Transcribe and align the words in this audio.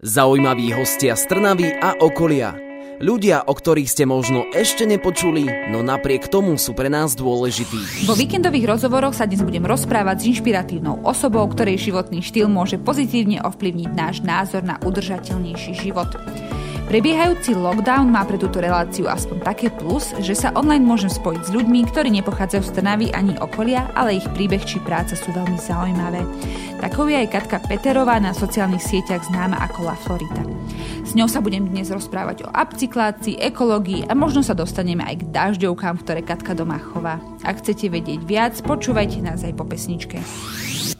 Zaujímaví 0.00 0.72
hostia 0.72 1.12
z 1.12 1.28
Trnavy 1.28 1.76
a 1.76 1.92
okolia. 2.00 2.56
Ľudia, 3.04 3.44
o 3.44 3.52
ktorých 3.52 3.84
ste 3.84 4.08
možno 4.08 4.48
ešte 4.56 4.88
nepočuli, 4.88 5.44
no 5.68 5.84
napriek 5.84 6.24
tomu 6.24 6.56
sú 6.56 6.72
pre 6.72 6.88
nás 6.88 7.12
dôležití. 7.12 8.08
Vo 8.08 8.16
víkendových 8.16 8.64
rozhovoroch 8.64 9.12
sa 9.12 9.28
dnes 9.28 9.44
budem 9.44 9.60
rozprávať 9.60 10.24
s 10.24 10.28
inšpiratívnou 10.32 11.04
osobou, 11.04 11.44
ktorej 11.52 11.92
životný 11.92 12.24
štýl 12.24 12.48
môže 12.48 12.80
pozitívne 12.80 13.44
ovplyvniť 13.44 13.88
náš 13.92 14.24
názor 14.24 14.64
na 14.64 14.80
udržateľnejší 14.80 15.76
život. 15.76 16.08
Prebiehajúci 16.90 17.54
lockdown 17.54 18.10
má 18.10 18.26
pre 18.26 18.34
túto 18.34 18.58
reláciu 18.58 19.06
aspoň 19.06 19.46
také 19.46 19.70
plus, 19.70 20.10
že 20.18 20.34
sa 20.34 20.50
online 20.58 20.82
môžem 20.82 21.06
spojiť 21.06 21.42
s 21.46 21.54
ľuďmi, 21.54 21.86
ktorí 21.86 22.10
nepochádzajú 22.18 22.66
z 22.66 22.74
Trnavy 22.74 23.06
ani 23.14 23.38
okolia, 23.38 23.94
ale 23.94 24.18
ich 24.18 24.26
príbeh 24.34 24.58
či 24.66 24.82
práca 24.82 25.14
sú 25.14 25.30
veľmi 25.30 25.54
zaujímavé. 25.54 26.18
Takou 26.82 27.06
je 27.06 27.14
aj 27.14 27.30
Katka 27.30 27.62
Peterová 27.62 28.18
na 28.18 28.34
sociálnych 28.34 28.82
sieťach 28.82 29.22
známa 29.22 29.62
ako 29.70 29.86
La 29.86 29.94
Florita. 29.94 30.42
S 31.10 31.18
ňou 31.18 31.26
sa 31.26 31.42
budem 31.42 31.66
dnes 31.66 31.90
rozprávať 31.90 32.46
o 32.46 32.54
upcyklácii, 32.54 33.42
ekológii 33.42 34.06
a 34.06 34.14
možno 34.14 34.46
sa 34.46 34.54
dostaneme 34.54 35.02
aj 35.02 35.18
k 35.18 35.24
dažďovkám, 35.34 36.06
ktoré 36.06 36.22
Katka 36.22 36.54
doma 36.54 36.78
chová. 36.78 37.18
Ak 37.42 37.58
chcete 37.58 37.90
vedieť 37.90 38.22
viac, 38.22 38.54
počúvajte 38.62 39.18
nás 39.18 39.42
aj 39.42 39.58
po 39.58 39.66
pesničke. 39.66 40.22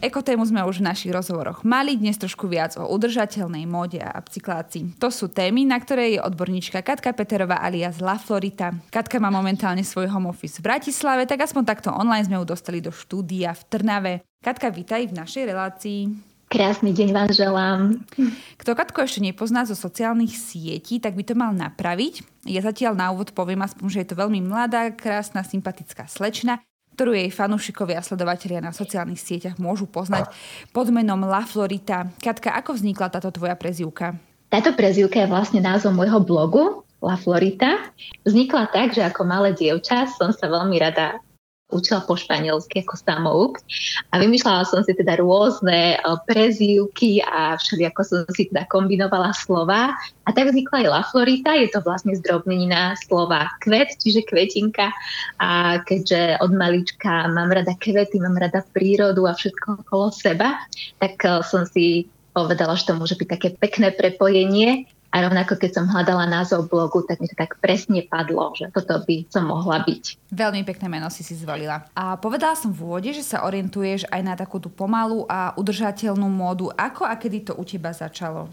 Ekotému 0.03 0.43
sme 0.43 0.67
už 0.67 0.83
v 0.83 0.91
našich 0.91 1.15
rozhovoroch 1.15 1.63
mali, 1.63 1.95
dnes 1.95 2.19
trošku 2.19 2.51
viac 2.51 2.75
o 2.75 2.91
udržateľnej 2.91 3.71
móde 3.71 4.03
a 4.03 4.19
upcyklácii. 4.19 4.99
To 4.99 5.15
sú 5.15 5.31
témy, 5.31 5.63
na 5.63 5.79
ktoré 5.79 6.19
je 6.19 6.25
odborníčka 6.27 6.83
Katka 6.83 7.15
Peterová 7.15 7.63
alias 7.63 8.03
La 8.03 8.19
Florita. 8.19 8.75
Katka 8.91 9.23
má 9.23 9.31
momentálne 9.31 9.87
svoj 9.87 10.11
home 10.11 10.35
office 10.35 10.59
v 10.59 10.75
Bratislave, 10.75 11.23
tak 11.31 11.47
aspoň 11.47 11.63
takto 11.63 11.95
online 11.95 12.27
sme 12.27 12.43
ju 12.43 12.51
dostali 12.51 12.83
do 12.83 12.91
štúdia 12.91 13.55
v 13.55 13.63
Trnave. 13.71 14.13
Katka, 14.43 14.75
vítaj 14.75 15.07
v 15.07 15.23
našej 15.23 15.55
relácii. 15.55 16.30
Krásny 16.51 16.91
deň 16.91 17.09
vám 17.15 17.31
želám. 17.31 17.81
Kto 18.59 18.75
Katko 18.75 19.07
ešte 19.07 19.23
nepozná 19.23 19.63
zo 19.63 19.79
sociálnych 19.79 20.35
sietí, 20.35 20.99
tak 20.99 21.15
by 21.15 21.23
to 21.23 21.39
mal 21.39 21.55
napraviť. 21.55 22.27
Ja 22.43 22.59
zatiaľ 22.59 22.99
na 22.99 23.15
úvod 23.15 23.31
poviem 23.31 23.63
aspoň, 23.63 23.87
že 23.87 24.01
je 24.03 24.09
to 24.11 24.19
veľmi 24.19 24.43
mladá, 24.43 24.91
krásna, 24.91 25.47
sympatická 25.47 26.11
slečna, 26.11 26.59
ktorú 26.99 27.15
jej 27.15 27.31
fanúšikovia 27.31 28.03
a 28.03 28.07
sledovatelia 28.07 28.59
na 28.59 28.75
sociálnych 28.75 29.23
sieťach 29.23 29.63
môžu 29.63 29.87
poznať 29.87 30.27
pod 30.75 30.91
menom 30.91 31.23
La 31.23 31.47
Florita. 31.47 32.11
Katka, 32.19 32.51
ako 32.59 32.75
vznikla 32.75 33.15
táto 33.15 33.31
tvoja 33.31 33.55
prezivka? 33.55 34.19
Táto 34.51 34.75
prezivka 34.75 35.23
je 35.23 35.31
vlastne 35.31 35.63
názov 35.63 35.95
môjho 35.95 36.19
blogu 36.19 36.83
La 36.99 37.15
Florita. 37.15 37.95
Vznikla 38.27 38.75
tak, 38.75 38.91
že 38.91 39.07
ako 39.07 39.23
malé 39.23 39.55
dievča 39.55 40.11
som 40.19 40.35
sa 40.35 40.51
veľmi 40.51 40.83
rada 40.83 41.23
učila 41.71 42.05
po 42.05 42.19
španielsky 42.19 42.83
ako 42.83 42.95
samouk. 42.99 43.53
A 44.11 44.21
vymýšľala 44.21 44.67
som 44.67 44.83
si 44.83 44.93
teda 44.95 45.19
rôzne 45.19 45.97
eh, 45.97 46.03
prezývky 46.29 47.25
a 47.25 47.57
všelijako 47.57 48.01
som 48.05 48.19
si 48.35 48.51
teda 48.51 48.67
kombinovala 48.69 49.33
slova. 49.35 49.95
A 50.27 50.29
tak 50.31 50.53
vznikla 50.53 50.87
aj 50.87 50.91
La 50.91 51.03
Florita, 51.09 51.51
je 51.57 51.73
to 51.73 51.83
vlastne 51.83 52.15
zdrobnenina 52.15 52.95
slova 53.03 53.51
kvet, 53.65 53.99
čiže 53.99 54.27
kvetinka. 54.29 54.93
A 55.43 55.81
keďže 55.83 56.39
od 56.39 56.53
malička 56.55 57.27
mám 57.33 57.51
rada 57.51 57.75
kvety, 57.75 58.23
mám 58.23 58.39
rada 58.39 58.63
prírodu 58.71 59.27
a 59.27 59.35
všetko 59.35 59.87
okolo 59.87 60.15
seba, 60.15 60.61
tak 61.03 61.19
eh, 61.25 61.43
som 61.47 61.67
si 61.67 62.07
povedala, 62.31 62.79
že 62.79 62.87
to 62.87 62.95
môže 62.95 63.19
byť 63.19 63.29
také 63.29 63.49
pekné 63.59 63.91
prepojenie 63.91 64.87
a 65.11 65.27
rovnako, 65.27 65.59
keď 65.59 65.71
som 65.75 65.91
hľadala 65.91 66.31
názov 66.31 66.71
blogu, 66.71 67.03
tak 67.03 67.19
mi 67.19 67.27
to 67.27 67.35
tak 67.35 67.59
presne 67.59 68.07
padlo, 68.07 68.55
že 68.55 68.71
toto 68.71 69.03
by 69.03 69.27
som 69.27 69.51
mohla 69.51 69.83
byť. 69.83 70.31
Veľmi 70.31 70.63
pekné 70.63 70.87
meno 70.87 71.11
si 71.11 71.27
si 71.27 71.35
zvolila. 71.35 71.83
A 71.99 72.15
povedala 72.15 72.55
som 72.55 72.71
v 72.71 72.87
úvode, 72.87 73.11
že 73.11 73.27
sa 73.27 73.43
orientuješ 73.43 74.07
aj 74.07 74.23
na 74.23 74.39
takú 74.39 74.63
tú 74.63 74.71
pomalú 74.71 75.27
a 75.27 75.51
udržateľnú 75.59 76.31
módu. 76.31 76.71
Ako 76.79 77.03
a 77.03 77.19
kedy 77.19 77.51
to 77.51 77.53
u 77.59 77.67
teba 77.67 77.91
začalo? 77.91 78.47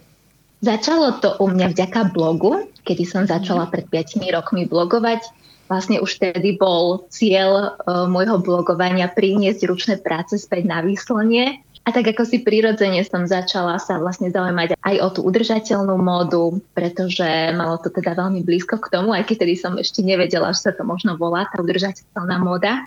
Začalo 0.57 1.21
to 1.21 1.37
u 1.37 1.53
mňa 1.53 1.77
vďaka 1.77 2.09
blogu, 2.09 2.65
kedy 2.81 3.05
som 3.05 3.29
začala 3.29 3.69
pred 3.69 3.85
5 3.85 4.17
rokmi 4.33 4.65
blogovať. 4.65 5.29
Vlastne 5.69 6.01
už 6.01 6.17
vtedy 6.17 6.57
bol 6.57 7.05
cieľ 7.13 7.77
uh, 7.77 8.09
môjho 8.09 8.41
blogovania 8.41 9.11
priniesť 9.11 9.61
ručné 9.69 9.95
práce 10.01 10.39
späť 10.41 10.65
na 10.65 10.81
výslnie 10.81 11.61
a 11.87 11.95
tak 11.95 12.11
ako 12.11 12.27
si 12.27 12.43
prirodzene 12.43 12.99
som 13.07 13.23
začala 13.23 13.79
sa 13.79 13.95
vlastne 13.95 14.27
zaujímať 14.27 14.75
aj 14.75 14.95
o 14.99 15.07
tú 15.07 15.19
udržateľnú 15.23 15.95
módu, 15.95 16.59
pretože 16.75 17.23
malo 17.55 17.79
to 17.79 17.87
teda 17.87 18.11
veľmi 18.11 18.43
blízko 18.43 18.75
k 18.83 18.91
tomu, 18.91 19.15
aj 19.15 19.23
keď 19.23 19.47
tedy 19.47 19.55
som 19.55 19.79
ešte 19.79 20.03
nevedela, 20.03 20.51
že 20.51 20.67
sa 20.67 20.71
to 20.75 20.83
možno 20.83 21.15
volá 21.15 21.47
tá 21.47 21.63
udržateľná 21.63 22.43
móda, 22.43 22.83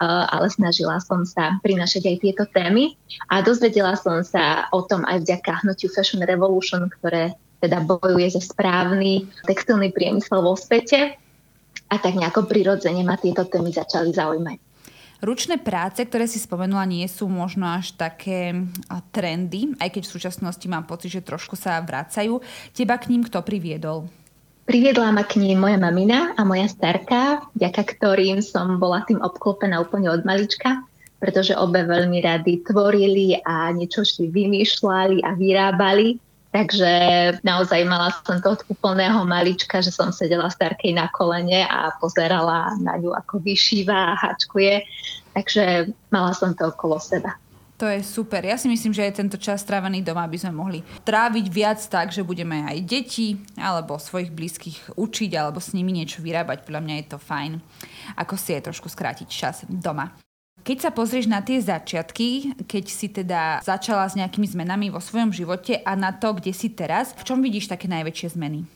ale 0.00 0.48
snažila 0.48 0.96
som 1.04 1.28
sa 1.28 1.60
prinašať 1.60 2.08
aj 2.08 2.16
tieto 2.24 2.44
témy 2.48 2.96
a 3.28 3.44
dozvedela 3.44 3.92
som 4.00 4.24
sa 4.24 4.72
o 4.72 4.80
tom 4.88 5.04
aj 5.04 5.20
vďaka 5.20 5.60
hnutiu 5.60 5.92
Fashion 5.92 6.24
Revolution, 6.24 6.88
ktoré 6.88 7.36
teda 7.60 7.84
bojuje 7.84 8.32
za 8.32 8.40
správny 8.40 9.28
textilný 9.44 9.92
priemysel 9.92 10.40
vo 10.40 10.56
svete 10.56 11.12
a 11.92 11.94
tak 12.00 12.16
nejako 12.16 12.48
prirodzene 12.48 13.04
ma 13.04 13.20
tieto 13.20 13.44
témy 13.44 13.68
začali 13.68 14.16
zaujímať. 14.16 14.69
Ručné 15.20 15.60
práce, 15.60 16.00
ktoré 16.00 16.24
si 16.24 16.40
spomenula, 16.40 16.88
nie 16.88 17.04
sú 17.04 17.28
možno 17.28 17.68
až 17.68 17.92
také 17.92 18.56
trendy, 19.12 19.76
aj 19.76 19.92
keď 19.92 20.02
v 20.08 20.14
súčasnosti 20.16 20.64
mám 20.64 20.88
pocit, 20.88 21.12
že 21.12 21.20
trošku 21.20 21.60
sa 21.60 21.76
vracajú. 21.84 22.40
Teba 22.72 22.96
k 22.96 23.12
ním 23.12 23.28
kto 23.28 23.44
priviedol? 23.44 24.08
Priviedla 24.64 25.12
ma 25.12 25.20
k 25.28 25.36
ním 25.36 25.60
moja 25.60 25.76
mamina 25.76 26.32
a 26.38 26.46
moja 26.46 26.70
starka, 26.72 27.44
vďaka 27.52 27.82
ktorým 27.84 28.40
som 28.40 28.80
bola 28.80 29.04
tým 29.04 29.20
obklopená 29.20 29.82
úplne 29.84 30.08
od 30.08 30.24
malička, 30.24 30.80
pretože 31.20 31.52
obe 31.52 31.84
veľmi 31.84 32.22
rady 32.24 32.64
tvorili 32.64 33.36
a 33.44 33.68
niečo 33.76 34.08
si 34.08 34.24
vymýšľali 34.30 35.20
a 35.20 35.36
vyrábali. 35.36 36.16
Takže 36.50 36.90
naozaj 37.46 37.86
mala 37.86 38.10
som 38.26 38.42
to 38.42 38.58
od 38.58 38.66
úplného 38.66 39.22
malička, 39.22 39.78
že 39.78 39.94
som 39.94 40.10
sedela 40.10 40.50
starkej 40.50 40.98
na 40.98 41.06
kolene 41.14 41.62
a 41.62 41.94
pozerala 42.02 42.74
na 42.82 42.98
ňu, 42.98 43.14
ako 43.14 43.38
vyšíva 43.38 43.94
a 43.94 44.18
hačkuje. 44.18 44.82
Takže 45.30 45.94
mala 46.10 46.34
som 46.34 46.50
to 46.50 46.74
okolo 46.74 46.98
seba. 46.98 47.38
To 47.80 47.88
je 47.88 48.04
super. 48.04 48.44
Ja 48.44 48.60
si 48.60 48.68
myslím, 48.68 48.92
že 48.92 49.08
aj 49.08 49.24
tento 49.24 49.40
čas 49.40 49.64
strávený 49.64 50.04
doma 50.04 50.28
by 50.28 50.36
sme 50.36 50.52
mohli 50.52 50.84
tráviť 51.00 51.46
viac 51.48 51.80
tak, 51.88 52.12
že 52.12 52.20
budeme 52.20 52.66
aj 52.68 52.76
deti 52.84 53.40
alebo 53.56 53.96
svojich 53.96 54.28
blízkych 54.28 55.00
učiť 55.00 55.30
alebo 55.32 55.64
s 55.64 55.72
nimi 55.72 55.88
niečo 55.94 56.20
vyrábať. 56.20 56.68
Podľa 56.68 56.82
mňa 56.84 56.94
je 57.00 57.06
to 57.08 57.16
fajn. 57.16 57.56
Ako 58.20 58.36
si 58.36 58.52
je 58.52 58.66
trošku 58.68 58.92
skrátiť 58.92 59.28
čas 59.32 59.64
doma. 59.64 60.12
Keď 60.60 60.76
sa 60.76 60.90
pozrieš 60.92 61.24
na 61.24 61.40
tie 61.40 61.56
začiatky, 61.56 62.60
keď 62.68 62.84
si 62.86 63.08
teda 63.08 63.64
začala 63.64 64.04
s 64.04 64.14
nejakými 64.14 64.44
zmenami 64.44 64.92
vo 64.92 65.00
svojom 65.00 65.32
živote 65.32 65.80
a 65.80 65.96
na 65.96 66.12
to, 66.12 66.36
kde 66.36 66.52
si 66.52 66.68
teraz, 66.68 67.16
v 67.16 67.24
čom 67.24 67.40
vidíš 67.40 67.72
také 67.72 67.88
najväčšie 67.88 68.36
zmeny? 68.36 68.68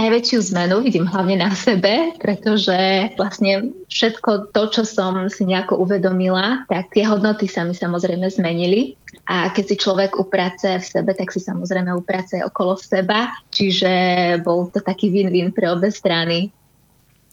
Najväčšiu 0.00 0.54
zmenu 0.54 0.86
vidím 0.86 1.04
hlavne 1.04 1.42
na 1.42 1.50
sebe, 1.50 2.14
pretože 2.22 3.10
vlastne 3.18 3.74
všetko 3.90 4.54
to, 4.54 4.62
čo 4.70 4.82
som 4.86 5.26
si 5.26 5.44
nejako 5.44 5.82
uvedomila, 5.82 6.62
tak 6.70 6.94
tie 6.94 7.04
hodnoty 7.04 7.50
sa 7.50 7.66
mi 7.66 7.74
samozrejme 7.74 8.30
zmenili. 8.30 8.94
A 9.26 9.50
keď 9.50 9.64
si 9.66 9.76
človek 9.76 10.16
uprace 10.16 10.78
v 10.78 10.86
sebe, 10.86 11.10
tak 11.12 11.34
si 11.34 11.42
samozrejme 11.42 11.90
uprace 11.92 12.38
okolo 12.40 12.78
seba. 12.78 13.34
Čiže 13.50 13.90
bol 14.46 14.70
to 14.70 14.78
taký 14.78 15.10
win-win 15.10 15.50
pre 15.50 15.68
obe 15.68 15.90
strany. 15.90 16.54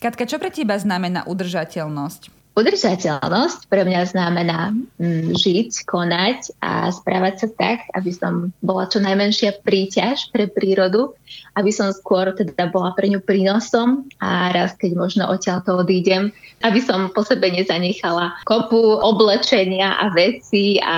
Katka, 0.01 0.25
čo 0.25 0.41
pre 0.41 0.49
teba 0.49 0.77
znamená 0.77 1.29
udržateľnosť? 1.29 2.36
Udržateľnosť 2.57 3.69
pre 3.69 3.85
mňa 3.85 4.01
znamená 4.18 4.73
mm, 4.97 5.38
žiť, 5.38 5.85
konať 5.85 6.57
a 6.57 6.90
správať 6.90 7.45
sa 7.45 7.47
tak, 7.53 7.85
aby 7.94 8.09
som 8.09 8.50
bola 8.66 8.90
čo 8.90 8.97
najmenšia 8.97 9.62
príťaž 9.62 10.34
pre 10.34 10.50
prírodu, 10.50 11.13
aby 11.53 11.69
som 11.69 11.94
skôr 11.94 12.34
teda 12.34 12.73
bola 12.73 12.97
pre 12.97 13.13
ňu 13.13 13.22
prínosom 13.22 14.09
a 14.17 14.50
raz, 14.50 14.73
keď 14.73 14.97
možno 14.97 15.29
odtiaľ 15.29 15.62
to 15.62 15.78
odídem, 15.85 16.34
aby 16.66 16.81
som 16.81 17.13
po 17.13 17.22
sebe 17.22 17.46
nezanechala 17.46 18.41
kopu 18.50 19.06
oblečenia 19.06 19.94
a 19.94 20.09
veci 20.09 20.81
a 20.81 20.97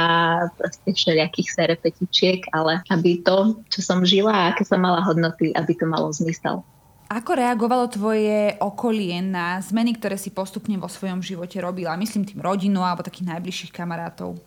proste 0.55 0.95
všelijakých 0.95 1.49
serepetičiek, 1.59 2.39
ale 2.55 2.87
aby 2.87 3.19
to, 3.19 3.59
čo 3.67 3.83
som 3.83 4.07
žila 4.07 4.31
a 4.31 4.55
aké 4.55 4.63
som 4.63 4.79
mala 4.79 5.03
hodnoty, 5.03 5.51
aby 5.59 5.75
to 5.75 5.83
malo 5.83 6.07
zmysel. 6.15 6.63
Ako 7.09 7.33
reagovalo 7.33 7.89
tvoje 7.89 8.53
okolie 8.61 9.17
na 9.25 9.57
zmeny, 9.65 9.97
ktoré 9.97 10.13
si 10.13 10.29
postupne 10.29 10.77
vo 10.77 10.85
svojom 10.85 11.25
živote 11.25 11.57
robila? 11.57 11.97
Myslím 11.97 12.21
tým 12.21 12.37
rodinu 12.37 12.85
alebo 12.85 13.01
takých 13.01 13.33
najbližších 13.33 13.73
kamarátov. 13.73 14.37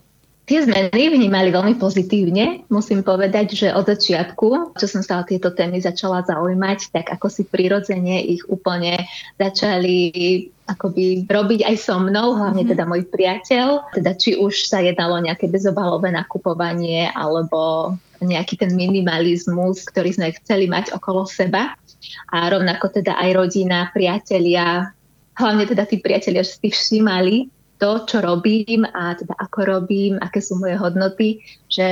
Tie 0.42 0.58
zmeny 0.58 1.06
vnímali 1.06 1.54
veľmi 1.54 1.78
pozitívne. 1.78 2.66
Musím 2.66 3.06
povedať, 3.06 3.54
že 3.54 3.68
od 3.70 3.86
začiatku, 3.86 4.74
čo 4.74 4.86
som 4.90 4.98
sa 4.98 5.22
o 5.22 5.28
tieto 5.28 5.54
témy 5.54 5.78
začala 5.78 6.26
zaujímať, 6.26 6.90
tak 6.90 7.06
ako 7.14 7.30
si 7.30 7.46
prirodzene 7.46 8.18
ich 8.26 8.42
úplne 8.50 9.06
začali 9.38 10.10
akoby 10.66 11.30
robiť 11.30 11.62
aj 11.62 11.76
so 11.78 12.02
mnou, 12.02 12.34
hlavne 12.34 12.66
mm-hmm. 12.66 12.72
teda 12.74 12.84
môj 12.90 13.02
priateľ. 13.06 13.94
Teda 13.94 14.18
či 14.18 14.34
už 14.34 14.66
sa 14.66 14.82
jednalo 14.82 15.22
nejaké 15.22 15.46
bezobalové 15.46 16.10
nakupovanie 16.10 17.06
alebo 17.14 17.94
nejaký 18.18 18.66
ten 18.66 18.74
minimalizmus, 18.74 19.86
ktorý 19.86 20.10
sme 20.10 20.34
chceli 20.42 20.66
mať 20.66 20.90
okolo 20.90 21.22
seba 21.22 21.74
a 22.34 22.38
rovnako 22.50 22.98
teda 22.98 23.14
aj 23.14 23.30
rodina, 23.30 23.94
priatelia, 23.94 24.90
hlavne 25.38 25.70
teda 25.70 25.86
tí 25.86 26.02
priatelia, 26.02 26.42
že 26.42 26.58
si 26.58 26.68
všímali 26.70 27.61
to, 27.82 28.06
čo 28.06 28.22
robím 28.22 28.86
a 28.86 29.18
teda 29.18 29.34
ako 29.34 29.58
robím, 29.66 30.14
aké 30.22 30.38
sú 30.38 30.54
moje 30.54 30.78
hodnoty, 30.78 31.42
že 31.66 31.82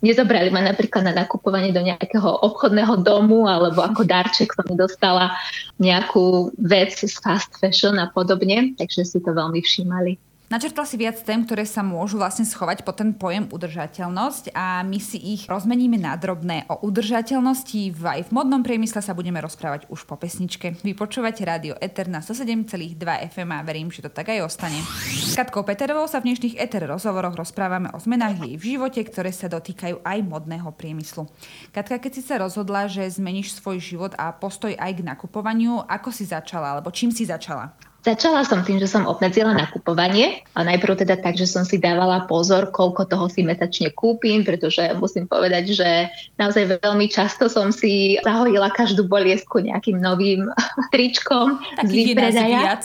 nezobrali 0.00 0.48
ma 0.48 0.64
napríklad 0.64 1.04
na 1.04 1.12
nakupovanie 1.12 1.68
do 1.68 1.84
nejakého 1.84 2.40
obchodného 2.48 3.04
domu 3.04 3.44
alebo 3.44 3.84
ako 3.84 4.08
darček 4.08 4.56
som 4.56 4.64
dostala 4.72 5.36
nejakú 5.76 6.56
vec 6.56 6.96
z 6.96 7.12
fast 7.20 7.52
fashion 7.60 8.00
a 8.00 8.08
podobne, 8.08 8.72
takže 8.80 9.04
si 9.04 9.20
to 9.20 9.36
veľmi 9.36 9.60
všímali. 9.60 10.16
Načrtla 10.54 10.86
si 10.86 10.94
viac 10.94 11.18
tém, 11.18 11.42
ktoré 11.42 11.66
sa 11.66 11.82
môžu 11.82 12.14
vlastne 12.14 12.46
schovať 12.46 12.86
po 12.86 12.94
ten 12.94 13.10
pojem 13.10 13.50
udržateľnosť 13.50 14.54
a 14.54 14.86
my 14.86 15.02
si 15.02 15.18
ich 15.18 15.50
rozmeníme 15.50 15.98
na 15.98 16.14
drobné. 16.14 16.70
O 16.70 16.78
udržateľnosti 16.86 17.90
v, 17.90 17.98
aj 17.98 18.30
v 18.30 18.34
modnom 18.38 18.62
priemysle 18.62 19.02
sa 19.02 19.18
budeme 19.18 19.42
rozprávať 19.42 19.90
už 19.90 20.06
po 20.06 20.14
pesničke. 20.14 20.78
Vy 20.86 20.94
počúvate 20.94 21.42
rádio 21.42 21.74
Eter 21.82 22.06
na 22.06 22.22
107,2 22.22 22.94
FM 23.34 23.50
a 23.50 23.66
verím, 23.66 23.90
že 23.90 24.06
to 24.06 24.14
tak 24.14 24.30
aj 24.30 24.46
ostane. 24.46 24.78
S 25.10 25.34
Katkou 25.34 25.66
Peterovou 25.66 26.06
sa 26.06 26.22
v 26.22 26.30
dnešných 26.30 26.54
Eter 26.62 26.86
rozhovoroch 26.86 27.34
rozprávame 27.34 27.90
o 27.90 27.98
zmenách 27.98 28.46
jej 28.46 28.54
v 28.54 28.78
živote, 28.78 29.02
ktoré 29.02 29.34
sa 29.34 29.50
dotýkajú 29.50 30.06
aj 30.06 30.18
modného 30.22 30.70
priemyslu. 30.70 31.26
Katka, 31.74 31.98
keď 31.98 32.12
si 32.14 32.22
sa 32.22 32.38
rozhodla, 32.38 32.86
že 32.86 33.02
zmeníš 33.10 33.58
svoj 33.58 33.82
život 33.82 34.14
a 34.14 34.30
postoj 34.30 34.70
aj 34.70 35.02
k 35.02 35.02
nakupovaniu, 35.02 35.82
ako 35.90 36.14
si 36.14 36.30
začala, 36.30 36.78
alebo 36.78 36.94
čím 36.94 37.10
si 37.10 37.26
začala? 37.26 37.74
Začala 38.04 38.44
som 38.44 38.60
tým, 38.60 38.76
že 38.76 38.84
som 38.84 39.08
obmedzila 39.08 39.56
nakupovanie 39.56 40.44
a 40.52 40.60
najprv 40.60 41.08
teda 41.08 41.16
tak, 41.16 41.40
že 41.40 41.48
som 41.48 41.64
si 41.64 41.80
dávala 41.80 42.28
pozor, 42.28 42.68
koľko 42.68 43.08
toho 43.08 43.32
si 43.32 43.40
mesačne 43.40 43.96
kúpim, 43.96 44.44
pretože 44.44 44.92
musím 45.00 45.24
povedať, 45.24 45.72
že 45.72 45.90
naozaj 46.36 46.84
veľmi 46.84 47.08
často 47.08 47.48
som 47.48 47.72
si 47.72 48.20
zahojila 48.20 48.76
každú 48.76 49.08
boliesku 49.08 49.64
nejakým 49.64 50.04
novým 50.04 50.52
tričkom 50.92 51.64
z 51.80 51.90
výpredaja. 51.90 52.76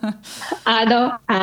Áno, 0.86 1.18
a 1.26 1.38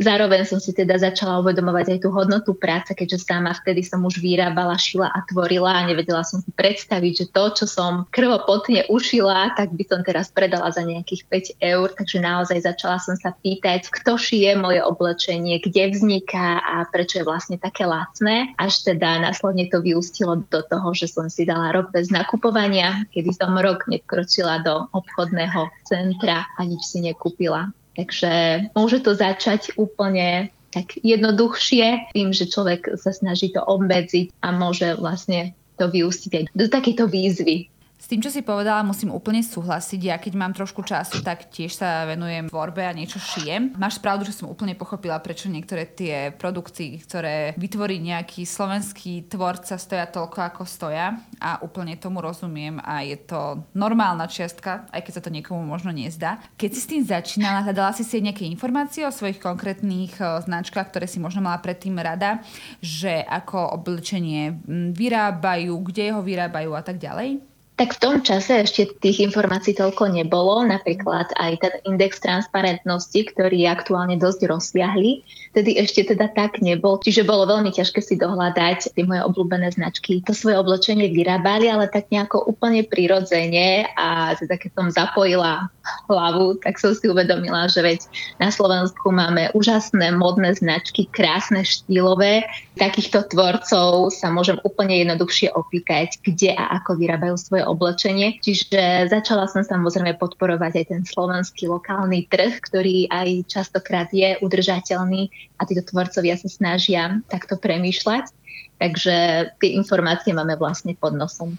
zároveň 0.00 0.48
som 0.48 0.56
si 0.56 0.72
teda 0.72 0.96
začala 0.96 1.44
uvedomovať 1.44 1.92
aj 1.92 1.98
tú 2.00 2.08
hodnotu 2.08 2.56
práce, 2.56 2.96
keďže 2.96 3.28
sama 3.28 3.52
vtedy 3.52 3.84
som 3.84 4.00
už 4.00 4.16
vyrábala, 4.24 4.80
šila 4.80 5.12
a 5.12 5.20
tvorila 5.28 5.84
a 5.84 5.84
nevedela 5.84 6.24
som 6.24 6.40
si 6.40 6.48
predstaviť, 6.56 7.12
že 7.20 7.26
to, 7.36 7.44
čo 7.52 7.64
som 7.68 8.08
krvopotne 8.08 8.88
ušila, 8.88 9.52
tak 9.60 9.76
by 9.76 9.84
som 9.84 10.00
teraz 10.00 10.32
predala 10.32 10.72
za 10.72 10.80
nejakých 10.80 11.52
5 11.60 11.60
eur, 11.60 11.92
takže 11.92 12.16
naozaj 12.24 12.45
naozaj 12.46 12.62
začala 12.62 13.02
som 13.02 13.18
sa 13.18 13.34
pýtať, 13.34 13.90
kto 13.90 14.14
šije 14.14 14.54
moje 14.54 14.78
oblečenie, 14.78 15.58
kde 15.58 15.90
vzniká 15.90 16.62
a 16.62 16.86
prečo 16.86 17.18
je 17.18 17.26
vlastne 17.26 17.58
také 17.58 17.82
lacné. 17.82 18.54
Až 18.54 18.86
teda 18.86 19.18
následne 19.18 19.66
to 19.66 19.82
vyústilo 19.82 20.46
do 20.46 20.62
toho, 20.62 20.94
že 20.94 21.10
som 21.10 21.26
si 21.26 21.42
dala 21.42 21.74
rok 21.74 21.90
bez 21.90 22.14
nakupovania, 22.14 23.02
kedy 23.10 23.34
som 23.34 23.58
rok 23.58 23.90
nekročila 23.90 24.62
do 24.62 24.86
obchodného 24.94 25.74
centra 25.82 26.46
a 26.54 26.62
nič 26.62 26.86
si 26.86 27.02
nekúpila. 27.02 27.74
Takže 27.98 28.70
môže 28.78 29.02
to 29.02 29.18
začať 29.18 29.74
úplne 29.74 30.54
tak 30.70 31.02
jednoduchšie, 31.02 32.14
tým, 32.14 32.30
že 32.30 32.46
človek 32.46 32.94
sa 32.94 33.10
snaží 33.10 33.50
to 33.50 33.58
obmedziť 33.58 34.38
a 34.38 34.54
môže 34.54 34.94
vlastne 35.02 35.50
to 35.82 35.90
vyústiť 35.90 36.54
do 36.54 36.70
takéto 36.70 37.10
výzvy 37.10 37.74
s 37.96 38.12
tým, 38.12 38.20
čo 38.20 38.28
si 38.28 38.44
povedala, 38.44 38.84
musím 38.84 39.08
úplne 39.08 39.40
súhlasiť. 39.40 40.00
Ja 40.04 40.20
keď 40.20 40.32
mám 40.36 40.52
trošku 40.52 40.84
času, 40.84 41.24
tak 41.24 41.48
tiež 41.48 41.80
sa 41.80 42.04
venujem 42.04 42.52
tvorbe 42.52 42.84
a 42.84 42.92
niečo 42.92 43.16
šijem. 43.16 43.72
Máš 43.80 43.96
pravdu, 44.04 44.28
že 44.28 44.36
som 44.36 44.52
úplne 44.52 44.76
pochopila, 44.76 45.16
prečo 45.18 45.48
niektoré 45.48 45.88
tie 45.88 46.28
produkty, 46.36 47.00
ktoré 47.00 47.56
vytvorí 47.56 47.96
nejaký 47.98 48.44
slovenský 48.44 49.32
tvorca, 49.32 49.80
stoja 49.80 50.04
toľko, 50.12 50.38
ako 50.38 50.62
stoja. 50.68 51.16
A 51.40 51.58
úplne 51.64 51.96
tomu 51.96 52.20
rozumiem 52.20 52.78
a 52.84 53.00
je 53.00 53.16
to 53.16 53.64
normálna 53.72 54.28
čiastka, 54.28 54.86
aj 54.92 55.00
keď 55.00 55.12
sa 55.16 55.24
to 55.24 55.32
niekomu 55.32 55.64
možno 55.64 55.88
nezdá. 55.88 56.38
Keď 56.60 56.70
si 56.76 56.80
s 56.84 56.90
tým 56.92 57.02
začínala, 57.02 57.64
hľadala 57.64 57.96
si 57.96 58.04
si 58.04 58.20
nejaké 58.20 58.44
informácie 58.44 59.08
o 59.08 59.10
svojich 59.10 59.40
konkrétnych 59.40 60.20
e, 60.20 60.44
značkách, 60.44 60.92
ktoré 60.92 61.08
si 61.08 61.16
možno 61.16 61.40
mala 61.40 61.58
predtým 61.64 61.96
rada, 61.96 62.44
že 62.84 63.24
ako 63.24 63.80
oblečenie 63.80 64.52
vyrábajú, 64.92 65.72
kde 65.80 66.12
ho 66.12 66.20
vyrábajú 66.20 66.76
a 66.76 66.84
tak 66.84 67.00
ďalej? 67.00 67.55
Tak 67.76 68.00
v 68.00 68.00
tom 68.00 68.16
čase 68.24 68.64
ešte 68.64 68.88
tých 69.04 69.20
informácií 69.20 69.76
toľko 69.76 70.08
nebolo, 70.08 70.64
napríklad 70.64 71.28
aj 71.36 71.52
ten 71.60 71.74
index 71.84 72.16
transparentnosti, 72.24 73.20
ktorý 73.36 73.52
je 73.52 73.68
aktuálne 73.68 74.16
dosť 74.16 74.48
rozsiahly, 74.48 75.20
tedy 75.52 75.76
ešte 75.76 76.16
teda 76.16 76.32
tak 76.32 76.64
nebol, 76.64 76.96
čiže 76.96 77.28
bolo 77.28 77.44
veľmi 77.44 77.68
ťažké 77.76 78.00
si 78.00 78.16
dohľadať 78.16 78.96
tie 78.96 79.04
moje 79.04 79.20
obľúbené 79.28 79.76
značky. 79.76 80.24
To 80.24 80.32
svoje 80.32 80.56
oblečenie 80.56 81.12
vyrábali, 81.12 81.68
ale 81.68 81.92
tak 81.92 82.08
nejako 82.08 82.48
úplne 82.48 82.80
prirodzene 82.80 83.92
a 83.92 84.32
teda 84.40 84.56
keď 84.56 84.70
som 84.72 84.88
zapojila 84.88 85.68
hlavu, 86.08 86.56
tak 86.64 86.80
som 86.80 86.96
si 86.96 87.12
uvedomila, 87.12 87.68
že 87.68 87.84
veď 87.84 88.00
na 88.40 88.48
Slovensku 88.48 89.12
máme 89.12 89.52
úžasné 89.52 90.16
modné 90.16 90.56
značky, 90.56 91.12
krásne 91.12 91.60
štýlové. 91.60 92.48
Takýchto 92.80 93.28
tvorcov 93.28 94.16
sa 94.16 94.32
môžem 94.32 94.56
úplne 94.64 94.96
jednoduchšie 95.04 95.52
opýtať, 95.52 96.24
kde 96.24 96.56
a 96.56 96.80
ako 96.80 96.96
vyrábajú 96.96 97.36
svoje 97.36 97.65
oblečenie. 97.66 98.38
Čiže 98.38 99.10
začala 99.10 99.50
som 99.50 99.66
samozrejme 99.66 100.16
podporovať 100.16 100.72
aj 100.80 100.86
ten 100.88 101.02
slovenský 101.02 101.66
lokálny 101.66 102.30
trh, 102.30 102.62
ktorý 102.62 103.10
aj 103.10 103.50
častokrát 103.50 104.08
je 104.14 104.38
udržateľný 104.40 105.28
a 105.58 105.62
títo 105.66 105.82
tvorcovia 105.84 106.38
sa 106.38 106.48
snažia 106.48 107.18
takto 107.26 107.58
premýšľať. 107.58 108.30
Takže 108.76 109.16
tie 109.58 109.70
informácie 109.74 110.36
máme 110.36 110.54
vlastne 110.54 110.94
pod 110.94 111.16
nosom. 111.16 111.58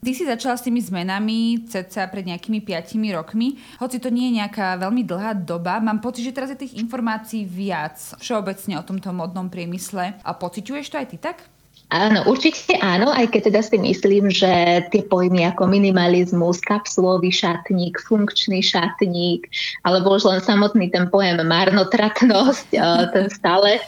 Ty 0.00 0.16
si 0.16 0.24
začala 0.24 0.56
s 0.56 0.64
tými 0.64 0.80
zmenami 0.80 1.68
ceca 1.68 2.08
pred 2.08 2.24
nejakými 2.24 2.64
5 2.64 2.96
rokmi. 3.12 3.60
Hoci 3.76 4.00
to 4.00 4.08
nie 4.08 4.32
je 4.32 4.40
nejaká 4.40 4.80
veľmi 4.80 5.04
dlhá 5.04 5.36
doba, 5.36 5.76
mám 5.76 6.00
pocit, 6.00 6.24
že 6.24 6.32
teraz 6.32 6.48
je 6.48 6.64
tých 6.64 6.80
informácií 6.80 7.44
viac 7.44 8.00
všeobecne 8.16 8.80
o 8.80 8.86
tomto 8.86 9.12
modnom 9.12 9.52
priemysle. 9.52 10.16
A 10.24 10.30
pociťuješ 10.32 10.88
to 10.88 10.96
aj 10.96 11.06
ty 11.12 11.16
tak? 11.20 11.44
Áno, 11.90 12.22
určite 12.30 12.78
áno, 12.78 13.10
aj 13.10 13.34
keď 13.34 13.50
teda 13.50 13.60
si 13.66 13.74
myslím, 13.74 14.30
že 14.30 14.86
tie 14.94 15.02
pojmy 15.02 15.42
ako 15.50 15.66
minimalizmus, 15.66 16.62
kapsulový 16.62 17.34
šatník, 17.34 17.98
funkčný 18.06 18.62
šatník, 18.62 19.50
alebo 19.82 20.14
už 20.14 20.22
len 20.30 20.38
samotný 20.38 20.86
ten 20.94 21.10
pojem 21.10 21.42
marnotratnosť, 21.42 22.78
ten 23.14 23.26
stále, 23.26 23.82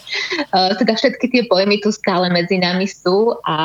teda 0.51 0.99
všetky 0.99 1.27
tie 1.31 1.43
pojmy 1.47 1.79
tu 1.79 1.95
stále 1.95 2.27
medzi 2.27 2.59
nami 2.59 2.91
sú 2.91 3.39
a 3.47 3.57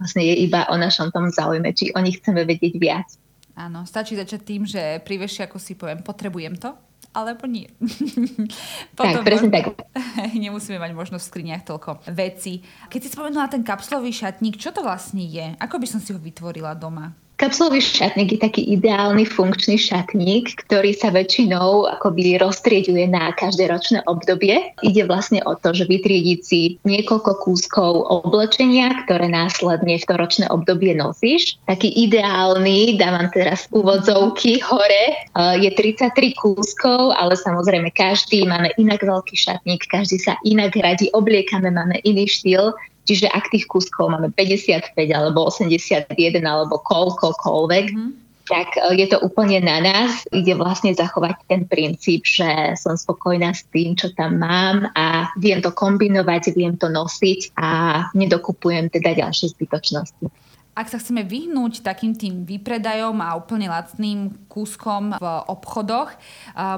vlastne 0.00 0.24
je 0.32 0.48
iba 0.48 0.64
o 0.72 0.80
našom 0.80 1.12
tom 1.12 1.28
záujme, 1.28 1.68
či 1.76 1.92
o 1.92 2.00
nich 2.00 2.24
chceme 2.24 2.48
vedieť 2.48 2.80
viac. 2.80 3.08
Áno, 3.52 3.84
stačí 3.84 4.16
začať 4.16 4.40
tým, 4.48 4.64
že 4.64 5.04
pri 5.04 5.20
ako 5.20 5.60
si 5.60 5.76
poviem, 5.76 6.00
potrebujem 6.00 6.56
to 6.56 6.72
alebo 7.14 7.46
nie. 7.46 7.70
Potom 8.98 9.22
tak, 9.22 9.26
presne 9.26 9.48
tak. 9.54 9.64
Nemusíme 10.34 10.82
mať 10.82 10.92
možnosť 10.92 11.22
v 11.24 11.30
skriniach 11.30 11.62
toľko 11.62 12.04
veci. 12.12 12.60
Keď 12.90 13.00
si 13.00 13.08
spomenula 13.14 13.46
ten 13.46 13.62
kapsulový 13.62 14.10
šatník, 14.10 14.58
čo 14.58 14.74
to 14.74 14.82
vlastne 14.82 15.22
je? 15.22 15.54
Ako 15.62 15.78
by 15.78 15.86
som 15.86 16.02
si 16.02 16.10
ho 16.10 16.18
vytvorila 16.18 16.74
doma? 16.74 17.23
Kapsulový 17.34 17.82
šatník 17.82 18.38
je 18.38 18.40
taký 18.46 18.62
ideálny 18.78 19.26
funkčný 19.26 19.74
šatník, 19.74 20.54
ktorý 20.64 20.94
sa 20.94 21.10
väčšinou 21.10 21.82
akoby 21.98 22.38
roztrieďuje 22.38 23.10
na 23.10 23.34
každé 23.34 23.66
ročné 23.66 24.06
obdobie. 24.06 24.70
Ide 24.86 25.02
vlastne 25.10 25.42
o 25.42 25.58
to, 25.58 25.74
že 25.74 25.90
vytriediť 25.90 26.40
si 26.46 26.78
niekoľko 26.86 27.42
kúskov 27.42 28.06
oblečenia, 28.06 29.02
ktoré 29.02 29.26
následne 29.26 29.98
v 29.98 30.06
to 30.06 30.14
ročné 30.14 30.46
obdobie 30.46 30.94
nosíš. 30.94 31.58
Taký 31.66 31.90
ideálny, 32.06 33.02
dávam 33.02 33.26
teraz 33.34 33.66
úvodzovky 33.74 34.62
hore, 34.62 35.18
je 35.58 35.70
33 35.74 36.38
kúskov, 36.38 37.18
ale 37.18 37.34
samozrejme 37.34 37.90
každý 37.98 38.46
máme 38.46 38.70
inak 38.78 39.02
veľký 39.02 39.34
šatník, 39.34 39.90
každý 39.90 40.22
sa 40.22 40.38
inak 40.46 40.78
radi 40.78 41.10
obliekame, 41.10 41.66
máme 41.66 41.98
iný 42.06 42.30
štýl, 42.30 42.78
Čiže 43.04 43.28
ak 43.28 43.52
tých 43.52 43.68
kúskov 43.68 44.08
máme 44.12 44.32
55 44.32 44.96
alebo 45.12 45.52
81 45.52 46.08
alebo 46.40 46.80
koľkokoľvek, 46.80 47.86
mm-hmm. 47.92 48.10
tak 48.48 48.68
e, 48.80 48.96
je 48.96 49.06
to 49.12 49.20
úplne 49.20 49.60
na 49.60 49.84
nás. 49.84 50.24
Ide 50.32 50.56
vlastne 50.56 50.96
zachovať 50.96 51.36
ten 51.48 51.68
princíp, 51.68 52.24
že 52.24 52.76
som 52.80 52.96
spokojná 52.96 53.52
s 53.52 53.68
tým, 53.68 53.92
čo 53.92 54.12
tam 54.16 54.40
mám 54.40 54.88
a 54.96 55.28
viem 55.36 55.60
to 55.60 55.68
kombinovať, 55.72 56.56
viem 56.56 56.80
to 56.80 56.88
nosiť 56.88 57.56
a 57.60 57.68
nedokupujem 58.16 58.88
teda 58.88 59.20
ďalšie 59.20 59.52
zbytočnosti. 59.52 60.43
Ak 60.74 60.90
sa 60.90 60.98
chceme 60.98 61.22
vyhnúť 61.22 61.86
takým 61.86 62.18
tým 62.18 62.42
výpredajom 62.42 63.14
a 63.22 63.38
úplne 63.38 63.70
lacným 63.70 64.34
kúskom 64.50 65.14
v 65.22 65.26
obchodoch, 65.46 66.10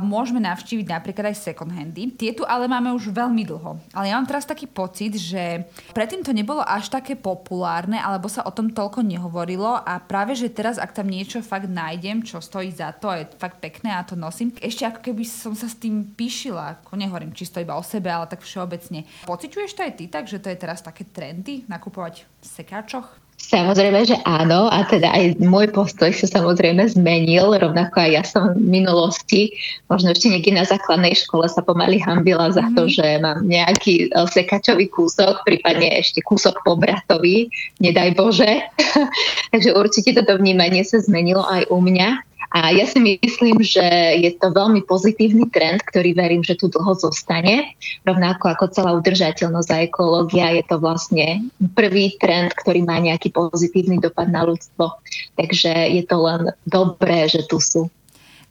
môžeme 0.04 0.36
navštíviť 0.44 0.84
napríklad 0.84 1.32
aj 1.32 1.40
second 1.40 1.72
handy. 1.72 2.12
Tie 2.12 2.36
tu 2.36 2.44
ale 2.44 2.68
máme 2.68 2.92
už 2.92 3.08
veľmi 3.08 3.48
dlho. 3.48 3.80
Ale 3.96 4.12
ja 4.12 4.20
mám 4.20 4.28
teraz 4.28 4.44
taký 4.44 4.68
pocit, 4.68 5.16
že 5.16 5.64
predtým 5.96 6.20
to 6.20 6.36
nebolo 6.36 6.60
až 6.60 6.92
také 6.92 7.16
populárne, 7.16 7.96
alebo 7.96 8.28
sa 8.28 8.44
o 8.44 8.52
tom 8.52 8.68
toľko 8.68 9.00
nehovorilo 9.00 9.80
a 9.80 9.96
práve, 9.96 10.36
že 10.36 10.52
teraz, 10.52 10.76
ak 10.76 10.92
tam 10.92 11.08
niečo 11.08 11.40
fakt 11.40 11.72
nájdem, 11.72 12.20
čo 12.20 12.44
stojí 12.44 12.68
za 12.68 12.92
to 12.92 13.08
je 13.16 13.24
fakt 13.40 13.64
pekné 13.64 13.96
a 13.96 14.04
to 14.04 14.12
nosím, 14.12 14.52
ešte 14.60 14.84
ako 14.84 15.00
keby 15.00 15.24
som 15.24 15.56
sa 15.56 15.72
s 15.72 15.80
tým 15.80 16.04
píšila, 16.12 16.84
ako 16.84 17.00
nehovorím 17.00 17.32
čisto 17.32 17.64
iba 17.64 17.72
o 17.72 17.82
sebe, 17.82 18.12
ale 18.12 18.28
tak 18.28 18.44
všeobecne. 18.44 19.08
Pociťuješ 19.24 19.72
to 19.72 19.80
aj 19.88 19.92
ty 19.96 20.04
tak, 20.12 20.28
že 20.28 20.36
to 20.36 20.52
je 20.52 20.60
teraz 20.60 20.84
také 20.84 21.08
trendy 21.08 21.64
nakupovať 21.64 22.28
v 22.28 22.44
sekáčoch? 22.44 23.25
Samozrejme, 23.36 24.02
že 24.08 24.16
áno 24.26 24.66
a 24.66 24.82
teda 24.88 25.12
aj 25.12 25.38
môj 25.38 25.70
postoj 25.70 26.10
sa 26.10 26.26
samozrejme 26.26 26.82
zmenil, 26.88 27.54
rovnako 27.54 28.02
aj 28.02 28.10
ja 28.10 28.22
som 28.26 28.58
v 28.58 28.82
minulosti, 28.82 29.54
možno 29.86 30.10
ešte 30.10 30.34
niekde 30.34 30.56
na 30.56 30.66
základnej 30.66 31.14
škole 31.14 31.46
sa 31.46 31.62
pomaly 31.62 32.02
hambila 32.02 32.50
za 32.50 32.66
to, 32.74 32.90
mhm. 32.90 32.92
že 32.96 33.06
mám 33.22 33.38
nejaký 33.46 34.10
e, 34.10 34.24
sekačový 34.26 34.90
kúsok, 34.90 35.46
prípadne 35.46 35.94
ešte 35.94 36.26
kúsok 36.26 36.58
po 36.66 36.74
bratovi, 36.74 37.46
nedaj 37.78 38.18
Bože. 38.18 38.66
Takže 39.54 39.78
určite 39.78 40.18
toto 40.18 40.42
vnímanie 40.42 40.82
sa 40.82 40.98
zmenilo 40.98 41.46
aj 41.46 41.70
u 41.70 41.78
mňa. 41.78 42.25
A 42.54 42.70
ja 42.70 42.86
si 42.86 42.98
myslím, 43.02 43.58
že 43.62 43.82
je 44.22 44.30
to 44.38 44.54
veľmi 44.54 44.86
pozitívny 44.86 45.50
trend, 45.50 45.82
ktorý 45.82 46.14
verím, 46.14 46.42
že 46.46 46.54
tu 46.54 46.70
dlho 46.70 46.94
zostane. 46.94 47.74
Rovnako 48.06 48.54
ako 48.54 48.64
celá 48.70 48.90
udržateľnosť 48.94 49.70
a 49.74 49.82
ekológia 49.82 50.54
je 50.54 50.64
to 50.66 50.76
vlastne 50.78 51.50
prvý 51.74 52.14
trend, 52.22 52.54
ktorý 52.54 52.86
má 52.86 53.02
nejaký 53.02 53.34
pozitívny 53.34 53.98
dopad 53.98 54.30
na 54.30 54.46
ľudstvo. 54.46 54.98
Takže 55.34 55.90
je 55.90 56.02
to 56.06 56.16
len 56.22 56.54
dobré, 56.64 57.26
že 57.26 57.44
tu 57.50 57.58
sú. 57.58 57.90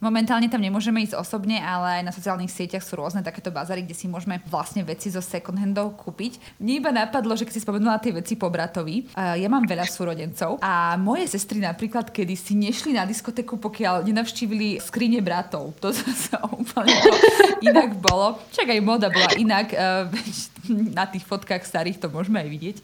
Momentálne 0.04 0.52
tam 0.52 0.60
nemôžeme 0.60 1.02
ísť 1.02 1.16
osobne, 1.16 1.58
ale 1.64 2.00
aj 2.00 2.04
na 2.04 2.14
sociálnych 2.14 2.52
sieťach 2.52 2.84
sú 2.84 3.00
rôzne 3.00 3.24
takéto 3.24 3.50
bazary, 3.50 3.82
kde 3.82 3.96
si 3.96 4.12
môžeme 4.12 4.44
vlastne 4.52 4.84
veci 4.84 5.08
zo 5.08 5.24
second 5.24 5.56
handov 5.56 5.96
kúpiť. 5.96 6.60
Mne 6.60 6.84
iba 6.84 6.92
napadlo, 6.92 7.34
že 7.34 7.48
keď 7.48 7.54
si 7.56 7.64
spomenula 7.64 8.04
tie 8.04 8.12
veci 8.12 8.36
po 8.36 8.52
bratovi, 8.52 9.08
ja 9.16 9.48
mám 9.48 9.64
veľa 9.64 9.88
súrodencov 9.88 10.60
a 10.60 11.00
moje 11.00 11.32
sestry 11.32 11.64
napríklad 11.64 12.12
kedy 12.12 12.36
si 12.36 12.54
nešli 12.60 12.94
na 12.94 13.08
diskotéku, 13.08 13.56
pokiaľ 13.56 14.04
nenavštívili 14.06 14.84
skrine 14.84 15.24
bratov. 15.24 15.72
To 15.80 15.90
sa 15.96 16.44
úplne 16.44 16.96
inak 17.64 17.96
bolo. 17.98 18.38
Čak 18.52 18.76
aj 18.76 18.82
moda 18.84 19.08
bola 19.08 19.32
inak. 19.40 19.72
na 20.70 21.06
tých 21.06 21.26
fotkách 21.26 21.66
starých 21.66 22.02
to 22.02 22.08
môžeme 22.10 22.42
aj 22.42 22.50
vidieť. 22.50 22.78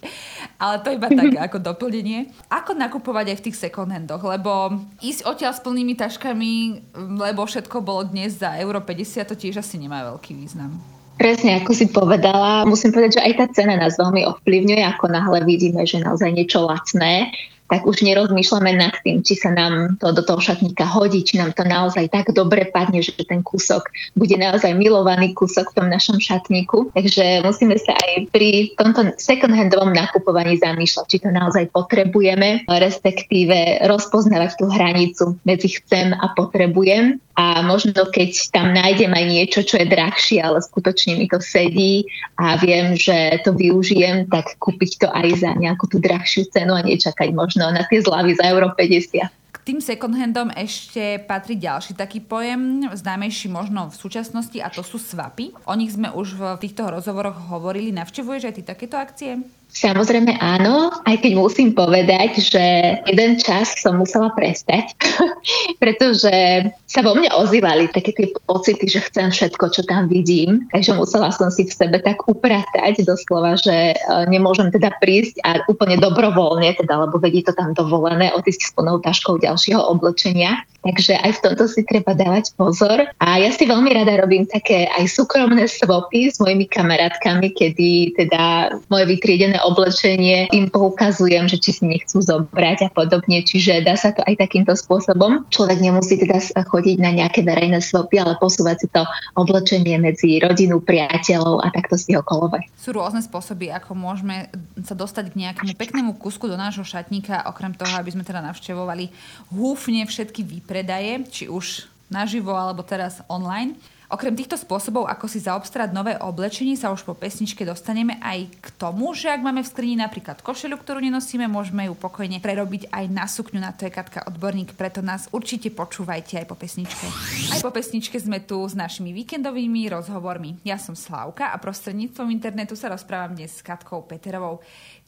Ale 0.61 0.81
to 0.81 0.93
iba 0.93 1.07
tak 1.09 1.31
ako 1.49 1.57
doplnenie. 1.61 2.29
Ako 2.49 2.77
nakupovať 2.77 3.33
aj 3.33 3.37
v 3.41 3.45
tých 3.49 3.57
second 3.57 3.89
handoch? 3.89 4.21
Lebo 4.21 4.81
ísť 5.01 5.25
odtiaľ 5.25 5.53
s 5.55 5.63
plnými 5.63 5.93
taškami, 5.97 6.53
lebo 7.01 7.43
všetko 7.43 7.81
bolo 7.81 8.05
dnes 8.05 8.37
za 8.37 8.53
euro 8.61 8.79
50, 8.79 9.25
to 9.25 9.35
tiež 9.35 9.59
asi 9.61 9.81
nemá 9.81 10.05
veľký 10.13 10.37
význam. 10.37 10.77
Presne, 11.21 11.61
ako 11.61 11.71
si 11.77 11.85
povedala, 11.85 12.65
musím 12.65 12.89
povedať, 12.89 13.21
že 13.21 13.25
aj 13.25 13.33
tá 13.37 13.45
cena 13.53 13.77
nás 13.77 13.93
veľmi 13.93 14.25
ovplyvňuje, 14.25 14.81
ako 14.89 15.05
náhle 15.11 15.45
vidíme, 15.45 15.85
že 15.85 16.01
naozaj 16.01 16.33
niečo 16.33 16.65
lacné, 16.65 17.29
tak 17.71 17.87
už 17.87 18.03
nerozmýšľame 18.03 18.75
nad 18.75 18.91
tým, 18.99 19.23
či 19.23 19.39
sa 19.39 19.55
nám 19.55 19.95
to 20.03 20.11
do 20.11 20.19
toho 20.19 20.43
šatníka 20.43 20.83
hodí, 20.83 21.23
či 21.23 21.39
nám 21.39 21.55
to 21.55 21.63
naozaj 21.63 22.11
tak 22.11 22.35
dobre 22.35 22.67
padne, 22.67 22.99
že 22.99 23.15
ten 23.23 23.39
kúsok 23.39 23.87
bude 24.19 24.35
naozaj 24.35 24.75
milovaný 24.75 25.31
kúsok 25.31 25.71
v 25.71 25.75
tom 25.79 25.87
našom 25.87 26.19
šatníku. 26.19 26.91
Takže 26.91 27.47
musíme 27.47 27.79
sa 27.79 27.95
aj 27.95 28.27
pri 28.35 28.75
tomto 28.75 29.15
second-handovom 29.15 29.95
nakupovaní 29.95 30.59
zamýšľať, 30.59 31.05
či 31.07 31.17
to 31.23 31.31
naozaj 31.31 31.71
potrebujeme, 31.71 32.67
respektíve 32.67 33.87
rozpoznávať 33.87 34.59
tú 34.59 34.67
hranicu 34.67 35.39
medzi 35.47 35.71
chcem 35.79 36.11
a 36.11 36.35
potrebujem 36.35 37.23
a 37.41 37.63
možno 37.63 38.05
keď 38.11 38.31
tam 38.51 38.75
nájdem 38.75 39.11
aj 39.15 39.25
niečo, 39.25 39.59
čo 39.63 39.79
je 39.79 39.87
drahšie, 39.87 40.43
ale 40.43 40.59
skutočne 40.59 41.15
mi 41.15 41.25
to 41.31 41.39
sedí 41.39 42.03
a 42.35 42.59
viem, 42.59 42.93
že 42.99 43.39
to 43.47 43.55
využijem, 43.55 44.27
tak 44.27 44.59
kúpiť 44.59 44.91
to 45.01 45.07
aj 45.07 45.27
za 45.39 45.51
nejakú 45.55 45.87
tú 45.87 45.97
drahšiu 46.03 46.51
cenu 46.51 46.75
a 46.75 46.83
nečakať 46.83 47.31
možno 47.31 47.60
na 47.69 47.85
tie 47.85 48.01
zľavy 48.01 48.33
za 48.33 48.49
euro 48.49 48.73
50 48.73 49.41
tým 49.61 49.77
second 49.77 50.17
handom 50.17 50.49
ešte 50.57 51.21
patrí 51.29 51.53
ďalší 51.53 51.93
taký 51.93 52.17
pojem, 52.25 52.89
známejší 52.91 53.45
možno 53.53 53.93
v 53.93 53.95
súčasnosti 53.95 54.57
a 54.57 54.73
to 54.73 54.81
sú 54.81 54.97
swapy. 54.97 55.53
O 55.69 55.77
nich 55.77 55.93
sme 55.93 56.09
už 56.09 56.33
v 56.33 56.41
týchto 56.57 56.89
rozhovoroch 56.89 57.37
hovorili. 57.53 57.93
Navštevuješ 57.93 58.49
aj 58.49 58.53
ty 58.57 58.61
takéto 58.65 58.97
akcie? 58.97 59.37
Samozrejme 59.71 60.35
áno, 60.43 60.91
aj 61.07 61.23
keď 61.23 61.31
musím 61.39 61.71
povedať, 61.71 62.43
že 62.43 62.63
jeden 63.07 63.39
čas 63.39 63.71
som 63.79 64.03
musela 64.03 64.27
prestať, 64.35 64.91
pretože 65.81 66.67
sa 66.91 66.99
vo 66.99 67.15
mne 67.15 67.31
ozývali 67.31 67.87
také 67.87 68.11
tie 68.11 68.27
pocity, 68.43 68.83
že 68.83 68.99
chcem 69.07 69.31
všetko, 69.31 69.71
čo 69.71 69.87
tam 69.87 70.11
vidím. 70.11 70.67
Takže 70.75 70.99
musela 70.99 71.31
som 71.31 71.47
si 71.47 71.63
v 71.63 71.71
sebe 71.71 72.03
tak 72.03 72.19
upratať 72.27 73.07
doslova, 73.07 73.55
že 73.55 73.95
e, 73.95 73.95
nemôžem 74.27 74.75
teda 74.75 74.91
prísť 74.99 75.39
a 75.47 75.63
úplne 75.71 75.95
dobrovoľne, 75.95 76.75
teda, 76.75 77.07
lebo 77.07 77.15
vedí 77.23 77.39
to 77.39 77.55
tam 77.55 77.71
dovolené, 77.71 78.35
odísť 78.35 78.61
s 78.67 78.71
plnou 78.75 78.99
taškou 78.99 79.39
ďalšieho 79.39 79.79
oblečenia. 79.79 80.67
Takže 80.81 81.13
aj 81.21 81.31
v 81.37 81.41
tomto 81.45 81.69
si 81.69 81.85
treba 81.85 82.17
dávať 82.17 82.57
pozor. 82.57 83.05
A 83.21 83.27
ja 83.37 83.53
si 83.53 83.69
veľmi 83.69 83.93
rada 83.93 84.17
robím 84.17 84.49
také 84.49 84.89
aj 84.97 85.13
súkromné 85.13 85.69
swapy 85.69 86.33
s 86.33 86.41
mojimi 86.41 86.65
kamarátkami, 86.65 87.53
kedy 87.53 88.17
teda 88.17 88.75
moje 88.89 89.05
vytriedené 89.05 89.60
oblečenie 89.63 90.49
im 90.51 90.67
poukazujem, 90.67 91.45
že 91.45 91.61
či 91.61 91.71
si 91.77 91.83
nechcú 91.85 92.19
zobrať 92.19 92.89
a 92.89 92.89
podobne. 92.89 93.45
Čiže 93.45 93.85
dá 93.85 93.93
sa 93.93 94.11
to 94.11 94.25
aj 94.25 94.41
takýmto 94.41 94.73
spôsobom. 94.73 95.45
Človek 95.53 95.79
nemusí 95.79 96.17
teda 96.17 96.41
chodiť 96.65 96.97
na 96.97 97.13
nejaké 97.13 97.45
verejné 97.45 97.77
swapy, 97.77 98.17
ale 98.17 98.35
posúvať 98.41 98.77
si 98.83 98.87
to 98.89 99.05
oblečenie 99.37 100.01
medzi 100.01 100.41
rodinu, 100.41 100.81
priateľov 100.81 101.61
a 101.61 101.69
takto 101.69 101.95
si 101.95 102.17
ho 102.17 102.25
kolovať. 102.25 102.67
Sú 102.73 102.91
rôzne 102.91 103.21
spôsoby, 103.21 103.69
ako 103.69 103.93
môžeme 103.93 104.49
sa 104.81 104.97
dostať 104.97 105.29
k 105.29 105.39
nejakému 105.45 105.77
peknému 105.77 106.11
kusku 106.17 106.49
do 106.49 106.57
nášho 106.57 106.83
šatníka, 106.83 107.45
okrem 107.45 107.77
toho, 107.77 107.93
aby 108.01 108.09
sme 108.09 108.25
teda 108.25 108.41
navštevovali 108.41 109.13
húfne 109.53 110.09
všetky 110.09 110.41
výpravy 110.41 110.71
predaje, 110.71 111.19
či 111.27 111.43
už 111.51 111.83
naživo 112.07 112.55
alebo 112.55 112.79
teraz 112.79 113.19
online. 113.27 113.75
Okrem 114.11 114.35
týchto 114.35 114.59
spôsobov, 114.59 115.07
ako 115.07 115.31
si 115.31 115.39
zaobstarať 115.39 115.95
nové 115.95 116.19
oblečenie, 116.19 116.75
sa 116.75 116.91
už 116.91 117.07
po 117.07 117.15
pesničke 117.15 117.63
dostaneme 117.63 118.19
aj 118.19 118.59
k 118.59 118.67
tomu, 118.75 119.15
že 119.15 119.31
ak 119.31 119.39
máme 119.39 119.63
v 119.63 119.71
skrini 119.71 119.95
napríklad 120.03 120.43
košelu, 120.43 120.75
ktorú 120.75 120.99
nenosíme, 120.99 121.47
môžeme 121.47 121.87
ju 121.87 121.95
pokojne 121.95 122.43
prerobiť 122.43 122.91
aj 122.91 123.05
na 123.07 123.23
sukňu. 123.23 123.63
Na 123.63 123.71
to 123.71 123.87
je 123.87 123.95
Katka 123.95 124.27
odborník, 124.27 124.75
preto 124.75 124.99
nás 124.99 125.31
určite 125.31 125.71
počúvajte 125.71 126.43
aj 126.43 126.45
po 126.51 126.59
pesničke. 126.59 127.07
Aj 127.55 127.63
po 127.63 127.71
pesničke 127.71 128.19
sme 128.19 128.43
tu 128.43 128.59
s 128.67 128.75
našimi 128.75 129.15
víkendovými 129.15 129.87
rozhovormi. 129.87 130.59
Ja 130.67 130.75
som 130.75 130.91
Slavka 130.91 131.47
a 131.47 131.55
prostredníctvom 131.55 132.35
internetu 132.35 132.75
sa 132.75 132.91
rozprávam 132.91 133.31
dnes 133.31 133.55
s 133.55 133.63
Katkou 133.63 134.03
Peterovou. 134.03 134.59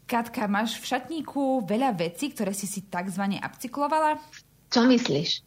Katka, 0.07 0.47
máš 0.47 0.79
v 0.79 0.95
šatníku 0.95 1.67
veľa 1.67 1.91
vecí, 1.91 2.31
ktoré 2.31 2.55
si 2.55 2.71
si 2.71 2.87
tzv. 2.87 3.23
upcyklovala? 3.35 4.15
Čo 4.73 4.89
myslíš? 4.89 5.45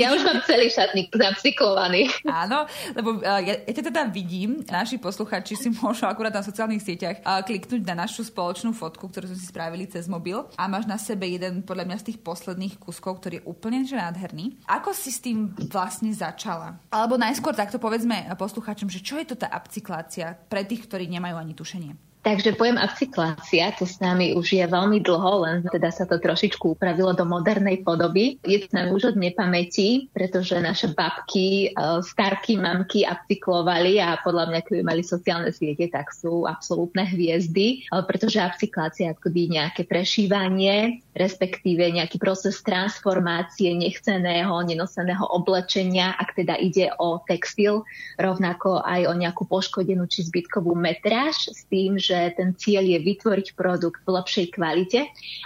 ja 0.00 0.16
už 0.16 0.24
mám 0.24 0.40
celý 0.48 0.72
šatník 0.72 1.12
zapsyklovaný. 1.12 2.08
Áno, 2.24 2.64
lebo 2.96 3.20
uh, 3.20 3.44
ja, 3.44 3.60
ja 3.60 3.82
teda 3.84 4.08
vidím, 4.08 4.64
naši 4.64 4.96
posluchači 4.96 5.52
si 5.52 5.68
môžu 5.76 6.08
akurát 6.08 6.32
na 6.32 6.40
sociálnych 6.40 6.80
sieťach 6.80 7.20
uh, 7.20 7.44
kliknúť 7.44 7.84
na 7.84 8.08
našu 8.08 8.24
spoločnú 8.24 8.72
fotku, 8.72 9.12
ktorú 9.12 9.28
sme 9.28 9.36
si 9.36 9.52
spravili 9.52 9.84
cez 9.84 10.08
mobil 10.08 10.48
a 10.56 10.64
máš 10.64 10.88
na 10.88 10.96
sebe 10.96 11.28
jeden 11.28 11.60
podľa 11.60 11.84
mňa 11.92 11.96
z 12.00 12.06
tých 12.08 12.18
posledných 12.24 12.80
kuskov, 12.80 13.20
ktorý 13.20 13.44
je 13.44 13.46
úplne 13.46 13.84
že 13.84 14.00
nádherný. 14.00 14.64
Ako 14.64 14.96
si 14.96 15.12
s 15.12 15.20
tým 15.20 15.52
vlastne 15.68 16.08
začala? 16.16 16.80
Alebo 16.88 17.20
najskôr 17.20 17.52
takto 17.52 17.76
povedzme 17.76 18.24
posluchačom, 18.38 18.88
že 18.88 19.02
čo 19.02 19.20
je 19.20 19.28
to 19.28 19.36
tá 19.36 19.50
upcyklácia 19.52 20.38
pre 20.48 20.64
tých, 20.64 20.86
ktorí 20.88 21.10
nemajú 21.10 21.36
ani 21.36 21.52
tušenie? 21.52 22.07
Takže 22.18 22.58
pojem 22.58 22.82
upcyklácia, 22.82 23.70
to 23.78 23.86
s 23.86 24.02
nami 24.02 24.34
už 24.34 24.58
je 24.58 24.66
veľmi 24.66 24.98
dlho, 25.06 25.46
len 25.46 25.56
teda 25.62 25.94
sa 25.94 26.02
to 26.02 26.18
trošičku 26.18 26.74
upravilo 26.74 27.14
do 27.14 27.22
modernej 27.22 27.86
podoby. 27.86 28.42
Je 28.42 28.66
to 28.66 28.74
nám 28.74 28.90
už 28.90 29.14
od 29.14 29.16
nepamäti, 29.16 30.10
pretože 30.10 30.58
naše 30.58 30.90
babky, 30.98 31.70
e, 31.70 32.02
starky, 32.02 32.58
mamky 32.58 33.06
upcyklovali 33.06 34.02
a 34.02 34.18
podľa 34.18 34.50
mňa, 34.50 34.60
keby 34.66 34.82
mali 34.82 35.06
sociálne 35.06 35.54
siete, 35.54 35.86
tak 35.86 36.10
sú 36.10 36.42
absolútne 36.42 37.06
hviezdy, 37.06 37.86
e, 37.86 38.02
pretože 38.02 38.42
upcyklácia 38.42 39.08
je 39.08 39.14
akoby 39.14 39.54
nejaké 39.54 39.86
prešívanie, 39.86 41.06
respektíve 41.14 41.86
nejaký 41.86 42.18
proces 42.18 42.58
transformácie 42.66 43.78
nechceného, 43.78 44.58
nenoseného 44.66 45.22
oblečenia, 45.22 46.18
ak 46.18 46.34
teda 46.34 46.58
ide 46.58 46.90
o 46.98 47.22
textil, 47.22 47.86
rovnako 48.18 48.82
aj 48.82 49.06
o 49.06 49.14
nejakú 49.14 49.46
poškodenú 49.46 50.10
či 50.10 50.26
zbytkovú 50.26 50.74
metráž 50.74 51.54
s 51.54 51.62
tým, 51.70 51.94
že 52.08 52.32
ten 52.40 52.56
cieľ 52.56 52.84
je 52.88 52.98
vytvoriť 53.04 53.52
produkt 53.52 54.00
v 54.08 54.16
lepšej 54.16 54.46
kvalite 54.56 55.00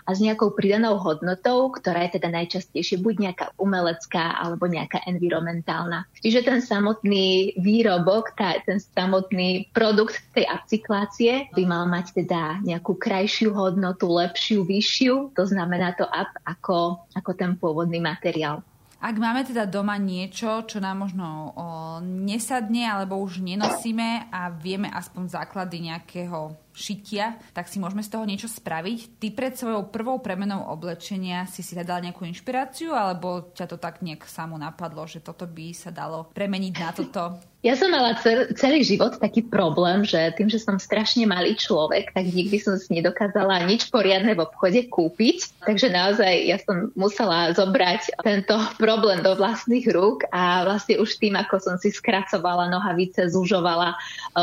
a 0.06 0.10
s 0.14 0.22
nejakou 0.22 0.54
pridanou 0.54 1.02
hodnotou, 1.02 1.74
ktorá 1.74 2.06
je 2.06 2.22
teda 2.22 2.30
najčastejšie 2.30 3.02
buď 3.02 3.14
nejaká 3.18 3.46
umelecká 3.58 4.38
alebo 4.38 4.70
nejaká 4.70 5.02
environmentálna. 5.10 6.06
Čiže 6.22 6.46
ten 6.46 6.58
samotný 6.62 7.58
výrobok, 7.58 8.38
tá, 8.38 8.54
ten 8.62 8.78
samotný 8.78 9.66
produkt 9.74 10.22
tej 10.32 10.46
upcyklácie 10.46 11.50
by 11.50 11.62
mal 11.66 11.84
mať 11.90 12.22
teda 12.22 12.62
nejakú 12.62 12.94
krajšiu 12.94 13.50
hodnotu, 13.50 14.06
lepšiu, 14.06 14.62
vyššiu, 14.62 15.34
to 15.34 15.42
znamená 15.42 15.98
to 15.98 16.06
up 16.06 16.30
ako, 16.46 17.02
ako 17.18 17.30
ten 17.34 17.58
pôvodný 17.58 17.98
materiál. 17.98 18.62
Ak 19.02 19.18
máme 19.18 19.42
teda 19.42 19.66
doma 19.66 19.98
niečo, 19.98 20.62
čo 20.62 20.78
nám 20.78 21.02
možno 21.02 21.26
o, 21.26 21.66
nesadne 21.98 22.86
alebo 22.86 23.18
už 23.18 23.42
nenosíme 23.42 24.30
a 24.30 24.46
vieme 24.54 24.86
aspoň 24.86 25.26
základy 25.26 25.90
nejakého 25.90 26.54
šitia, 26.72 27.36
tak 27.52 27.68
si 27.68 27.78
môžeme 27.78 28.00
z 28.00 28.12
toho 28.12 28.24
niečo 28.24 28.48
spraviť. 28.48 29.20
Ty 29.20 29.28
pred 29.32 29.54
svojou 29.54 29.88
prvou 29.92 30.18
premenou 30.18 30.64
oblečenia 30.72 31.44
si 31.48 31.60
si 31.60 31.76
hľadala 31.76 32.10
nejakú 32.10 32.24
inšpiráciu, 32.26 32.96
alebo 32.96 33.52
ťa 33.52 33.68
to 33.68 33.76
tak 33.76 34.00
nejak 34.00 34.24
samo 34.24 34.56
napadlo, 34.56 35.04
že 35.04 35.20
toto 35.20 35.44
by 35.44 35.76
sa 35.76 35.92
dalo 35.92 36.32
premeniť 36.32 36.74
na 36.80 36.90
toto? 36.90 37.22
Ja 37.62 37.78
som 37.78 37.94
mala 37.94 38.18
celý 38.58 38.82
život 38.82 39.22
taký 39.22 39.46
problém, 39.46 40.02
že 40.02 40.34
tým, 40.34 40.50
že 40.50 40.58
som 40.58 40.82
strašne 40.82 41.30
malý 41.30 41.54
človek, 41.54 42.10
tak 42.10 42.26
nikdy 42.26 42.58
som 42.58 42.74
si 42.74 42.90
nedokázala 42.98 43.62
nič 43.70 43.86
poriadne 43.86 44.34
v 44.34 44.42
obchode 44.42 44.90
kúpiť. 44.90 45.62
Takže 45.62 45.94
naozaj 45.94 46.32
ja 46.42 46.58
som 46.58 46.90
musela 46.98 47.54
zobrať 47.54 48.18
tento 48.26 48.58
problém 48.82 49.22
do 49.22 49.38
vlastných 49.38 49.86
rúk 49.94 50.26
a 50.34 50.66
vlastne 50.66 50.98
už 50.98 51.22
tým, 51.22 51.38
ako 51.38 51.62
som 51.62 51.74
si 51.78 51.94
skracovala 51.94 52.66
nohavice, 52.66 53.30
zužovala 53.30 53.94
e, 53.94 53.96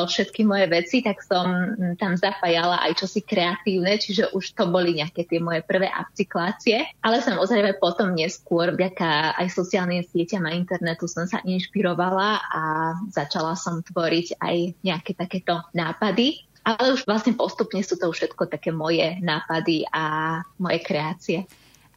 všetky 0.07 0.47
moje 0.47 0.71
veci, 0.71 1.03
tak 1.03 1.19
som 1.19 1.75
tam 1.99 2.15
zapájala 2.19 2.83
aj 2.83 2.99
čosi 2.99 3.23
kreatívne, 3.23 3.95
čiže 3.95 4.35
už 4.35 4.53
to 4.53 4.67
boli 4.67 4.99
nejaké 4.99 5.23
tie 5.23 5.39
moje 5.39 5.63
prvé 5.63 5.87
upcyklácie. 5.87 6.83
Ale 6.99 7.23
samozrejme 7.23 7.79
potom 7.79 8.11
neskôr, 8.11 8.75
vďaka 8.75 9.39
aj 9.39 9.47
sociálnym 9.55 10.03
sieťam 10.03 10.43
a 10.45 10.53
internetu 10.53 11.07
som 11.07 11.23
sa 11.23 11.39
inšpirovala 11.47 12.43
a 12.43 12.61
začala 13.09 13.55
som 13.55 13.79
tvoriť 13.79 14.37
aj 14.43 14.55
nejaké 14.83 15.15
takéto 15.15 15.63
nápady. 15.71 16.43
Ale 16.67 16.93
už 16.93 17.07
vlastne 17.07 17.33
postupne 17.33 17.79
sú 17.79 17.95
to 17.95 18.11
všetko 18.11 18.51
také 18.51 18.69
moje 18.69 19.15
nápady 19.23 19.87
a 19.89 20.37
moje 20.59 20.83
kreácie. 20.83 21.47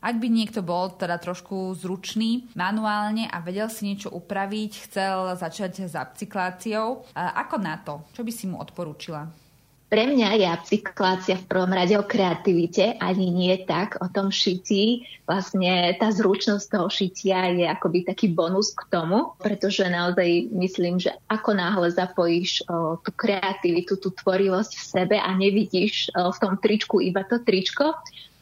Ak 0.02 0.18
by 0.18 0.26
niekto 0.26 0.66
bol 0.66 0.98
teda 0.98 1.14
trošku 1.14 1.78
zručný 1.78 2.50
manuálne 2.58 3.30
a 3.30 3.38
vedel 3.38 3.70
si 3.70 3.86
niečo 3.86 4.10
upraviť, 4.10 4.90
chcel 4.90 5.38
začať 5.38 5.86
s 5.86 5.94
upcykláciou, 5.94 7.06
ako 7.14 7.56
na 7.62 7.78
to? 7.78 8.02
Čo 8.10 8.26
by 8.26 8.32
si 8.34 8.50
mu 8.50 8.58
odporúčila? 8.58 9.30
Pre 9.92 10.08
mňa 10.08 10.40
je 10.40 10.46
upcyklácia 10.48 11.36
v 11.36 11.48
prvom 11.52 11.68
rade 11.68 11.92
o 12.00 12.04
kreativite, 12.08 12.96
ani 12.96 13.28
nie 13.28 13.52
tak 13.60 14.00
o 14.00 14.08
tom 14.08 14.32
šití. 14.32 15.04
Vlastne 15.28 15.92
tá 16.00 16.08
zručnosť 16.08 16.64
toho 16.64 16.88
šitia 16.88 17.52
je 17.52 17.68
akoby 17.68 18.08
taký 18.08 18.32
bonus 18.32 18.72
k 18.72 18.88
tomu, 18.88 19.36
pretože 19.36 19.84
naozaj 19.84 20.48
myslím, 20.48 20.96
že 20.96 21.12
ako 21.28 21.60
náhle 21.60 21.92
zapojíš 21.92 22.64
o, 22.72 22.96
tú 23.04 23.12
kreativitu, 23.12 24.00
tú 24.00 24.16
tvorivosť 24.16 24.72
v 24.80 24.84
sebe 24.96 25.16
a 25.20 25.28
nevidíš 25.36 26.08
o, 26.16 26.32
v 26.32 26.40
tom 26.40 26.56
tričku 26.56 27.04
iba 27.04 27.20
to 27.28 27.44
tričko, 27.44 27.92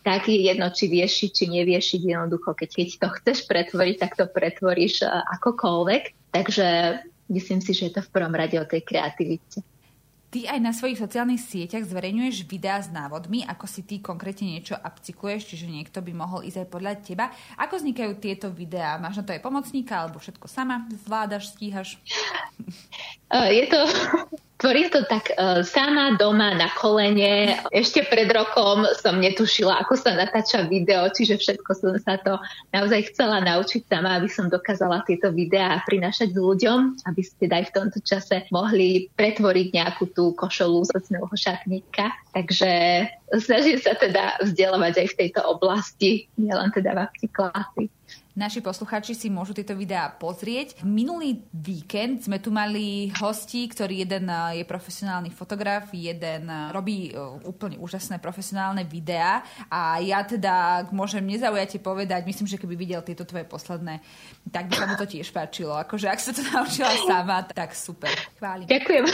tak 0.06 0.30
je 0.30 0.54
jedno, 0.54 0.70
či 0.70 0.86
vieš 0.86 1.18
šiť, 1.18 1.30
či 1.34 1.44
nevieš 1.50 1.84
šiť 1.98 2.02
jednoducho. 2.14 2.54
Keď, 2.54 2.70
keď 2.78 2.88
to 2.94 3.08
chceš 3.18 3.38
pretvoriť, 3.50 3.96
tak 3.98 4.14
to 4.14 4.30
pretvoríš 4.30 5.02
akokoľvek. 5.02 6.30
Takže 6.30 6.66
myslím 7.26 7.58
si, 7.58 7.74
že 7.74 7.90
je 7.90 7.98
to 7.98 8.06
v 8.06 8.12
prvom 8.14 8.38
rade 8.38 8.54
o 8.54 8.62
tej 8.62 8.86
kreativite. 8.86 9.66
Ty 10.30 10.46
aj 10.46 10.60
na 10.62 10.70
svojich 10.70 11.02
sociálnych 11.02 11.42
sieťach 11.42 11.82
zverejňuješ 11.82 12.46
videá 12.46 12.78
s 12.78 12.86
návodmi, 12.86 13.42
ako 13.42 13.66
si 13.66 13.82
ty 13.82 13.98
konkrétne 13.98 14.46
niečo 14.46 14.78
upcykuješ, 14.78 15.42
čiže 15.50 15.66
niekto 15.66 15.98
by 15.98 16.14
mohol 16.14 16.46
ísť 16.46 16.62
aj 16.62 16.68
podľa 16.70 16.92
teba. 17.02 17.34
Ako 17.58 17.82
vznikajú 17.82 18.14
tieto 18.22 18.46
videá? 18.46 18.94
Máš 19.02 19.18
na 19.20 19.24
to 19.26 19.34
aj 19.34 19.42
pomocníka, 19.42 19.98
alebo 19.98 20.22
všetko 20.22 20.46
sama 20.46 20.86
zvládaš, 21.02 21.50
stíhaš? 21.50 21.98
Je 23.58 23.66
to 23.66 23.82
Tvorím 24.60 24.92
to 24.92 25.08
tak 25.08 25.32
uh, 25.40 25.64
sama 25.64 26.20
doma 26.20 26.52
na 26.52 26.68
kolene. 26.76 27.56
Ešte 27.72 28.04
pred 28.04 28.28
rokom 28.28 28.84
som 29.00 29.16
netušila, 29.16 29.80
ako 29.80 29.96
sa 29.96 30.12
natáča 30.12 30.68
video, 30.68 31.08
čiže 31.08 31.40
všetko 31.40 31.70
som 31.72 31.96
sa 31.96 32.20
to 32.20 32.36
naozaj 32.76 33.08
chcela 33.08 33.40
naučiť 33.40 33.88
sama, 33.88 34.20
aby 34.20 34.28
som 34.28 34.52
dokázala 34.52 35.00
tieto 35.08 35.32
videá 35.32 35.80
prinášať 35.88 36.36
ľuďom, 36.36 37.08
aby 37.08 37.22
ste 37.24 37.48
aj 37.48 37.72
v 37.72 37.74
tomto 37.74 37.98
čase 38.04 38.44
mohli 38.52 39.08
pretvoriť 39.16 39.68
nejakú 39.72 40.12
tú 40.12 40.36
košolu 40.36 40.84
z 40.84 40.90
ocného 40.92 41.32
šatníka. 41.32 42.12
Takže 42.36 43.08
snažím 43.40 43.80
sa 43.80 43.96
teda 43.96 44.44
vzdelovať 44.44 44.94
aj 45.00 45.08
v 45.08 45.18
tejto 45.24 45.40
oblasti, 45.40 46.28
nielen 46.36 46.68
teda 46.68 46.92
v 46.92 47.00
apliklácii. 47.08 47.88
Naši 48.38 48.62
posluchači 48.62 49.18
si 49.18 49.26
môžu 49.26 49.50
tieto 49.50 49.74
videá 49.74 50.06
pozrieť. 50.06 50.86
Minulý 50.86 51.42
víkend 51.50 52.22
sme 52.22 52.38
tu 52.38 52.54
mali 52.54 53.10
hostí, 53.18 53.66
ktorý 53.66 54.06
jeden 54.06 54.30
eh, 54.30 54.62
je 54.62 54.64
profesionálny 54.70 55.34
fotograf, 55.34 55.90
jeden 55.90 56.46
eh, 56.46 56.70
robí 56.70 57.10
eh, 57.10 57.18
úplne 57.42 57.74
úžasné 57.82 58.22
profesionálne 58.22 58.86
videá 58.86 59.42
a 59.66 59.98
ja 59.98 60.22
teda 60.22 60.86
môžem 60.94 61.26
nezaujate 61.26 61.82
povedať, 61.82 62.22
myslím, 62.22 62.46
že 62.46 62.60
keby 62.60 62.74
videl 62.78 63.02
tieto 63.02 63.26
tvoje 63.26 63.42
posledné, 63.50 63.98
tak 64.54 64.70
by 64.70 64.74
sa 64.78 64.86
mu 64.86 64.94
to 64.94 65.10
tiež 65.10 65.26
páčilo. 65.34 65.74
Akože 65.74 66.06
ak 66.06 66.22
sa 66.22 66.30
to 66.30 66.46
naučila 66.46 66.94
sama, 67.02 67.42
tak 67.50 67.74
super. 67.74 68.14
Chválim. 68.38 68.70
Ďakujem. 68.70 69.04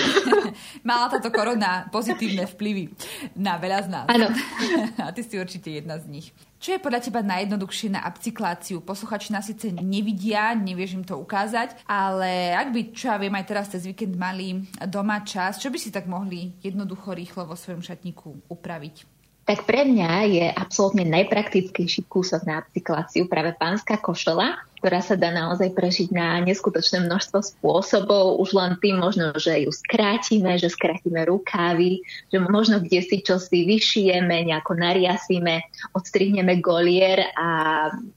Mala 0.89 1.09
táto 1.09 1.33
korona 1.33 1.89
pozitívne 1.89 2.45
vplyvy 2.45 2.93
na 3.33 3.57
veľa 3.57 3.81
z 3.81 3.89
nás. 3.89 4.07
Áno. 4.13 4.29
A 5.07 5.09
ty 5.17 5.25
si 5.25 5.41
určite 5.41 5.73
jedna 5.73 5.97
z 5.97 6.05
nich. 6.13 6.29
Čo 6.57 6.73
je 6.73 6.81
podľa 6.81 7.05
teba 7.05 7.21
najjednoduchšie 7.21 7.93
na 7.93 8.01
upcykláciu? 8.09 8.81
Posluchači 8.81 9.29
nás 9.29 9.45
síce 9.45 9.69
nevidia, 9.77 10.57
nevieš 10.57 10.97
im 10.97 11.05
to 11.05 11.21
ukázať, 11.21 11.85
ale 11.85 12.57
ak 12.57 12.73
by, 12.73 12.81
čo 12.97 13.13
ja 13.13 13.21
viem, 13.21 13.37
aj 13.37 13.45
teraz 13.45 13.69
cez 13.69 13.85
víkend 13.85 14.17
mali 14.17 14.65
doma 14.89 15.21
čas, 15.21 15.61
čo 15.61 15.69
by 15.69 15.77
si 15.77 15.93
tak 15.93 16.09
mohli 16.09 16.57
jednoducho, 16.65 17.13
rýchlo 17.13 17.45
vo 17.45 17.57
svojom 17.61 17.85
šatníku 17.85 18.49
upraviť? 18.49 19.16
Tak 19.47 19.63
pre 19.63 19.87
mňa 19.87 20.13
je 20.27 20.47
absolútne 20.51 21.07
najpraktickejší 21.07 22.11
kúsok 22.11 22.43
na 22.51 22.67
upcykláciu 22.67 23.31
práve 23.31 23.55
pánska 23.55 23.95
košela, 23.95 24.59
ktorá 24.83 24.99
sa 24.99 25.15
dá 25.15 25.31
naozaj 25.31 25.71
prežiť 25.71 26.11
na 26.11 26.43
neskutočné 26.43 27.07
množstvo 27.07 27.39
spôsobov. 27.55 28.43
Už 28.43 28.59
len 28.59 28.75
tým 28.83 28.99
možno, 28.99 29.31
že 29.39 29.63
ju 29.63 29.71
skrátime, 29.71 30.59
že 30.59 30.67
skrátime 30.67 31.31
rukávy, 31.31 32.03
že 32.27 32.43
možno 32.43 32.83
kde 32.83 33.01
si 33.07 33.23
čo 33.23 33.39
si 33.39 33.63
vyšijeme, 33.63 34.51
nejako 34.51 34.83
nariasíme, 34.83 35.63
odstrihneme 35.95 36.59
golier 36.59 37.31
a 37.39 37.49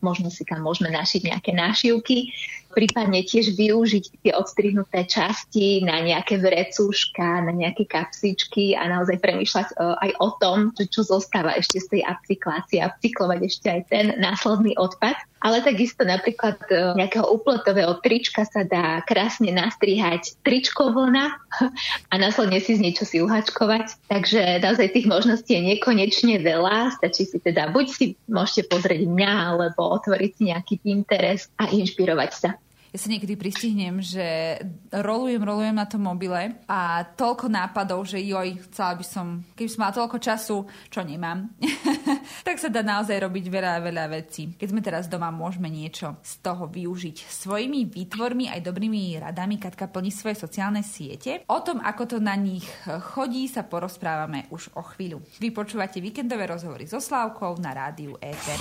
možno 0.01 0.33
si 0.33 0.41
tam 0.49 0.65
môžeme 0.65 0.89
našiť 0.89 1.29
nejaké 1.29 1.53
nášivky 1.53 2.33
prípadne 2.73 3.25
tiež 3.25 3.53
využiť 3.57 4.23
tie 4.25 4.33
odstrihnuté 4.33 5.05
časti 5.05 5.83
na 5.85 6.01
nejaké 6.01 6.37
vrecúška, 6.37 7.45
na 7.45 7.53
nejaké 7.53 7.85
kapsičky 7.89 8.77
a 8.77 8.87
naozaj 8.89 9.21
premýšľať 9.21 9.67
uh, 9.75 9.97
aj 9.99 10.11
o 10.17 10.29
tom, 10.37 10.57
čo 10.73 11.01
zostáva 11.05 11.57
ešte 11.57 11.81
z 11.81 11.87
tej 11.97 12.01
upcyklácie, 12.05 12.79
upcyklovať 12.81 13.39
ešte 13.45 13.67
aj 13.69 13.81
ten 13.89 14.05
následný 14.17 14.77
odpad. 14.77 15.17
Ale 15.39 15.63
takisto 15.63 16.03
napríklad 16.03 16.59
uh, 16.69 16.95
nejakého 16.99 17.23
úpletového 17.27 17.99
trička 18.03 18.43
sa 18.43 18.67
dá 18.67 18.99
krásne 19.07 19.51
nastrihať 19.55 20.35
tričko 20.43 20.91
vlna 20.91 21.35
a 22.11 22.13
následne 22.19 22.59
si 22.59 22.75
z 22.75 22.83
niečo 22.83 23.07
si 23.07 23.23
uhačkovať. 23.23 24.11
Takže 24.11 24.59
naozaj 24.63 24.95
tých 24.95 25.07
možností 25.07 25.55
je 25.55 25.75
nekonečne 25.75 26.39
veľa. 26.43 26.95
Stačí 26.99 27.27
si 27.27 27.37
teda, 27.39 27.71
buď 27.71 27.85
si 27.87 28.05
môžete 28.27 28.67
pozrieť 28.67 29.07
mňa, 29.07 29.31
alebo 29.55 29.95
otvoriť 29.99 30.31
si 30.35 30.41
nejaký 30.51 30.75
Pinterest 30.83 31.51
a 31.59 31.67
inšpirovať 31.71 32.31
sa 32.35 32.49
ja 32.89 32.97
sa 32.97 33.07
niekedy 33.13 33.37
pristihnem, 33.37 34.01
že 34.01 34.57
rolujem, 34.89 35.41
rolujem 35.45 35.77
na 35.77 35.85
tom 35.85 36.09
mobile 36.09 36.57
a 36.65 37.05
toľko 37.05 37.45
nápadov, 37.45 38.01
že 38.09 38.17
joj, 38.17 38.57
chcela 38.69 38.97
by 38.97 39.05
som, 39.05 39.27
keby 39.53 39.69
som 39.69 39.79
mala 39.85 39.93
toľko 39.93 40.17
času, 40.17 40.57
čo 40.89 41.05
nemám, 41.05 41.53
tak 42.47 42.57
sa 42.57 42.73
dá 42.73 42.81
naozaj 42.81 43.21
robiť 43.21 43.45
veľa, 43.45 43.85
veľa 43.85 44.05
vecí. 44.09 44.57
Keď 44.57 44.67
sme 44.73 44.81
teraz 44.81 45.05
doma, 45.05 45.29
môžeme 45.29 45.69
niečo 45.69 46.17
z 46.25 46.41
toho 46.41 46.65
využiť. 46.65 47.29
Svojimi 47.29 47.85
výtvormi 47.85 48.49
aj 48.49 48.65
dobrými 48.65 49.21
radami 49.21 49.61
Katka 49.61 49.85
plní 49.85 50.09
svoje 50.09 50.41
sociálne 50.41 50.81
siete. 50.81 51.45
O 51.45 51.61
tom, 51.61 51.77
ako 51.85 52.17
to 52.17 52.17
na 52.17 52.33
nich 52.33 52.65
chodí, 53.13 53.45
sa 53.45 53.61
porozprávame 53.61 54.49
už 54.49 54.73
o 54.73 54.81
chvíľu. 54.81 55.21
Vy 55.37 55.53
víkendové 55.99 56.49
rozhovory 56.49 56.89
so 56.89 56.97
Slávkou 56.97 57.61
na 57.61 57.75
rádiu 57.75 58.17
Éter. 58.17 58.57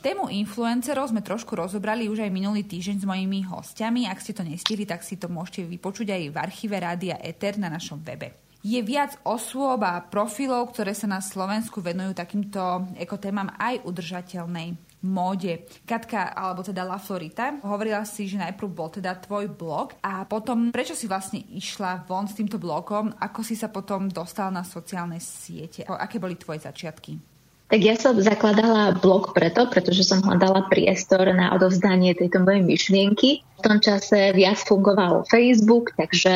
Tému 0.00 0.32
influencerov 0.32 1.12
sme 1.12 1.20
trošku 1.20 1.52
rozobrali 1.58 2.08
už 2.08 2.24
aj 2.24 2.30
minulý 2.32 2.64
týždeň 2.64 2.96
s 3.02 3.08
mojimi 3.08 3.44
hostami 3.44 3.65
hostiami. 3.66 4.06
Ak 4.06 4.22
ste 4.22 4.30
to 4.30 4.46
nestihli, 4.46 4.86
tak 4.86 5.02
si 5.02 5.18
to 5.18 5.26
môžete 5.26 5.66
vypočuť 5.66 6.14
aj 6.14 6.22
v 6.30 6.36
archíve 6.38 6.78
Rádia 6.78 7.18
Eter 7.18 7.58
na 7.58 7.66
našom 7.66 7.98
webe. 7.98 8.30
Je 8.62 8.78
viac 8.82 9.18
osôb 9.26 9.82
a 9.82 9.98
profilov, 10.02 10.70
ktoré 10.70 10.94
sa 10.94 11.10
na 11.10 11.18
Slovensku 11.18 11.82
venujú 11.82 12.14
takýmto 12.14 12.86
ekotémam 12.98 13.50
aj 13.58 13.82
udržateľnej 13.82 14.74
móde. 15.06 15.66
Katka, 15.86 16.34
alebo 16.34 16.66
teda 16.66 16.82
La 16.82 16.98
Florita, 16.98 17.54
hovorila 17.62 18.02
si, 18.02 18.26
že 18.26 18.42
najprv 18.42 18.66
bol 18.70 18.90
teda 18.90 19.14
tvoj 19.22 19.54
blog 19.54 19.94
a 20.02 20.26
potom 20.26 20.74
prečo 20.74 20.98
si 20.98 21.06
vlastne 21.06 21.38
išla 21.38 22.06
von 22.10 22.26
s 22.26 22.34
týmto 22.34 22.58
blogom, 22.58 23.14
ako 23.22 23.46
si 23.46 23.54
sa 23.54 23.70
potom 23.70 24.10
dostala 24.10 24.50
na 24.50 24.64
sociálne 24.66 25.22
siete, 25.22 25.86
aké 25.86 26.18
boli 26.18 26.34
tvoje 26.34 26.66
začiatky? 26.66 27.36
Tak 27.66 27.82
ja 27.82 27.98
som 27.98 28.14
zakladala 28.14 28.94
blog 28.94 29.34
preto, 29.34 29.66
pretože 29.66 30.06
som 30.06 30.22
hľadala 30.22 30.70
priestor 30.70 31.26
na 31.34 31.50
odovzdanie 31.50 32.14
tejto 32.14 32.38
mojej 32.46 32.62
myšlienky. 32.62 33.42
Tom 33.66 33.82
čase 33.82 34.30
viac 34.30 34.62
fungoval 34.62 35.26
Facebook, 35.26 35.90
takže 35.98 36.30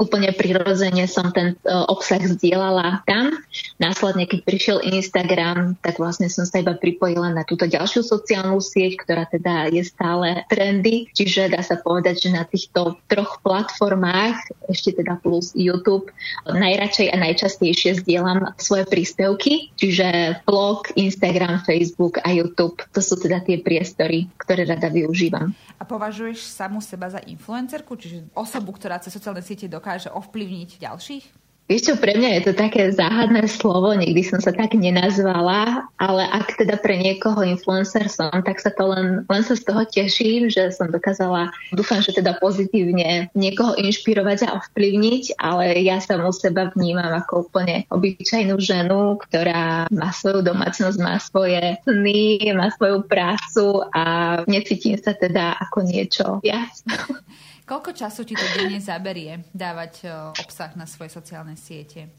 úplne 0.00 0.32
prirodzene 0.32 1.04
som 1.04 1.28
ten 1.28 1.60
obsah 1.68 2.24
zdieľala 2.24 3.04
tam. 3.04 3.36
Následne, 3.76 4.24
keď 4.24 4.48
prišiel 4.48 4.78
Instagram, 4.88 5.76
tak 5.84 6.00
vlastne 6.00 6.32
som 6.32 6.48
sa 6.48 6.64
iba 6.64 6.72
pripojila 6.72 7.36
na 7.36 7.44
túto 7.44 7.68
ďalšiu 7.68 8.00
sociálnu 8.00 8.64
sieť, 8.64 8.96
ktorá 8.96 9.28
teda 9.28 9.68
je 9.68 9.84
stále 9.84 10.48
trendy. 10.48 11.12
Čiže 11.12 11.52
dá 11.52 11.60
sa 11.60 11.76
povedať, 11.76 12.24
že 12.24 12.30
na 12.32 12.48
týchto 12.48 12.96
troch 13.12 13.44
platformách, 13.44 14.40
ešte 14.72 15.04
teda 15.04 15.20
plus 15.20 15.52
YouTube, 15.52 16.08
najradšej 16.48 17.12
a 17.12 17.16
najčastejšie 17.20 18.00
zdieľam 18.00 18.56
svoje 18.56 18.88
príspevky, 18.88 19.68
čiže 19.76 20.40
blog, 20.48 20.88
Instagram, 20.96 21.60
Facebook 21.60 22.24
a 22.24 22.32
YouTube. 22.32 22.80
To 22.96 23.04
sú 23.04 23.20
teda 23.20 23.44
tie 23.44 23.60
priestory, 23.60 24.32
ktoré 24.40 24.64
rada 24.64 24.88
využívam. 24.88 25.52
A 25.76 25.84
považuješ 25.84 26.40
samu 26.70 26.78
seba 26.78 27.10
za 27.10 27.18
influencerku, 27.26 27.98
čiže 27.98 28.30
osobu, 28.38 28.70
ktorá 28.70 29.02
cez 29.02 29.10
sociálne 29.10 29.42
siete 29.42 29.66
dokáže 29.66 30.06
ovplyvniť 30.14 30.78
ďalších? 30.78 31.24
Vieš 31.70 31.86
čo, 31.86 31.94
pre 32.02 32.18
mňa 32.18 32.30
je 32.34 32.42
to 32.50 32.52
také 32.58 32.90
záhadné 32.90 33.46
slovo, 33.46 33.94
nikdy 33.94 34.26
som 34.26 34.42
sa 34.42 34.50
tak 34.50 34.74
nenazvala, 34.74 35.86
ale 36.02 36.22
ak 36.26 36.58
teda 36.58 36.74
pre 36.82 36.98
niekoho 36.98 37.46
influencer 37.46 38.10
som, 38.10 38.26
tak 38.42 38.58
sa 38.58 38.74
to 38.74 38.90
len, 38.90 39.22
len 39.30 39.42
sa 39.46 39.54
z 39.54 39.70
toho 39.70 39.86
teším, 39.86 40.50
že 40.50 40.74
som 40.74 40.90
dokázala, 40.90 41.54
dúfam, 41.70 42.02
že 42.02 42.10
teda 42.10 42.42
pozitívne 42.42 43.30
niekoho 43.38 43.78
inšpirovať 43.78 44.50
a 44.50 44.58
ovplyvniť, 44.58 45.38
ale 45.38 45.78
ja 45.86 46.02
sa 46.02 46.18
u 46.18 46.34
seba 46.34 46.74
vnímam 46.74 47.14
ako 47.14 47.46
úplne 47.46 47.86
obyčajnú 47.86 48.58
ženu, 48.58 49.22
ktorá 49.30 49.86
má 49.94 50.10
svoju 50.10 50.42
domácnosť, 50.42 50.98
má 50.98 51.22
svoje 51.22 51.78
sny, 51.86 52.50
má 52.50 52.74
svoju 52.74 53.06
prácu 53.06 53.86
a 53.94 54.02
necítim 54.50 54.98
sa 54.98 55.14
teda 55.14 55.54
ako 55.70 55.86
niečo 55.86 56.42
viac. 56.42 56.82
Koľko 57.70 57.94
času 57.94 58.26
ti 58.26 58.34
to 58.34 58.42
denne 58.58 58.82
zaberie 58.82 59.46
dávať 59.54 60.10
obsah 60.42 60.74
na 60.74 60.90
svoje 60.90 61.14
sociálne 61.14 61.54
siete? 61.54 62.10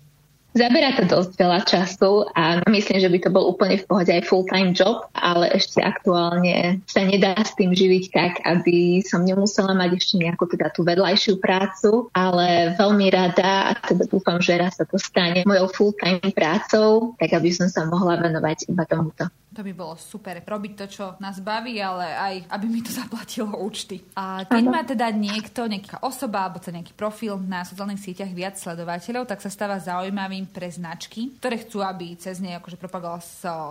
Zaberá 0.55 0.95
to 0.95 1.07
dosť 1.07 1.31
veľa 1.39 1.59
času 1.63 2.27
a 2.35 2.59
myslím, 2.71 2.99
že 2.99 3.11
by 3.11 3.19
to 3.23 3.29
bol 3.31 3.51
úplne 3.55 3.79
v 3.79 3.87
pohode 3.87 4.11
aj 4.11 4.27
full-time 4.27 4.71
job, 4.75 5.07
ale 5.11 5.51
ešte 5.51 5.79
aktuálne 5.79 6.83
sa 6.87 7.07
nedá 7.07 7.35
s 7.39 7.55
tým 7.55 7.71
živiť 7.71 8.03
tak, 8.11 8.33
aby 8.43 8.99
som 9.03 9.23
nemusela 9.23 9.71
mať 9.75 9.99
ešte 9.99 10.23
nejakú 10.23 10.47
teda 10.51 10.71
tú 10.75 10.87
vedľajšiu 10.87 11.39
prácu, 11.39 12.11
ale 12.15 12.75
veľmi 12.75 13.07
rada 13.11 13.71
a 13.71 13.79
teda 13.79 14.07
dúfam, 14.07 14.39
že 14.43 14.55
raz 14.55 14.79
sa 14.79 14.87
to 14.87 14.99
stane 14.99 15.43
mojou 15.47 15.67
full-time 15.71 16.31
prácou, 16.35 17.15
tak 17.15 17.31
aby 17.31 17.51
som 17.51 17.71
sa 17.71 17.87
mohla 17.87 18.19
venovať 18.19 18.71
iba 18.71 18.83
tomuto. 18.87 19.31
To 19.51 19.61
by 19.61 19.73
bolo 19.75 19.99
super. 19.99 20.39
Robiť 20.39 20.73
to, 20.79 20.85
čo 20.87 21.03
nás 21.19 21.43
baví, 21.43 21.75
ale 21.83 22.07
aj, 22.15 22.35
aby 22.55 22.65
mi 22.71 22.79
to 22.79 22.91
zaplatilo 23.01 23.51
účty. 23.59 23.99
A 24.15 24.47
keď 24.47 24.63
ano. 24.63 24.71
má 24.71 24.81
teda 24.87 25.07
niekto, 25.11 25.67
nejaká 25.67 25.99
osoba 26.01 26.47
alebo 26.47 26.63
teda 26.63 26.79
nejaký 26.79 26.95
profil 26.95 27.35
na 27.35 27.67
sociálnych 27.67 27.99
sieťach 27.99 28.31
viac 28.31 28.55
sledovateľov, 28.55 29.27
tak 29.27 29.43
sa 29.43 29.51
stáva 29.51 29.75
zaujímavým 29.81 30.47
pre 30.47 30.71
značky, 30.71 31.35
ktoré 31.43 31.59
chcú, 31.59 31.83
aby 31.83 32.15
cez 32.15 32.39
ne 32.39 32.55
akože 32.55 32.79
propagoval 32.79 33.19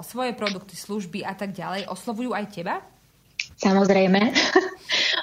svoje 0.05 0.37
produkty, 0.37 0.77
služby 0.77 1.25
a 1.25 1.33
tak 1.33 1.57
ďalej. 1.57 1.89
Oslovujú 1.89 2.37
aj 2.37 2.47
teba? 2.53 2.85
Samozrejme. 3.61 4.21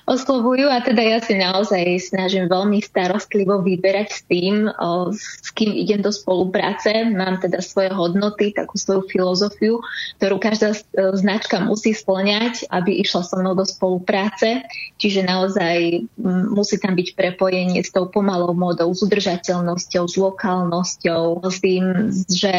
oslovujú 0.07 0.71
a 0.71 0.79
teda 0.79 1.03
ja 1.03 1.19
si 1.19 1.35
naozaj 1.35 1.83
snažím 1.99 2.47
veľmi 2.47 2.79
starostlivo 2.79 3.59
vyberať 3.59 4.07
s 4.07 4.21
tým, 4.23 4.71
s 5.11 5.49
kým 5.51 5.75
idem 5.75 5.99
do 5.99 6.15
spolupráce. 6.15 7.11
Mám 7.11 7.43
teda 7.43 7.59
svoje 7.59 7.91
hodnoty, 7.91 8.55
takú 8.55 8.79
svoju 8.79 9.03
filozofiu, 9.11 9.83
ktorú 10.17 10.39
každá 10.39 10.71
e, 10.71 10.79
značka 11.19 11.59
musí 11.59 11.91
splňať, 11.91 12.71
aby 12.71 13.03
išla 13.03 13.27
so 13.27 13.35
mnou 13.35 13.53
do 13.59 13.67
spolupráce. 13.67 14.63
Čiže 14.97 15.27
naozaj 15.27 16.07
musí 16.55 16.79
tam 16.79 16.95
byť 16.95 17.13
prepojenie 17.13 17.83
s 17.83 17.91
tou 17.91 18.07
pomalou 18.07 18.55
modou, 18.55 18.89
s 18.95 19.03
udržateľnosťou, 19.03 20.03
s 20.07 20.15
lokálnosťou, 20.15 21.43
s 21.43 21.57
tým, 21.59 21.83
že 22.31 22.55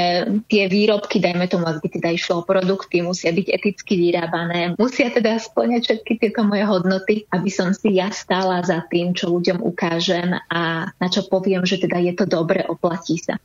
tie 0.52 0.64
výrobky, 0.68 1.18
dajme 1.18 1.48
tomu, 1.48 1.64
ak 1.64 1.80
by 1.80 1.88
teda 1.96 2.08
išlo 2.12 2.44
o 2.44 2.46
produkty, 2.46 3.00
musia 3.00 3.32
byť 3.32 3.46
eticky 3.48 3.96
vyrábané, 3.96 4.76
musia 4.76 5.08
teda 5.08 5.40
splňať 5.40 5.67
všetky 5.76 6.16
tieto 6.16 6.40
moje 6.48 6.64
hodnoty 6.64 7.28
aby 7.28 7.50
som 7.52 7.76
si 7.76 8.00
ja 8.00 8.09
stála 8.09 8.64
za 8.64 8.81
tým, 8.88 9.12
čo 9.12 9.28
ľuďom 9.28 9.61
ukážem 9.61 10.33
a 10.48 10.88
na 10.88 11.09
čo 11.09 11.26
poviem, 11.28 11.64
že 11.68 11.83
teda 11.83 12.00
je 12.00 12.12
to 12.16 12.24
dobre, 12.24 12.64
oplatí 12.64 13.20
sa. 13.20 13.37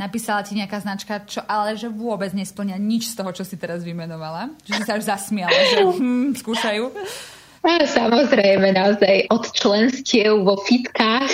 Napísala 0.00 0.40
ti 0.40 0.56
nejaká 0.56 0.80
značka, 0.80 1.20
čo 1.28 1.44
ale 1.44 1.76
že 1.76 1.92
vôbec 1.92 2.32
nesplňa 2.32 2.80
nič 2.80 3.12
z 3.12 3.14
toho, 3.20 3.30
čo 3.36 3.44
si 3.44 3.60
teraz 3.60 3.84
vymenovala? 3.84 4.48
Že 4.64 4.72
si 4.72 4.82
sa 4.88 4.96
už 4.96 5.04
zasmiala, 5.04 5.58
že 5.68 5.78
hm, 6.00 6.32
skúšajú? 6.40 6.84
Samozrejme, 7.62 8.74
naozaj 8.74 9.30
od 9.30 9.46
členstiev 9.54 10.42
vo 10.42 10.58
fitkách 10.66 11.30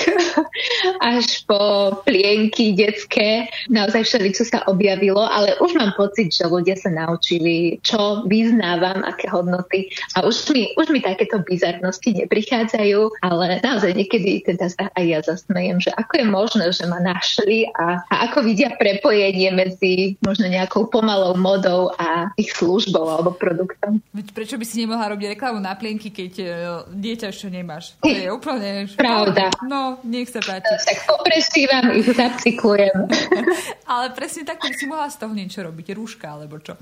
až 1.17 1.49
po 1.49 1.97
plienky 2.05 2.77
detské, 2.77 3.49
naozaj 3.73 4.05
všeli, 4.05 4.29
čo 4.37 4.45
sa 4.45 4.61
objavilo, 4.69 5.25
ale 5.25 5.57
už 5.57 5.81
mám 5.81 5.97
pocit, 5.97 6.29
že 6.29 6.45
ľudia 6.45 6.77
sa 6.77 6.93
naučili, 6.93 7.81
čo 7.81 8.29
vyznávam, 8.29 9.09
aké 9.09 9.33
hodnoty 9.33 9.89
a 10.21 10.29
už 10.29 10.53
mi, 10.53 10.69
už 10.77 10.93
mi 10.93 11.01
takéto 11.01 11.41
bizarnosti 11.41 12.13
neprichádzajú, 12.21 13.25
ale 13.25 13.65
naozaj 13.65 13.97
niekedy 13.97 14.45
teda 14.45 14.69
sa 14.69 14.93
aj 15.01 15.05
ja 15.09 15.25
zasmejem, 15.25 15.81
že 15.81 15.97
ako 15.97 16.13
je 16.13 16.27
možné, 16.29 16.65
že 16.77 16.85
ma 16.85 17.01
našli 17.01 17.73
a, 17.73 18.05
a 18.05 18.29
ako 18.29 18.45
vidia 18.45 18.77
prepojenie 18.77 19.49
medzi 19.57 20.21
možno 20.21 20.45
nejakou 20.45 20.93
pomalou 20.93 21.33
modou 21.41 21.89
a 21.97 22.29
ich 22.37 22.53
službou 22.53 23.09
alebo 23.09 23.33
produktom. 23.33 24.05
Prečo 24.37 24.61
by 24.61 24.65
si 24.69 24.85
nemohla 24.85 25.17
robiť 25.17 25.33
reklamu 25.33 25.65
na 25.65 25.73
plienky, 25.73 26.18
keď 26.19 26.33
uh, 26.43 26.51
dieťa 26.91 27.31
ešte 27.31 27.47
nemáš. 27.47 27.95
To 28.03 28.11
je 28.11 28.27
úplne... 28.39 28.91
Pravda. 28.99 29.55
No, 29.63 30.03
nech 30.03 30.27
sa 30.27 30.43
páči. 30.43 30.75
Tak 30.83 31.07
popresívam 31.07 31.95
ich, 31.95 32.11
zapcyklujem. 32.11 33.07
Ale 33.93 34.11
presne 34.19 34.43
tak, 34.43 34.59
si 34.75 34.91
mohla 34.91 35.07
z 35.07 35.23
toho 35.23 35.31
niečo 35.31 35.63
robiť. 35.63 35.95
Rúška, 35.95 36.35
alebo 36.35 36.59
čo. 36.59 36.75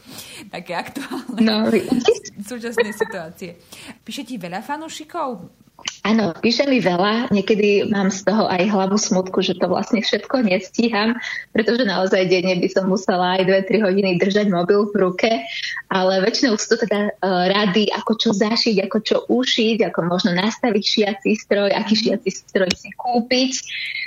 Také 0.49 0.73
aktuálne. 0.73 1.45
No, 1.45 1.69
súčasnej 2.49 2.97
situácie. 2.97 3.61
Píše 4.01 4.25
ti 4.25 4.41
veľa 4.41 4.65
fanúšikov? 4.65 5.66
Áno, 6.07 6.33
píše 6.39 6.71
mi 6.71 6.79
veľa, 6.79 7.35
niekedy 7.35 7.91
mám 7.91 8.15
z 8.15 8.23
toho 8.23 8.47
aj 8.47 8.71
hlavu 8.71 8.95
smutku, 8.95 9.43
že 9.43 9.59
to 9.59 9.67
vlastne 9.67 9.99
všetko 9.99 10.47
nestíham, 10.47 11.19
pretože 11.51 11.83
naozaj 11.83 12.31
denne 12.31 12.63
by 12.63 12.69
som 12.71 12.87
musela 12.87 13.37
aj 13.37 13.67
2-3 13.67 13.83
hodiny 13.83 14.11
držať 14.17 14.47
mobil 14.49 14.87
v 14.87 14.95
ruke, 15.03 15.31
ale 15.91 16.23
väčšinou 16.23 16.55
sú 16.57 16.79
to 16.79 16.87
teda 16.87 17.11
uh, 17.11 17.51
rady, 17.51 17.91
ako 17.91 18.23
čo 18.23 18.31
zašiť, 18.31 18.87
ako 18.87 18.99
čo 19.03 19.17
ušiť, 19.27 19.83
ako 19.91 20.01
možno 20.07 20.31
nastaviť 20.39 20.85
šiací 20.87 21.31
stroj, 21.43 21.75
aký 21.75 21.95
šiací 21.99 22.31
stroj 22.31 22.71
si 22.71 22.95
kúpiť 22.95 23.53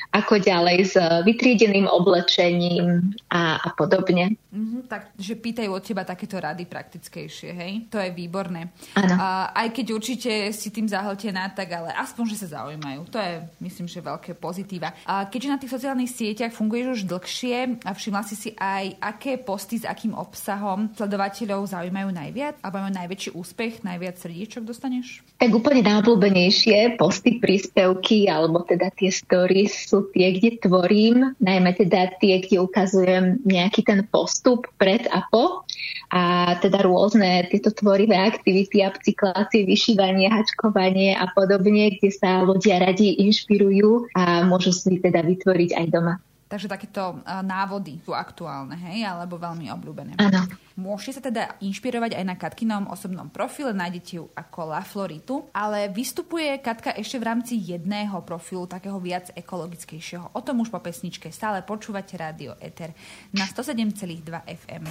ako 0.09 0.41
ďalej 0.41 0.77
s 0.89 0.95
vytriedeným 0.97 1.85
oblečením 1.85 3.13
a, 3.29 3.61
a 3.61 3.69
podobne. 3.77 4.33
Mm-hmm, 4.49 4.89
takže 4.89 5.37
pýtajú 5.37 5.69
od 5.69 5.85
teba 5.85 6.01
takéto 6.01 6.41
rady 6.41 6.65
praktickejšie, 6.65 7.53
hej? 7.53 7.73
To 7.93 8.01
je 8.01 8.09
výborné. 8.09 8.73
Ano. 8.97 9.13
A, 9.13 9.53
aj 9.53 9.69
keď 9.69 9.85
určite 9.93 10.31
si 10.49 10.73
tým 10.73 10.89
zahltená, 10.89 11.53
tak 11.53 11.69
ale 11.77 11.93
aspoň, 11.93 12.33
že 12.33 12.41
sa 12.41 12.65
zaujímajú. 12.65 13.05
To 13.13 13.21
je, 13.21 13.45
myslím, 13.61 13.85
že 13.85 14.01
veľké 14.01 14.33
pozitíva. 14.33 14.97
A 15.05 15.29
keďže 15.29 15.53
na 15.53 15.61
tých 15.61 15.73
sociálnych 15.77 16.09
sieťach 16.09 16.57
funguješ 16.57 16.87
už 16.89 17.01
dlhšie 17.05 17.57
a 17.85 17.93
všimla 17.93 18.23
si 18.25 18.35
si 18.35 18.49
aj, 18.57 18.97
aké 18.97 19.37
posty 19.37 19.77
s 19.77 19.85
akým 19.85 20.17
obsahom 20.17 20.89
sledovateľov 20.97 21.69
zaujímajú 21.69 22.09
najviac? 22.09 22.57
Alebo 22.65 22.81
majú 22.81 22.93
najväčší 22.97 23.29
úspech, 23.37 23.85
najviac 23.85 24.17
srdiečok 24.17 24.65
dostaneš? 24.65 25.21
Tak 25.37 25.53
úplne 25.53 25.85
najobľúbenejšie 25.85 26.97
posty, 26.97 27.37
príspevky 27.37 28.25
alebo 28.25 28.65
teda 28.65 28.89
tie 28.97 29.13
stories 29.13 29.85
sú 29.85 29.98
tie, 30.13 30.35
kde 30.35 30.61
tvorím, 30.63 31.35
najmä 31.43 31.75
teda 31.75 32.15
tie, 32.21 32.39
kde 32.39 32.63
ukazujem 32.63 33.43
nejaký 33.43 33.83
ten 33.83 34.07
postup 34.07 34.69
pred 34.79 35.07
a 35.11 35.25
po 35.27 35.67
a 36.09 36.55
teda 36.57 36.81
rôzne 36.81 37.45
tieto 37.53 37.69
tvorivé 37.69 38.17
aktivity, 38.17 38.81
upcyklácie, 38.81 39.67
vyšívanie, 39.67 40.31
hačkovanie 40.31 41.13
a 41.13 41.29
podobne, 41.33 41.93
kde 41.97 42.09
sa 42.09 42.41
ľudia 42.41 42.81
radi 42.81 43.13
inšpirujú 43.29 44.13
a 44.17 44.41
môžu 44.41 44.73
si 44.73 44.97
teda 44.97 45.21
vytvoriť 45.21 45.77
aj 45.77 45.85
doma. 45.93 46.17
Takže 46.49 46.65
takéto 46.65 47.21
návody 47.45 48.01
sú 48.01 48.17
aktuálne, 48.17 48.73
hej, 48.73 49.05
alebo 49.05 49.37
veľmi 49.37 49.69
obľúbené. 49.69 50.17
Áno. 50.17 50.49
Môžete 50.79 51.19
sa 51.19 51.21
teda 51.27 51.43
inšpirovať 51.59 52.15
aj 52.15 52.23
na 52.23 52.39
Katkinom 52.39 52.87
osobnom 52.87 53.27
profile, 53.27 53.75
nájdete 53.75 54.11
ju 54.15 54.31
ako 54.31 54.59
La 54.71 54.79
Floritu, 54.79 55.51
ale 55.51 55.91
vystupuje 55.91 56.55
Katka 56.63 56.95
ešte 56.95 57.19
v 57.19 57.27
rámci 57.27 57.59
jedného 57.59 58.23
profilu, 58.23 58.63
takého 58.63 58.95
viac 59.03 59.27
ekologickejšieho. 59.35 60.31
O 60.31 60.39
tom 60.39 60.63
už 60.63 60.71
po 60.71 60.79
pesničke 60.79 61.35
stále 61.35 61.67
počúvate 61.67 62.15
rádio 62.15 62.55
Eter 62.63 62.95
na 63.35 63.43
107,2 63.43 64.23
FM. 64.47 64.87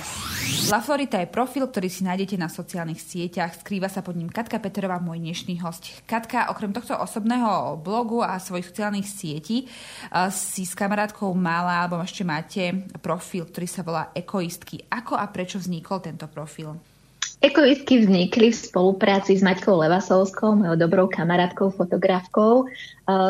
La 0.69 0.85
Florita 0.85 1.17
je 1.25 1.33
profil, 1.33 1.65
ktorý 1.65 1.89
si 1.89 2.05
nájdete 2.05 2.37
na 2.37 2.53
sociálnych 2.53 3.01
sieťach, 3.01 3.65
skrýva 3.65 3.89
sa 3.89 4.05
pod 4.05 4.13
ním 4.13 4.29
Katka 4.29 4.61
Peterová, 4.61 5.01
môj 5.01 5.25
dnešný 5.25 5.57
host. 5.65 5.89
Katka, 6.05 6.53
okrem 6.53 6.77
tohto 6.77 7.01
osobného 7.01 7.81
blogu 7.81 8.21
a 8.21 8.37
svojich 8.37 8.69
sociálnych 8.69 9.09
sietí 9.09 9.65
si 10.29 10.69
s 10.69 10.77
kamarátkou 10.77 11.33
mala, 11.33 11.89
alebo 11.89 11.97
ešte 12.05 12.29
máte 12.29 12.85
profil, 13.01 13.49
ktorý 13.49 13.65
sa 13.65 13.81
volá 13.81 14.13
Ekoistky. 14.13 14.85
Ako 14.93 15.17
a 15.17 15.25
prečo 15.33 15.57
vznikol 15.57 15.77
tento 15.81 16.27
profil? 16.31 16.79
Ekoistky 17.39 18.03
vznikli 18.03 18.51
v 18.51 18.59
spolupráci 18.59 19.39
s 19.39 19.47
Maťkou 19.47 19.79
Levasovskou, 19.79 20.59
mojou 20.59 20.75
dobrou 20.75 21.07
kamarátkou, 21.07 21.71
fotografkou, 21.71 22.67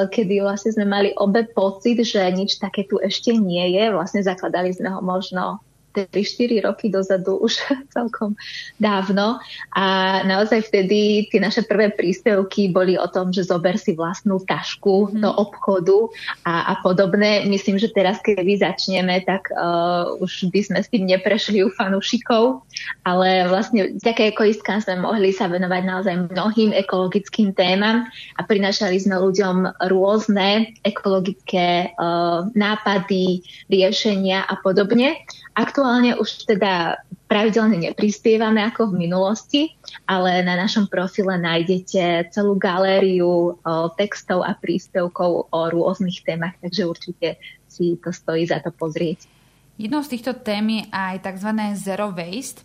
kedy 0.09 0.41
vlastne 0.41 0.73
sme 0.73 0.89
mali 0.89 1.13
obe 1.21 1.45
pocit, 1.45 2.01
že 2.01 2.25
nič 2.33 2.57
také 2.57 2.89
tu 2.89 2.97
ešte 3.05 3.37
nie 3.37 3.77
je. 3.77 3.93
Vlastne 3.93 4.25
zakladali 4.25 4.73
sme 4.73 4.89
ho 4.97 5.05
možno 5.05 5.61
3-4 6.07 6.63
roky 6.63 6.87
dozadu, 6.93 7.43
už 7.43 7.59
celkom 7.95 8.39
dávno. 8.79 9.43
A 9.75 10.21
naozaj 10.23 10.71
vtedy 10.71 11.27
tie 11.33 11.41
naše 11.43 11.67
prvé 11.67 11.91
príspevky 11.91 12.71
boli 12.71 12.95
o 12.95 13.09
tom, 13.11 13.35
že 13.35 13.49
zober 13.49 13.75
si 13.75 13.99
vlastnú 13.99 14.39
tašku 14.45 15.11
mm. 15.11 15.25
do 15.25 15.31
obchodu 15.35 15.99
a, 16.47 16.71
a 16.71 16.85
podobné. 16.85 17.49
Myslím, 17.49 17.81
že 17.81 17.91
teraz, 17.91 18.21
keď 18.21 18.39
vy 18.45 18.55
začneme, 18.61 19.17
tak 19.25 19.49
uh, 19.51 20.15
už 20.21 20.53
by 20.53 20.61
sme 20.61 20.79
s 20.85 20.93
tým 20.93 21.09
neprešli 21.09 21.65
u 21.65 21.73
fanúšikov, 21.73 22.63
ale 23.03 23.49
vlastne 23.49 23.97
vďaka 23.97 24.37
ekoistkám 24.37 24.85
sme 24.85 25.01
mohli 25.01 25.33
sa 25.33 25.49
venovať 25.49 25.83
naozaj 25.83 26.15
mnohým 26.31 26.77
ekologickým 26.77 27.57
témam 27.57 28.05
a 28.37 28.41
prinášali 28.45 29.01
sme 29.01 29.17
ľuďom 29.17 29.89
rôzne 29.89 30.77
ekologické 30.85 31.97
uh, 31.97 32.47
nápady, 32.53 33.41
riešenia 33.73 34.45
a 34.45 34.61
podobne. 34.61 35.17
Aktuálne 35.57 35.88
už 36.19 36.49
teda 36.49 37.01
pravidelne 37.29 37.77
neprispievame 37.77 38.65
ako 38.65 38.93
v 38.93 39.05
minulosti, 39.05 39.63
ale 40.09 40.41
na 40.41 40.57
našom 40.57 40.89
profile 40.89 41.37
nájdete 41.37 42.33
celú 42.33 42.57
galériu 42.57 43.61
textov 44.01 44.43
a 44.43 44.57
príspevkov 44.57 45.53
o 45.53 45.61
rôznych 45.69 46.25
témach, 46.25 46.57
takže 46.61 46.89
určite 46.89 47.29
si 47.69 48.01
to 48.01 48.11
stojí 48.11 48.49
za 48.49 48.65
to 48.65 48.73
pozrieť. 48.73 49.29
Jednou 49.77 50.03
z 50.03 50.19
týchto 50.19 50.35
tém 50.41 50.83
je 50.83 50.83
aj 50.91 51.23
tzv. 51.23 51.51
zero 51.79 52.11
waste 52.11 52.65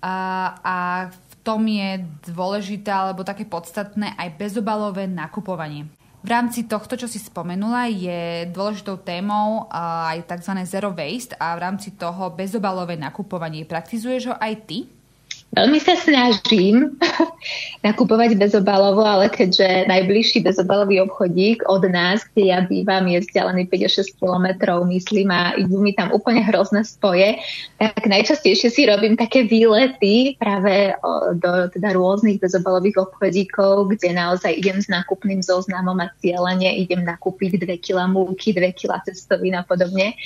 a, 0.00 0.16
a 0.64 0.76
v 1.12 1.34
tom 1.44 1.60
je 1.66 2.00
dôležité 2.30 2.88
alebo 2.88 3.26
také 3.26 3.44
podstatné 3.44 4.16
aj 4.16 4.28
bezobalové 4.38 5.04
nakupovanie. 5.10 5.90
V 6.24 6.32
rámci 6.32 6.64
tohto, 6.64 6.96
čo 6.96 7.04
si 7.04 7.20
spomenula, 7.20 7.84
je 7.92 8.48
dôležitou 8.48 8.96
témou 8.96 9.68
aj 9.68 10.24
tzv. 10.24 10.56
zero 10.64 10.88
waste 10.96 11.36
a 11.36 11.52
v 11.52 11.60
rámci 11.60 11.92
toho 12.00 12.32
bezobalové 12.32 12.96
nakupovanie. 12.96 13.68
Praktizuješ 13.68 14.32
ho 14.32 14.36
aj 14.40 14.54
ty? 14.64 14.88
Veľmi 15.54 15.78
sa 15.78 15.94
snažím 15.94 16.98
nakupovať 17.86 18.34
bezobalovo, 18.34 19.06
ale 19.06 19.30
keďže 19.30 19.86
najbližší 19.86 20.42
bezobalový 20.42 21.06
obchodík 21.06 21.62
od 21.70 21.86
nás, 21.86 22.26
kde 22.34 22.50
ja 22.50 22.66
bývam, 22.66 23.06
je 23.06 23.22
vzdialený 23.22 23.70
5-6 23.70 24.18
kilometrov, 24.18 24.82
myslím, 24.90 25.30
a 25.30 25.54
idú 25.54 25.78
mi 25.78 25.94
tam 25.94 26.10
úplne 26.10 26.42
hrozné 26.42 26.82
spoje, 26.82 27.38
tak 27.78 28.02
najčastejšie 28.02 28.66
si 28.66 28.82
robím 28.90 29.14
také 29.14 29.46
výlety 29.46 30.34
práve 30.42 30.90
do 31.38 31.70
teda 31.70 31.94
rôznych 31.94 32.42
bezobalových 32.42 33.06
obchodíkov, 33.06 33.94
kde 33.94 34.10
naozaj 34.10 34.58
idem 34.58 34.82
s 34.82 34.90
nákupným 34.90 35.38
zoznamom 35.38 36.02
a 36.02 36.10
cieľene 36.18 36.82
idem 36.82 37.06
nakúpiť 37.06 37.62
2 37.62 37.78
kg 37.78 38.10
múky, 38.10 38.50
2 38.50 38.74
kg 38.74 39.06
cestovín 39.06 39.54
a 39.54 39.62
podobne. 39.62 40.18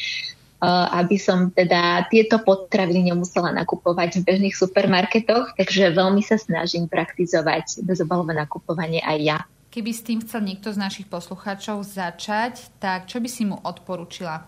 Eh, 0.59 0.67
aby 0.91 1.15
som 1.23 1.55
teda 1.55 2.11
tieto 2.11 2.43
potraviny 2.43 3.15
nemusela 3.15 3.55
nakupovať 3.55 4.19
v 4.19 4.27
bežných 4.27 4.59
supermarketoch, 4.59 5.55
takže 5.55 5.95
veľmi 5.95 6.19
sa 6.19 6.35
snažím 6.35 6.91
praktizovať 6.91 7.87
bezobalové 7.87 8.35
nakupovanie 8.35 8.99
aj 9.07 9.19
ja. 9.23 9.39
Keby 9.71 9.91
s 9.95 10.03
tým 10.03 10.19
chcel 10.27 10.43
niekto 10.43 10.75
z 10.75 10.83
našich 10.83 11.07
poslucháčov 11.07 11.87
začať, 11.87 12.75
tak 12.83 13.07
čo 13.07 13.23
by 13.23 13.29
si 13.31 13.47
mu 13.47 13.55
odporúčila? 13.63 14.43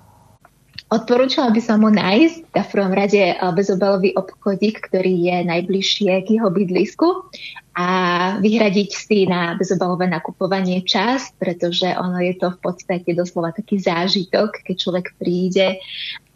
Odporúčala 0.91 1.55
by 1.55 1.63
som 1.63 1.87
mu 1.87 1.95
nájsť 1.95 2.59
v 2.59 2.69
prvom 2.75 2.91
rade 2.91 3.23
eh, 3.31 3.39
bezobalový 3.55 4.11
obchodík, 4.19 4.91
ktorý 4.91 5.15
je 5.15 5.37
najbližšie 5.47 6.27
k 6.27 6.43
jeho 6.43 6.51
bydlisku 6.51 7.07
a 7.75 7.89
vyhradiť 8.43 8.91
si 8.91 9.25
na 9.31 9.55
bezobalové 9.55 10.11
nakupovanie 10.11 10.83
čas, 10.83 11.31
pretože 11.39 11.87
ono 11.95 12.19
je 12.19 12.35
to 12.35 12.51
v 12.55 12.59
podstate 12.59 13.11
doslova 13.15 13.55
taký 13.55 13.79
zážitok, 13.79 14.67
keď 14.67 14.77
človek 14.77 15.07
príde 15.17 15.79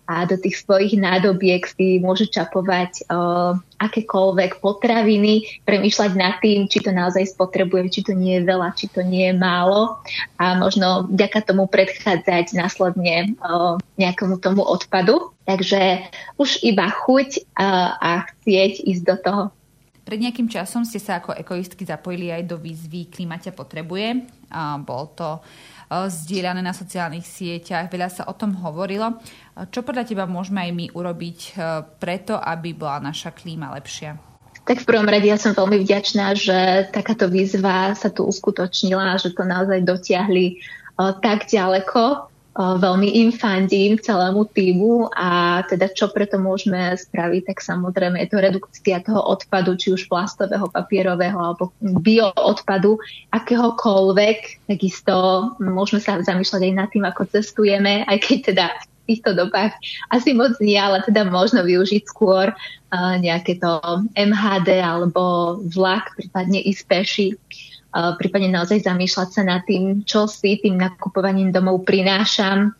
a 0.04 0.28
do 0.28 0.36
tých 0.36 0.60
svojich 0.60 1.00
nádobiek 1.00 1.64
si 1.64 1.96
môže 1.96 2.28
čapovať 2.28 3.08
o, 3.08 3.56
akékoľvek 3.80 4.60
potraviny, 4.60 5.64
premýšľať 5.64 6.10
nad 6.12 6.36
tým, 6.44 6.68
či 6.68 6.84
to 6.84 6.92
naozaj 6.92 7.24
spotrebuje, 7.32 7.88
či 7.88 8.00
to 8.04 8.12
nie 8.12 8.36
je 8.40 8.44
veľa, 8.44 8.76
či 8.76 8.92
to 8.92 9.00
nie 9.00 9.32
je 9.32 9.34
málo 9.36 9.96
a 10.36 10.60
možno 10.60 11.08
vďaka 11.08 11.48
tomu 11.48 11.64
predchádzať 11.72 12.52
následne 12.52 13.32
o, 13.40 13.80
nejakomu 13.96 14.36
tomu 14.44 14.60
odpadu. 14.60 15.32
Takže 15.48 16.04
už 16.36 16.60
iba 16.64 16.88
chuť 16.88 17.56
a, 17.56 17.96
a 17.96 18.10
chcieť 18.28 18.84
ísť 18.84 19.02
do 19.08 19.16
toho. 19.16 19.42
Pred 20.04 20.20
nejakým 20.20 20.52
časom 20.52 20.84
ste 20.84 21.00
sa 21.00 21.16
ako 21.16 21.32
ekoistky 21.32 21.88
zapojili 21.88 22.28
aj 22.28 22.44
do 22.44 22.60
výzvy 22.60 23.08
Klimaťa 23.08 23.56
potrebuje. 23.56 24.28
A 24.52 24.76
bol 24.76 25.16
to 25.16 25.40
zdieľané 25.88 26.60
na 26.60 26.76
sociálnych 26.76 27.24
sieťach, 27.24 27.88
veľa 27.88 28.08
sa 28.12 28.22
o 28.28 28.34
tom 28.36 28.56
hovorilo. 28.60 29.16
Čo 29.72 29.80
podľa 29.80 30.04
teba 30.04 30.24
môžeme 30.28 30.64
aj 30.66 30.72
my 30.74 30.86
urobiť 30.96 31.38
e, 31.40 31.52
preto, 32.00 32.34
aby 32.34 32.74
bola 32.74 32.98
naša 32.98 33.30
klíma 33.30 33.70
lepšia? 33.78 34.18
Tak 34.64 34.82
v 34.82 34.88
prvom 34.88 35.06
rade 35.06 35.28
ja 35.28 35.36
som 35.36 35.52
veľmi 35.52 35.84
vďačná, 35.84 36.32
že 36.34 36.88
takáto 36.88 37.28
výzva 37.28 37.92
sa 37.92 38.08
tu 38.08 38.24
uskutočnila, 38.24 39.20
že 39.20 39.36
to 39.36 39.44
naozaj 39.44 39.84
dotiahli 39.84 40.56
tak 40.96 41.50
ďaleko 41.50 42.32
veľmi 42.54 43.18
im 43.18 43.30
fandím 43.34 43.98
celému 43.98 44.46
týmu 44.54 45.10
a 45.10 45.60
teda 45.66 45.90
čo 45.90 46.06
preto 46.14 46.38
môžeme 46.38 46.94
spraviť, 46.94 47.50
tak 47.50 47.58
samozrejme 47.58 48.22
je 48.22 48.28
to 48.30 48.38
redukcia 48.38 49.02
toho 49.02 49.18
odpadu, 49.26 49.74
či 49.74 49.90
už 49.90 50.06
plastového, 50.06 50.70
papierového 50.70 51.34
alebo 51.34 51.74
bioodpadu, 51.82 53.02
akéhokoľvek. 53.34 54.70
Takisto 54.70 55.14
môžeme 55.58 55.98
sa 55.98 56.22
zamýšľať 56.22 56.62
aj 56.62 56.74
nad 56.78 56.88
tým, 56.94 57.04
ako 57.04 57.26
cestujeme, 57.26 58.06
aj 58.06 58.18
keď 58.22 58.38
teda 58.54 58.66
v 58.70 58.86
týchto 59.04 59.36
dobách 59.36 59.74
asi 60.14 60.32
moc 60.32 60.56
nie, 60.62 60.78
ale 60.78 61.02
teda 61.04 61.28
možno 61.28 61.60
využiť 61.66 62.02
skôr 62.08 62.54
uh, 62.54 63.14
nejaké 63.18 63.58
to 63.60 63.82
MHD 64.16 64.80
alebo 64.80 65.58
vlak, 65.74 66.14
prípadne 66.16 66.62
ísť 66.62 66.82
peši 66.86 67.28
prípadne 67.94 68.50
naozaj 68.50 68.82
zamýšľať 68.82 69.28
sa 69.30 69.42
nad 69.46 69.62
tým, 69.62 70.02
čo 70.02 70.26
si 70.26 70.58
tým 70.58 70.78
nakupovaním 70.78 71.54
domov 71.54 71.86
prinášam. 71.86 72.74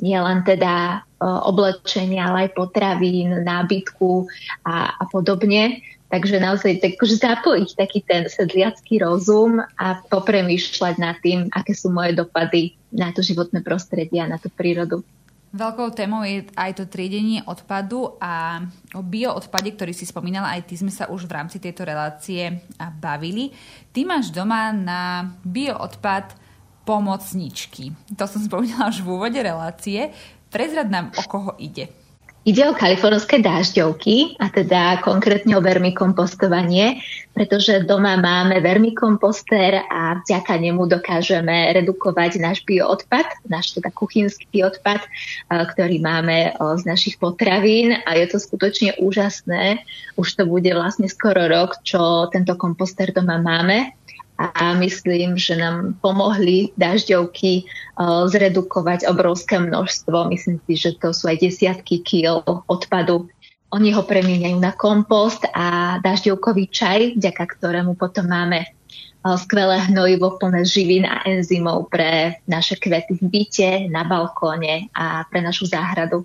Nie 0.00 0.24
len 0.24 0.40
teda 0.40 1.04
oblečenia, 1.20 2.32
ale 2.32 2.48
aj 2.48 2.56
potravín, 2.56 3.44
nábytku 3.44 4.24
a, 4.64 4.96
a 4.96 5.04
podobne. 5.12 5.84
Takže 6.10 6.42
naozaj 6.42 6.82
tak, 6.82 6.98
akože 6.98 7.22
zapojiť 7.22 7.68
taký 7.78 8.00
ten 8.02 8.26
sedliacký 8.26 8.98
rozum 8.98 9.62
a 9.62 9.86
popremýšľať 10.10 10.94
nad 10.98 11.14
tým, 11.22 11.46
aké 11.54 11.70
sú 11.70 11.94
moje 11.94 12.18
dopady 12.18 12.74
na 12.90 13.14
to 13.14 13.22
životné 13.22 13.62
prostredie 13.62 14.18
a 14.18 14.26
na 14.26 14.40
tú 14.40 14.50
prírodu. 14.50 15.06
Veľkou 15.50 15.90
témou 15.90 16.22
je 16.22 16.46
aj 16.54 16.78
to 16.78 16.84
triedenie 16.86 17.42
odpadu 17.42 18.14
a 18.22 18.62
o 18.94 19.02
bioodpade, 19.02 19.74
ktorý 19.74 19.90
si 19.90 20.06
spomínala, 20.06 20.54
aj 20.54 20.70
ty 20.70 20.78
sme 20.78 20.94
sa 20.94 21.10
už 21.10 21.26
v 21.26 21.34
rámci 21.34 21.58
tejto 21.58 21.82
relácie 21.82 22.62
bavili. 23.02 23.50
Ty 23.90 24.06
máš 24.06 24.30
doma 24.30 24.70
na 24.70 25.34
bioodpad 25.42 26.38
pomocničky. 26.86 27.90
To 28.14 28.30
som 28.30 28.46
spomínala 28.46 28.94
už 28.94 29.02
v 29.02 29.10
úvode 29.10 29.40
relácie. 29.42 30.14
Prezrad 30.54 30.86
nám, 30.86 31.10
o 31.18 31.22
koho 31.26 31.58
ide. 31.58 31.99
Ide 32.40 32.64
o 32.64 32.72
kalifornské 32.72 33.44
dážďovky 33.44 34.40
a 34.40 34.48
teda 34.48 35.04
konkrétne 35.04 35.60
o 35.60 35.60
vermikompostovanie, 35.60 37.04
pretože 37.36 37.84
doma 37.84 38.16
máme 38.16 38.64
vermikomposter 38.64 39.84
a 39.84 40.24
vďaka 40.24 40.56
nemu 40.56 40.88
dokážeme 40.88 41.68
redukovať 41.76 42.40
náš 42.40 42.64
bioodpad, 42.64 43.44
náš 43.44 43.76
teda 43.76 43.92
kuchynský 43.92 44.64
odpad, 44.64 45.04
ktorý 45.52 46.00
máme 46.00 46.56
z 46.80 46.82
našich 46.88 47.20
potravín 47.20 48.00
a 48.08 48.16
je 48.16 48.32
to 48.32 48.40
skutočne 48.40 48.96
úžasné. 49.04 49.84
Už 50.16 50.32
to 50.40 50.48
bude 50.48 50.72
vlastne 50.72 51.12
skoro 51.12 51.44
rok, 51.44 51.84
čo 51.84 52.24
tento 52.32 52.56
komposter 52.56 53.12
doma 53.12 53.36
máme 53.36 53.99
a 54.40 54.72
myslím, 54.80 55.36
že 55.36 55.52
nám 55.52 56.00
pomohli 56.00 56.72
dažďovky 56.80 57.68
uh, 57.68 58.24
zredukovať 58.24 59.04
obrovské 59.04 59.60
množstvo. 59.60 60.32
Myslím 60.32 60.56
si, 60.64 60.80
že 60.80 60.96
to 60.96 61.12
sú 61.12 61.28
aj 61.28 61.44
desiatky 61.44 62.00
kil 62.00 62.40
odpadu. 62.64 63.28
Oni 63.70 63.92
ho 63.92 64.00
premieňajú 64.00 64.56
na 64.56 64.72
kompost 64.72 65.44
a 65.52 66.00
dažďovkový 66.00 66.72
čaj, 66.72 67.20
vďaka 67.20 67.44
ktorému 67.52 68.00
potom 68.00 68.32
máme 68.32 68.64
uh, 68.64 69.36
skvelé 69.36 69.76
hnojivo 69.92 70.40
plné 70.40 70.64
živín 70.64 71.04
a 71.04 71.20
enzymov 71.28 71.92
pre 71.92 72.40
naše 72.48 72.80
kvety 72.80 73.20
v 73.20 73.24
byte, 73.28 73.70
na 73.92 74.08
balkóne 74.08 74.88
a 74.96 75.28
pre 75.28 75.44
našu 75.44 75.68
záhradu. 75.68 76.24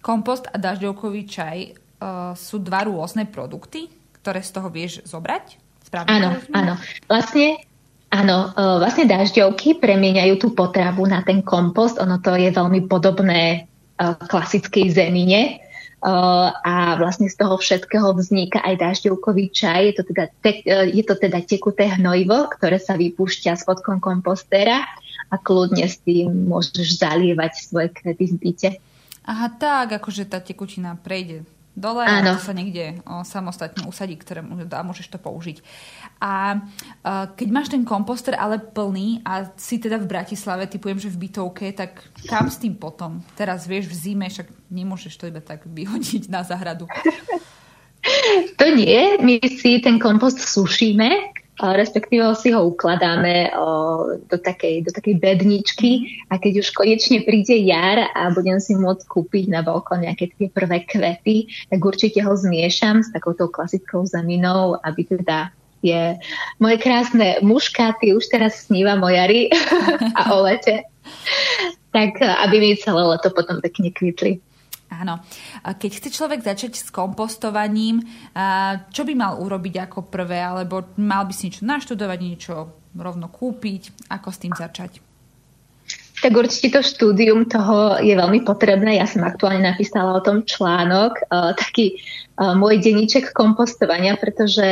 Kompost 0.00 0.48
a 0.48 0.56
dažďovkový 0.56 1.28
čaj 1.28 1.58
uh, 1.68 2.32
sú 2.32 2.64
dva 2.64 2.88
rôzne 2.88 3.28
produkty, 3.28 3.92
ktoré 4.24 4.40
z 4.40 4.50
toho 4.56 4.72
vieš 4.72 5.04
zobrať? 5.04 5.61
Správne 5.92 6.08
áno, 6.08 6.28
áno. 6.56 6.74
Vlastne 7.04 7.60
Áno, 8.12 8.52
e, 8.52 8.60
vlastne 8.76 9.08
dažďovky 9.08 9.80
premieňajú 9.80 10.36
tú 10.36 10.48
potravu 10.52 11.08
na 11.08 11.24
ten 11.24 11.40
kompost. 11.40 11.96
Ono 11.96 12.20
to 12.20 12.36
je 12.36 12.52
veľmi 12.52 12.84
podobné 12.84 13.40
e, 13.56 13.58
klasickej 14.28 14.92
zemine. 14.92 15.64
a 16.02 16.98
vlastne 16.98 17.30
z 17.30 17.38
toho 17.38 17.62
všetkého 17.62 18.10
vzniká 18.18 18.58
aj 18.66 18.74
dažďovkový 18.74 19.54
čaj. 19.54 19.80
Je 19.86 19.94
to 19.94 20.02
teda, 20.10 20.24
te, 20.42 20.52
je 20.66 21.02
to 21.06 21.14
teda 21.14 21.38
tekuté 21.46 21.86
hnojivo, 21.94 22.50
ktoré 22.50 22.82
sa 22.82 22.98
vypúšťa 22.98 23.54
spodkom 23.54 24.02
kompostéra 24.02 24.82
a 25.30 25.34
kľudne 25.38 25.86
s 25.86 26.02
tým 26.02 26.50
môžeš 26.50 26.98
zalievať 26.98 27.52
svoje 27.54 27.94
kvety 27.94 28.34
v 28.34 28.36
byte. 28.42 28.70
Aha, 29.30 29.54
tak, 29.54 29.94
akože 30.02 30.26
tá 30.26 30.42
tekutina 30.42 30.98
prejde 30.98 31.46
dole 31.72 32.04
Áno. 32.04 32.32
a 32.32 32.36
to 32.36 32.44
sa 32.44 32.52
niekde 32.52 33.00
o, 33.08 33.24
samostatne 33.24 33.88
usadí, 33.88 34.16
ktoré 34.20 34.44
a 34.44 34.82
môžeš 34.84 35.08
to 35.08 35.18
použiť. 35.18 35.64
A 36.22 36.54
uh, 36.54 37.26
keď 37.34 37.48
máš 37.50 37.68
ten 37.74 37.82
komposter 37.82 38.38
ale 38.38 38.62
plný 38.62 39.26
a 39.26 39.50
si 39.58 39.82
teda 39.82 39.98
v 39.98 40.06
Bratislave, 40.06 40.70
typujem, 40.70 41.02
že 41.02 41.10
v 41.10 41.26
bytovke, 41.26 41.74
tak 41.74 41.98
kam 42.30 42.46
s 42.46 42.62
tým 42.62 42.78
potom? 42.78 43.26
Teraz 43.34 43.66
vieš, 43.66 43.90
v 43.90 43.98
zime, 43.98 44.26
však 44.30 44.46
nemôžeš 44.70 45.18
to 45.18 45.26
iba 45.26 45.42
tak 45.42 45.66
vyhodiť 45.66 46.30
na 46.30 46.46
zahradu. 46.46 46.86
To 48.58 48.66
nie, 48.74 49.14
my 49.22 49.38
si 49.46 49.78
ten 49.78 50.02
kompost 50.02 50.42
sušíme 50.42 51.31
respektíve 51.60 52.24
si 52.32 52.48
ho 52.48 52.64
ukladáme 52.72 53.52
do 54.26 54.36
takej, 54.40 54.88
do 54.88 54.90
takej 54.90 55.20
bedničky 55.20 56.24
a 56.32 56.40
keď 56.40 56.64
už 56.64 56.72
konečne 56.72 57.20
príde 57.28 57.60
jar 57.68 58.08
a 58.16 58.32
budem 58.32 58.56
si 58.56 58.72
môcť 58.72 59.04
kúpiť 59.04 59.52
na 59.52 59.60
balkón 59.60 60.02
nejaké 60.02 60.32
tie 60.32 60.48
prvé 60.48 60.88
kvety, 60.88 61.52
tak 61.68 61.80
určite 61.84 62.24
ho 62.24 62.32
zmiešam 62.32 63.04
s 63.04 63.12
takouto 63.12 63.52
klasickou 63.52 64.08
zeminou, 64.08 64.80
aby 64.80 65.04
teda 65.04 65.52
je 65.82 66.16
moje 66.62 66.78
krásne 66.78 67.42
muškáty 67.42 68.14
už 68.14 68.30
teraz 68.30 68.70
sníva 68.70 68.94
mojary 68.94 69.50
a 70.18 70.32
o 70.32 70.46
lete. 70.46 70.86
Tak 71.92 72.22
aby 72.22 72.56
mi 72.62 72.78
celé 72.80 73.02
leto 73.04 73.28
potom 73.34 73.60
pekne 73.60 73.92
kvitli. 73.92 74.40
Áno. 74.92 75.24
Keď 75.64 75.90
chce 75.96 76.08
človek 76.12 76.44
začať 76.44 76.76
s 76.76 76.92
kompostovaním, 76.92 78.04
čo 78.92 79.02
by 79.08 79.12
mal 79.16 79.40
urobiť 79.40 79.88
ako 79.88 80.12
prvé? 80.12 80.44
Alebo 80.44 80.92
mal 81.00 81.24
by 81.24 81.32
si 81.32 81.48
niečo 81.48 81.64
naštudovať, 81.64 82.18
niečo 82.20 82.76
rovno 82.92 83.32
kúpiť? 83.32 84.12
Ako 84.12 84.28
s 84.28 84.38
tým 84.44 84.52
začať? 84.52 85.00
Tak 86.22 86.38
určite 86.38 86.78
to 86.78 86.86
štúdium 86.86 87.50
toho 87.50 87.98
je 87.98 88.14
veľmi 88.14 88.46
potrebné. 88.46 89.02
Ja 89.02 89.10
som 89.10 89.26
aktuálne 89.26 89.74
napísala 89.74 90.14
o 90.14 90.22
tom 90.22 90.46
článok, 90.46 91.18
taký 91.58 91.98
môj 92.38 92.78
denníček 92.78 93.34
kompostovania, 93.34 94.14
pretože 94.14 94.62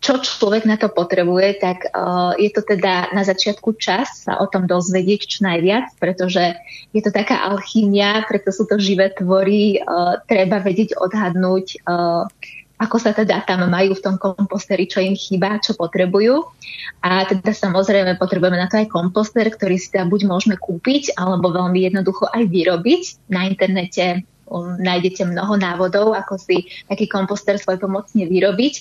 čo 0.00 0.20
človek 0.20 0.68
na 0.68 0.76
to 0.76 0.92
potrebuje, 0.92 1.58
tak 1.58 1.88
uh, 1.90 2.36
je 2.36 2.52
to 2.52 2.62
teda 2.62 3.10
na 3.16 3.24
začiatku 3.24 3.74
čas 3.80 4.28
sa 4.28 4.38
o 4.38 4.46
tom 4.46 4.68
dozvedieť 4.68 5.20
čo 5.26 5.38
najviac, 5.42 5.96
pretože 5.96 6.54
je 6.92 7.00
to 7.02 7.10
taká 7.10 7.48
alchymia, 7.48 8.22
preto 8.28 8.52
sú 8.52 8.68
to 8.68 8.76
živé 8.76 9.10
tvory, 9.16 9.80
uh, 9.80 10.20
treba 10.28 10.60
vedieť 10.60 11.00
odhadnúť, 11.00 11.82
uh, 11.88 12.28
ako 12.76 12.96
sa 13.00 13.16
teda 13.16 13.40
tam 13.48 13.64
majú 13.72 13.96
v 13.96 14.04
tom 14.04 14.16
komposteri, 14.20 14.84
čo 14.84 15.00
im 15.00 15.16
chýba, 15.16 15.56
čo 15.64 15.72
potrebujú. 15.72 16.44
A 17.00 17.24
teda 17.24 17.56
samozrejme 17.56 18.20
potrebujeme 18.20 18.60
na 18.60 18.68
to 18.68 18.76
aj 18.76 18.92
komposter, 18.92 19.48
ktorý 19.48 19.80
si 19.80 19.88
teda 19.88 20.04
buď 20.04 20.28
môžeme 20.28 20.60
kúpiť, 20.60 21.16
alebo 21.16 21.48
veľmi 21.56 21.88
jednoducho 21.88 22.28
aj 22.28 22.44
vyrobiť. 22.52 23.32
Na 23.32 23.48
internete 23.48 24.28
nájdete 24.78 25.26
mnoho 25.26 25.58
návodov, 25.58 26.14
ako 26.14 26.38
si 26.38 26.70
taký 26.86 27.10
komposter 27.10 27.58
svoj 27.58 27.82
pomocne 27.82 28.24
vyrobiť 28.26 28.74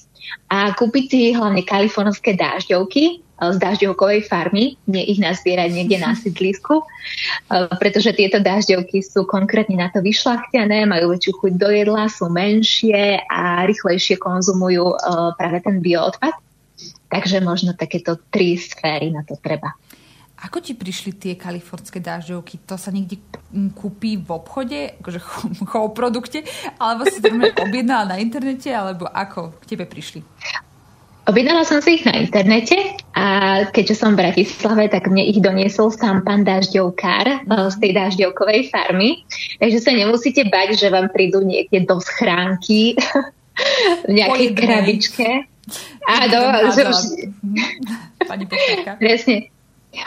a 0.54 0.74
kúpiť 0.78 1.06
si 1.10 1.22
hlavne 1.34 1.66
kalifornské 1.66 2.38
dážďovky 2.38 3.22
uh, 3.22 3.52
z 3.54 3.58
dážďovkovej 3.58 4.30
farmy, 4.30 4.78
nie 4.86 5.04
ich 5.10 5.18
nazbierať 5.18 5.70
niekde 5.74 5.98
na 5.98 6.14
sídlisku, 6.22 6.86
uh, 6.86 7.70
pretože 7.82 8.14
tieto 8.14 8.38
dážďovky 8.38 9.02
sú 9.02 9.26
konkrétne 9.26 9.82
na 9.82 9.90
to 9.90 10.06
vyšľachtené, 10.06 10.86
majú 10.86 11.14
väčšiu 11.18 11.34
chuť 11.42 11.54
do 11.58 11.70
jedla, 11.74 12.10
sú 12.10 12.30
menšie 12.30 13.26
a 13.26 13.66
rýchlejšie 13.66 14.22
konzumujú 14.22 14.86
uh, 14.94 15.34
práve 15.34 15.66
ten 15.66 15.82
bioodpad. 15.82 16.38
Takže 17.06 17.40
možno 17.40 17.72
takéto 17.78 18.20
tri 18.28 18.60
sféry 18.60 19.08
na 19.14 19.24
to 19.24 19.40
treba. 19.40 19.72
Ako 20.36 20.60
ti 20.60 20.76
prišli 20.76 21.16
tie 21.16 21.34
kalifornské 21.40 22.04
dážďovky? 22.04 22.68
To 22.68 22.76
sa 22.76 22.92
niekde 22.92 23.24
kúpi 23.72 24.20
v 24.20 24.30
obchode, 24.36 25.00
akože 25.00 25.20
v 25.64 25.92
produkte, 25.96 26.44
alebo 26.76 27.08
si 27.08 27.24
to 27.24 27.32
objednala 27.64 28.16
na 28.16 28.18
internete, 28.20 28.68
alebo 28.68 29.08
ako 29.08 29.56
k 29.64 29.76
tebe 29.76 29.88
prišli? 29.88 30.20
Objednala 31.26 31.66
som 31.66 31.82
si 31.82 31.98
ich 31.98 32.06
na 32.06 32.22
internete 32.22 32.78
a 33.18 33.26
keďže 33.74 33.98
som 33.98 34.14
v 34.14 34.30
Bratislave, 34.30 34.86
tak 34.94 35.10
mne 35.10 35.26
ich 35.26 35.42
doniesol 35.42 35.90
sám 35.90 36.22
pán 36.22 36.46
dažďovkár 36.46 37.50
mm. 37.50 37.74
z 37.74 37.76
tej 37.82 37.92
dažďovkovej 37.98 38.70
farmy. 38.70 39.26
Takže 39.58 39.80
sa 39.82 39.90
nemusíte 39.90 40.46
bať, 40.46 40.78
že 40.78 40.94
vám 40.94 41.10
prídu 41.10 41.42
niekde 41.42 41.82
do 41.82 41.98
schránky 41.98 42.94
v 44.06 44.12
nejakej 44.14 44.50
krabičke. 44.54 45.50
Áno, 46.06 46.70
že 46.78 46.82
už... 46.94 46.98
Pani 48.30 48.46
Presne. 49.02 49.55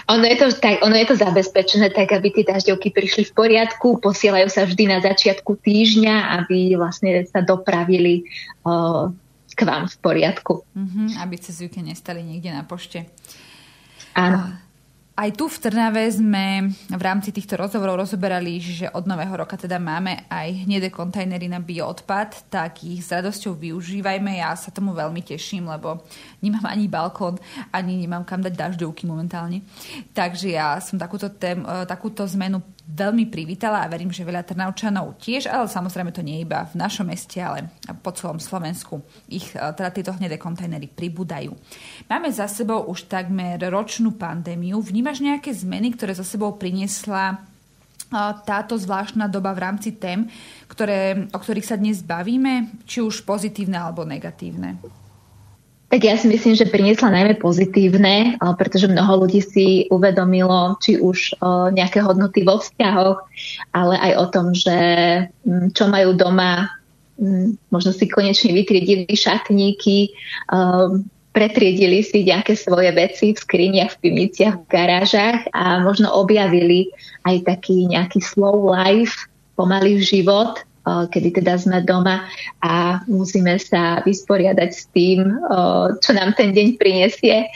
Ono 0.09 0.25
je, 0.25 0.37
to, 0.37 0.47
tak, 0.53 0.85
ono 0.85 0.97
je 0.97 1.07
to 1.09 1.17
zabezpečené 1.17 1.89
tak, 1.91 2.13
aby 2.13 2.29
tie 2.29 2.45
dažďovky 2.45 2.93
prišli 2.93 3.23
v 3.29 3.33
poriadku, 3.33 4.01
posielajú 4.05 4.49
sa 4.53 4.69
vždy 4.69 4.85
na 4.85 4.99
začiatku 5.01 5.57
týždňa, 5.61 6.45
aby 6.45 6.77
vlastne 6.77 7.25
sa 7.25 7.41
dopravili 7.41 8.29
o, 8.67 9.09
k 9.49 9.61
vám 9.65 9.89
v 9.89 9.97
poriadku. 9.99 10.63
Mm-hmm, 10.77 11.09
aby 11.25 11.35
cez 11.41 11.59
víkend 11.65 11.89
nestali 11.89 12.21
niekde 12.21 12.53
na 12.53 12.63
pošte. 12.69 13.09
Áno. 14.13 14.68
Aj 15.19 15.35
tu 15.35 15.51
v 15.51 15.59
Trnave 15.59 16.07
sme 16.15 16.71
v 16.87 17.03
rámci 17.03 17.35
týchto 17.35 17.59
rozhovorov 17.59 18.07
rozoberali, 18.07 18.63
že 18.63 18.87
od 18.95 19.03
nového 19.03 19.35
roka 19.35 19.59
teda 19.59 19.75
máme 19.83 20.31
aj 20.31 20.63
hnedé 20.63 20.95
kontajnery 20.95 21.51
na 21.51 21.59
bioodpad, 21.59 22.47
tak 22.47 22.87
ich 22.87 23.03
s 23.03 23.11
radosťou 23.11 23.59
využívajme. 23.59 24.39
Ja 24.39 24.55
sa 24.55 24.71
tomu 24.71 24.95
veľmi 24.95 25.19
teším, 25.27 25.67
lebo 25.67 26.07
nemám 26.39 26.71
ani 26.71 26.87
balkón, 26.87 27.35
ani 27.75 27.99
nemám 27.99 28.23
kam 28.23 28.47
dať 28.47 28.55
dažďovky 28.55 29.11
momentálne. 29.11 29.67
Takže 30.15 30.55
ja 30.55 30.79
som 30.79 31.03
takúto, 31.03 31.35
tém, 31.35 31.67
e, 31.67 31.83
takúto 31.83 32.23
zmenu 32.23 32.63
veľmi 32.89 33.29
privítala 33.29 33.85
a 33.85 33.91
verím, 33.93 34.09
že 34.09 34.25
veľa 34.25 34.49
Trnavčanov 34.49 35.21
tiež, 35.21 35.53
ale 35.53 35.69
samozrejme 35.69 36.09
to 36.09 36.25
nie 36.25 36.41
iba 36.41 36.65
v 36.73 36.81
našom 36.81 37.13
meste, 37.13 37.37
ale 37.37 37.69
po 38.01 38.17
celom 38.17 38.41
Slovensku. 38.41 39.05
Ich 39.29 39.53
e, 39.53 39.61
teda 39.61 39.93
tieto 39.93 40.17
hnedé 40.17 40.41
kontajnery 40.41 40.89
pribúdajú. 40.89 41.53
Máme 42.09 42.33
za 42.33 42.49
sebou 42.49 42.89
už 42.89 43.05
takmer 43.05 43.61
ročnú 43.69 44.17
pandémiu. 44.17 44.81
Vnímaš 44.81 45.21
nejaké 45.21 45.53
zmeny, 45.53 45.93
ktoré 45.93 46.17
za 46.17 46.25
sebou 46.25 46.57
priniesla 46.57 47.37
e, 47.37 47.37
táto 48.49 48.81
zvláštna 48.81 49.29
doba 49.29 49.53
v 49.53 49.69
rámci 49.69 49.93
tém, 50.01 50.25
ktoré, 50.65 51.29
o 51.29 51.39
ktorých 51.39 51.69
sa 51.69 51.77
dnes 51.77 52.01
bavíme, 52.01 52.73
či 52.89 53.05
už 53.05 53.29
pozitívne 53.29 53.77
alebo 53.77 54.09
negatívne? 54.09 54.81
Tak 55.89 56.05
ja 56.05 56.21
si 56.21 56.29
myslím, 56.29 56.53
že 56.53 56.69
priniesla 56.69 57.09
najmä 57.09 57.41
pozitívne, 57.41 58.37
pretože 58.61 58.93
mnoho 58.93 59.25
ľudí 59.25 59.41
si 59.41 59.89
uvedomilo 59.89 60.77
či 60.85 61.01
už 61.01 61.41
nejaké 61.73 62.05
hodnoty 62.05 62.45
vo 62.45 62.61
vzťahoch, 62.61 63.25
ale 63.73 63.97
aj 63.97 64.13
o 64.21 64.27
tom, 64.29 64.47
že 64.53 64.77
čo 65.73 65.89
majú 65.89 66.13
doma, 66.13 66.69
možno 67.73 67.97
si 67.97 68.05
konečne 68.05 68.53
vytriedili 68.53 69.09
šatníky, 69.09 70.13
pretriedili 71.33 72.05
si 72.05 72.21
nejaké 72.21 72.53
svoje 72.53 72.93
veci 72.93 73.33
v 73.33 73.41
skriniach, 73.41 73.97
v 73.97 74.01
pivniciach, 74.05 74.55
v 74.61 74.69
garážach 74.69 75.41
a 75.57 75.81
možno 75.81 76.13
objavili 76.13 76.93
aj 77.25 77.49
taký 77.49 77.89
nejaký 77.89 78.21
slow 78.21 78.61
life, 78.77 79.25
pomalý 79.57 80.05
život, 80.05 80.68
kedy 81.11 81.43
teda 81.43 81.61
sme 81.61 81.85
doma 81.85 82.25
a 82.65 83.05
musíme 83.07 83.57
sa 83.61 84.01
vysporiadať 84.03 84.71
s 84.73 84.89
tým, 84.93 85.29
čo 86.01 86.11
nám 86.15 86.33
ten 86.39 86.55
deň 86.55 86.81
prinesie 86.81 87.49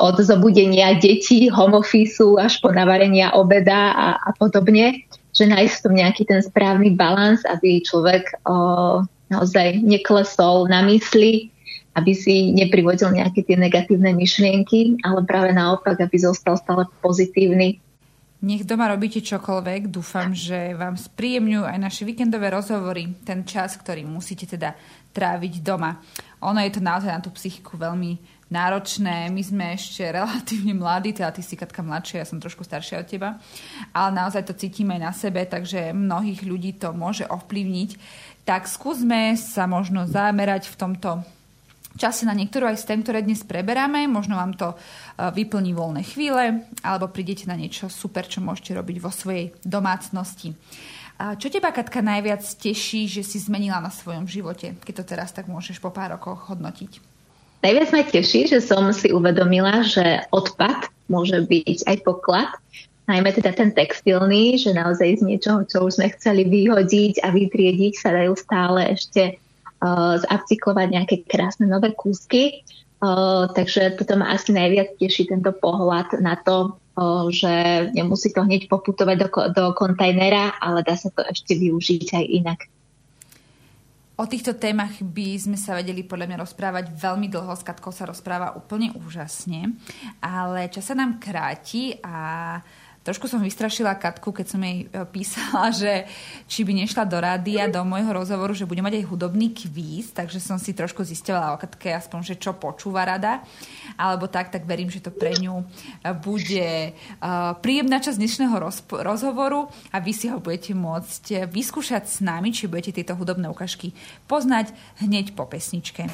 od 0.00 0.16
zobudenia 0.22 0.94
detí, 0.96 1.50
home 1.50 1.74
office 1.74 2.22
až 2.38 2.62
po 2.62 2.70
navarenia 2.70 3.34
obeda 3.34 3.92
a, 3.92 4.08
a 4.22 4.30
podobne, 4.38 5.02
že 5.34 5.50
nájsť 5.50 5.76
tu 5.82 5.88
nejaký 5.90 6.22
ten 6.24 6.40
správny 6.40 6.94
balans, 6.94 7.42
aby 7.44 7.82
človek 7.82 8.40
naozaj 9.26 9.82
neklesol 9.82 10.70
na 10.70 10.86
mysli, 10.86 11.50
aby 11.98 12.12
si 12.12 12.52
neprivodil 12.54 13.10
nejaké 13.10 13.42
tie 13.42 13.56
negatívne 13.58 14.14
myšlienky, 14.14 15.00
ale 15.02 15.24
práve 15.24 15.50
naopak, 15.50 15.98
aby 15.98 16.16
zostal 16.20 16.60
stále 16.60 16.86
pozitívny 17.02 17.80
nech 18.44 18.68
doma 18.68 18.92
robíte 18.92 19.24
čokoľvek, 19.24 19.88
dúfam, 19.88 20.36
že 20.36 20.76
vám 20.76 21.00
spríjemňujú 21.00 21.64
aj 21.64 21.78
naše 21.80 22.02
víkendové 22.04 22.52
rozhovory, 22.52 23.16
ten 23.24 23.48
čas, 23.48 23.80
ktorý 23.80 24.04
musíte 24.04 24.44
teda 24.44 24.76
tráviť 25.16 25.64
doma. 25.64 26.04
Ono 26.44 26.60
je 26.60 26.72
to 26.76 26.84
naozaj 26.84 27.08
na 27.08 27.24
tú 27.24 27.32
psychiku 27.32 27.80
veľmi 27.80 28.20
náročné. 28.52 29.32
My 29.32 29.42
sme 29.42 29.64
ešte 29.72 30.04
relatívne 30.20 30.76
mladí, 30.76 31.16
teda 31.16 31.32
ty 31.32 31.40
si 31.40 31.56
Katka 31.56 31.80
mladšia, 31.80 32.22
ja 32.22 32.28
som 32.28 32.36
trošku 32.36 32.60
staršia 32.62 33.00
od 33.02 33.08
teba, 33.08 33.40
ale 33.96 34.10
naozaj 34.12 34.44
to 34.46 34.54
cítime 34.54 35.00
aj 35.00 35.02
na 35.02 35.12
sebe, 35.16 35.40
takže 35.48 35.96
mnohých 35.96 36.44
ľudí 36.44 36.76
to 36.76 36.92
môže 36.92 37.24
ovplyvniť. 37.24 37.90
Tak 38.46 38.70
skúsme 38.70 39.34
sa 39.34 39.66
možno 39.66 40.06
zamerať 40.06 40.70
v 40.70 40.78
tomto 40.78 41.10
čase 41.96 42.28
na 42.28 42.36
niektorú 42.36 42.68
aj 42.68 42.84
z 42.84 42.88
tém, 42.92 43.00
ktoré 43.02 43.24
dnes 43.24 43.42
preberáme. 43.42 44.04
Možno 44.06 44.36
vám 44.36 44.54
to 44.54 44.72
e, 44.72 44.76
vyplní 45.32 45.72
voľné 45.72 46.04
chvíle 46.04 46.68
alebo 46.84 47.10
prídete 47.10 47.48
na 47.48 47.56
niečo 47.56 47.88
super, 47.88 48.28
čo 48.28 48.44
môžete 48.44 48.76
robiť 48.76 48.96
vo 49.00 49.10
svojej 49.10 49.56
domácnosti. 49.64 50.52
A 51.16 51.40
čo 51.40 51.48
teba, 51.48 51.72
Katka, 51.72 52.04
najviac 52.04 52.44
teší, 52.44 53.08
že 53.08 53.24
si 53.24 53.40
zmenila 53.40 53.80
na 53.80 53.88
svojom 53.88 54.28
živote, 54.28 54.76
keď 54.84 54.94
to 55.00 55.04
teraz 55.16 55.32
tak 55.32 55.48
môžeš 55.48 55.80
po 55.80 55.88
pár 55.88 56.20
rokoch 56.20 56.52
hodnotiť? 56.52 57.00
Najviac 57.64 57.88
ma 57.96 58.04
teší, 58.04 58.52
že 58.52 58.60
som 58.60 58.92
si 58.92 59.08
uvedomila, 59.08 59.80
že 59.80 60.28
odpad 60.28 60.92
môže 61.08 61.40
byť 61.40 61.88
aj 61.88 61.96
poklad, 62.04 62.52
najmä 63.08 63.32
teda 63.32 63.56
ten 63.56 63.72
textilný, 63.72 64.60
že 64.60 64.76
naozaj 64.76 65.22
z 65.22 65.26
niečoho, 65.26 65.64
čo 65.64 65.88
už 65.88 65.96
sme 65.96 66.12
chceli 66.18 66.44
vyhodiť 66.44 67.24
a 67.24 67.32
vytriediť, 67.32 67.92
sa 67.96 68.12
dajú 68.12 68.34
stále 68.36 68.92
ešte 68.92 69.40
zapcyklovať 70.24 70.86
nejaké 70.88 71.16
krásne 71.28 71.68
nové 71.68 71.92
kúsky. 71.92 72.64
Uh, 72.96 73.52
takže 73.52 73.92
toto 74.00 74.16
ma 74.16 74.32
asi 74.32 74.56
najviac 74.56 74.96
teší 74.96 75.28
tento 75.28 75.52
pohľad 75.52 76.16
na 76.24 76.32
to, 76.40 76.80
uh, 76.96 77.28
že 77.28 77.52
nemusí 77.92 78.32
to 78.32 78.40
hneď 78.40 78.72
poputovať 78.72 79.16
do, 79.20 79.28
do 79.52 79.64
kontajnera, 79.76 80.56
ale 80.64 80.80
dá 80.80 80.96
sa 80.96 81.12
to 81.12 81.20
ešte 81.28 81.60
využiť 81.60 82.16
aj 82.16 82.24
inak. 82.24 82.60
O 84.16 84.24
týchto 84.24 84.56
témach 84.56 84.96
by 85.04 85.36
sme 85.36 85.60
sa 85.60 85.76
vedeli 85.76 86.00
podľa 86.00 86.24
mňa 86.32 86.38
rozprávať 86.40 86.88
veľmi 86.96 87.28
dlho. 87.28 87.52
S 87.52 87.60
Katkou 87.60 87.92
sa 87.92 88.08
rozpráva 88.08 88.56
úplne 88.56 88.88
úžasne, 88.96 89.76
ale 90.24 90.72
čas 90.72 90.88
sa 90.88 90.96
nám 90.96 91.20
kráti 91.20 92.00
a 92.00 92.56
Trošku 93.06 93.30
som 93.30 93.38
vystrašila 93.38 93.94
Katku, 93.94 94.34
keď 94.34 94.46
som 94.50 94.58
jej 94.58 94.90
e, 94.90 95.06
písala, 95.06 95.70
že 95.80 96.10
či 96.50 96.66
by 96.66 96.74
nešla 96.82 97.06
do 97.06 97.22
rádia, 97.22 97.70
do 97.70 97.86
môjho 97.86 98.10
rozhovoru, 98.10 98.50
že 98.50 98.66
bude 98.66 98.82
mať 98.82 98.98
aj 98.98 99.06
hudobný 99.06 99.54
kvíz, 99.54 100.10
takže 100.10 100.42
som 100.42 100.58
si 100.58 100.74
trošku 100.74 101.06
zistila 101.06 101.54
o 101.54 101.60
Katke 101.60 101.94
aspoň, 101.94 102.34
že 102.34 102.34
čo 102.34 102.58
počúva 102.58 103.06
rada. 103.06 103.46
Alebo 103.94 104.26
tak, 104.26 104.50
tak 104.50 104.66
verím, 104.66 104.90
že 104.90 104.98
to 104.98 105.14
pre 105.14 105.38
ňu 105.38 105.62
e, 105.62 105.64
bude 106.18 106.90
uh, 106.90 107.54
príjemná 107.62 108.02
časť 108.02 108.18
dnešného 108.18 108.56
rozhovoru 108.90 109.70
a 109.94 110.02
vy 110.02 110.10
si 110.10 110.26
ho 110.26 110.42
budete 110.42 110.74
môcť 110.74 111.46
vyskúšať 111.46 112.10
s 112.10 112.18
nami, 112.18 112.50
či 112.50 112.66
budete 112.66 112.98
tieto 112.98 113.14
hudobné 113.14 113.46
ukážky 113.46 113.94
poznať 114.26 114.74
hneď 114.98 115.38
po 115.38 115.46
pesničke. 115.46 116.10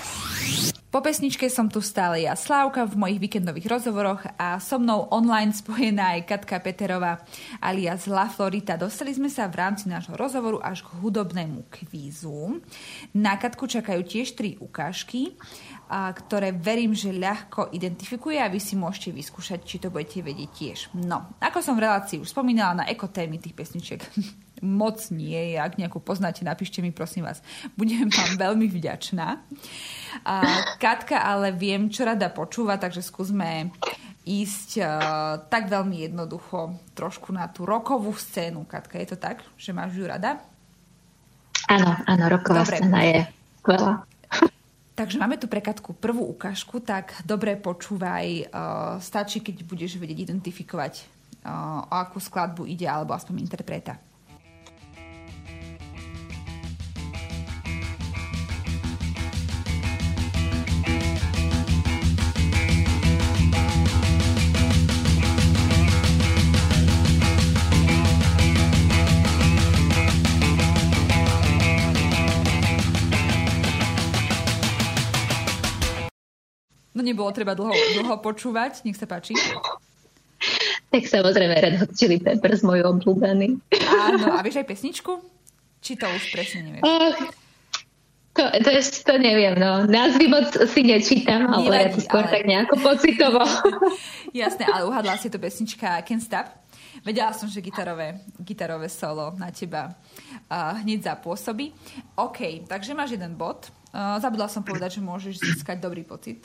Po 0.92 1.00
pesničke 1.00 1.48
som 1.48 1.72
tu 1.72 1.80
stále 1.80 2.28
ja, 2.28 2.36
Slávka, 2.36 2.84
v 2.84 3.00
mojich 3.00 3.16
víkendových 3.16 3.64
rozhovoroch 3.64 4.28
a 4.36 4.60
so 4.60 4.76
mnou 4.76 5.08
online 5.08 5.48
spojená 5.48 6.20
aj 6.20 6.28
Katka 6.28 6.60
Peterová 6.60 7.24
alias 7.64 8.04
La 8.04 8.28
Florita. 8.28 8.76
Dostali 8.76 9.16
sme 9.16 9.32
sa 9.32 9.48
v 9.48 9.56
rámci 9.56 9.88
nášho 9.88 10.12
rozhovoru 10.12 10.60
až 10.60 10.84
k 10.84 10.92
hudobnému 11.00 11.64
kvízu. 11.72 12.60
Na 13.16 13.40
Katku 13.40 13.64
čakajú 13.64 14.04
tiež 14.04 14.36
tri 14.36 14.60
ukážky, 14.60 15.32
a 15.88 16.12
ktoré 16.12 16.52
verím, 16.52 16.92
že 16.92 17.16
ľahko 17.16 17.72
identifikuje 17.72 18.36
a 18.36 18.52
vy 18.52 18.60
si 18.60 18.76
môžete 18.76 19.16
vyskúšať, 19.16 19.64
či 19.64 19.80
to 19.80 19.88
budete 19.88 20.20
vedieť 20.20 20.50
tiež. 20.52 20.78
No, 20.92 21.40
ako 21.40 21.64
som 21.64 21.72
v 21.72 21.88
relácii 21.88 22.20
už 22.20 22.28
spomínala 22.28 22.84
na 22.84 22.88
ekotémy 22.92 23.40
tých 23.40 23.56
pesničiek 23.56 24.04
moc 24.62 25.10
nie 25.10 25.52
je. 25.52 25.56
Ak 25.58 25.76
nejakú 25.76 25.98
poznáte, 25.98 26.46
napíšte 26.46 26.78
mi 26.80 26.94
prosím 26.94 27.26
vás. 27.26 27.42
Budem 27.78 28.08
vám 28.08 28.38
veľmi 28.38 28.70
vďačná. 28.70 29.42
A 30.22 30.34
Katka 30.78 31.20
ale 31.20 31.50
viem, 31.52 31.90
čo 31.90 32.06
rada 32.06 32.30
počúva, 32.30 32.78
takže 32.78 33.02
skúsme 33.02 33.74
ísť 34.22 34.70
uh, 34.78 34.86
tak 35.50 35.66
veľmi 35.66 36.06
jednoducho 36.06 36.78
trošku 36.94 37.34
na 37.34 37.50
tú 37.50 37.66
rokovú 37.66 38.14
scénu. 38.14 38.62
Katka, 38.70 39.02
je 39.02 39.14
to 39.14 39.18
tak, 39.18 39.42
že 39.58 39.74
máš 39.74 39.98
ju 39.98 40.06
rada? 40.06 40.38
Áno, 41.66 41.98
áno, 42.06 42.24
roková 42.30 42.62
dobre. 42.62 42.78
scéna 42.78 43.00
je 43.02 43.18
skvelá. 43.58 44.06
Takže 44.98 45.18
máme 45.18 45.42
tu 45.42 45.50
pre 45.50 45.58
Katku 45.58 45.90
prvú 45.96 46.22
ukážku, 46.30 46.78
tak 46.78 47.18
dobre 47.26 47.58
počúvaj. 47.58 48.26
Uh, 48.46 49.02
stačí, 49.02 49.42
keď 49.42 49.66
budeš 49.66 49.98
vedieť 49.98 50.30
identifikovať, 50.30 51.02
uh, 51.42 51.82
o 51.90 51.94
akú 51.98 52.22
skladbu 52.22 52.62
ide, 52.70 52.86
alebo 52.86 53.18
aspoň 53.18 53.42
interpreta. 53.42 53.98
Nebolo 77.12 77.28
treba 77.30 77.52
dlho, 77.52 77.70
dlho 77.70 78.16
počúvať. 78.24 78.82
Nech 78.88 78.96
sa 78.96 79.04
páči. 79.04 79.36
Tak 80.92 81.08
samozrejme 81.08 81.54
Red 81.54 81.76
Hot 81.80 81.92
Chili 81.96 82.18
Peppers, 82.18 82.60
môj 82.66 82.84
obľúbený. 82.84 83.56
Áno, 83.88 84.36
a 84.36 84.40
vieš 84.44 84.60
aj 84.60 84.66
pesničku? 84.68 85.12
Či 85.80 85.96
to 85.96 86.04
už 86.04 86.22
presne 86.34 86.60
nevieš? 86.68 86.82
Uh, 86.84 87.12
to, 88.36 88.44
to, 88.64 88.70
je, 88.72 88.82
to 89.04 89.14
neviem, 89.16 89.56
no. 89.56 89.88
Názvy 89.88 90.26
moc 90.28 90.52
si 90.52 90.80
nečítam, 90.84 91.48
ale 91.48 91.68
Nevadí, 91.68 91.84
ja 91.84 91.94
to 91.96 92.00
skôr 92.00 92.24
ale... 92.28 92.32
tak 92.32 92.42
nejako 92.44 92.74
pocitovo. 92.80 93.42
Jasné, 94.44 94.64
ale 94.68 94.84
uhadla 94.88 95.16
si 95.16 95.32
to 95.32 95.40
pesnička 95.40 96.00
Can't 96.04 96.24
Stop. 96.24 96.48
Vedela 97.02 97.32
som, 97.32 97.48
že 97.48 97.64
gitarové, 97.64 98.20
gitarové 98.36 98.92
solo 98.92 99.32
na 99.40 99.48
teba 99.48 99.96
uh, 99.96 100.76
hneď 100.84 101.08
zapôsobí. 101.08 101.72
OK, 102.20 102.68
takže 102.68 102.92
máš 102.92 103.16
jeden 103.16 103.32
bod. 103.32 103.72
Uh, 103.96 104.20
zabudla 104.20 104.48
som 104.48 104.60
povedať, 104.60 105.00
že 105.00 105.04
môžeš 105.04 105.40
získať 105.40 105.80
dobrý 105.80 106.04
pocit 106.04 106.44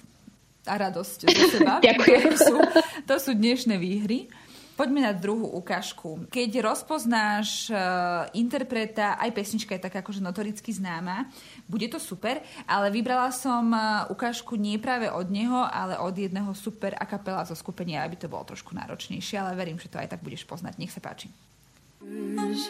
a 0.67 0.73
radosť 0.75 1.19
zo 1.25 1.45
seba. 1.57 1.79
Ďakujem. 1.87 2.23
To 2.27 2.37
sú, 2.37 2.55
to 3.07 3.15
sú 3.17 3.31
dnešné 3.33 3.79
výhry. 3.79 4.27
Poďme 4.77 5.09
na 5.09 5.13
druhú 5.17 5.57
ukážku. 5.57 6.29
Keď 6.29 6.61
rozpoznáš 6.61 7.73
uh, 7.73 8.29
interpreta, 8.37 9.17
aj 9.17 9.33
pesnička 9.33 9.73
je 9.73 9.89
taká 9.89 10.05
akože 10.05 10.21
notoricky 10.21 10.69
známa, 10.69 11.25
bude 11.65 11.89
to 11.89 11.97
super, 11.97 12.45
ale 12.69 12.93
vybrala 12.93 13.33
som 13.33 13.73
uh, 13.73 14.05
ukážku 14.13 14.53
nie 14.53 14.77
práve 14.77 15.09
od 15.09 15.33
neho, 15.33 15.65
ale 15.65 15.97
od 15.97 16.13
jedného 16.13 16.53
super 16.53 16.93
a 16.93 17.09
kapela 17.09 17.41
zo 17.49 17.57
skupenia, 17.57 18.05
aby 18.05 18.21
to 18.21 18.29
bolo 18.29 18.45
trošku 18.45 18.77
náročnejšie, 18.77 19.41
ale 19.41 19.57
verím, 19.57 19.81
že 19.81 19.89
to 19.89 19.97
aj 19.97 20.13
tak 20.13 20.21
budeš 20.21 20.45
poznať. 20.45 20.77
Nech 20.77 20.93
sa 20.93 21.01
páči. 21.01 21.33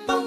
sa 0.07 0.26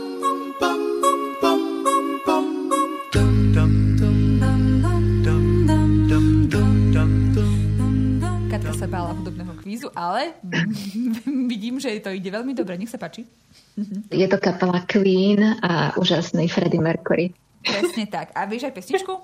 bála 8.91 9.15
hudobného 9.15 9.55
kvízu, 9.63 9.89
ale 9.95 10.35
vidím, 11.53 11.79
že 11.79 12.03
to 12.03 12.11
ide 12.11 12.27
veľmi 12.27 12.59
dobre. 12.59 12.75
Nech 12.75 12.91
sa 12.91 12.99
páči. 12.99 13.23
Je 14.11 14.27
to 14.27 14.37
kapela 14.43 14.83
Queen 14.91 15.39
a 15.63 15.95
úžasný 15.95 16.51
Freddie 16.51 16.83
Mercury. 16.83 17.31
Presne 17.63 18.11
tak. 18.11 18.35
A 18.35 18.51
vieš 18.51 18.67
aj 18.67 18.75
pesničku? 18.75 19.15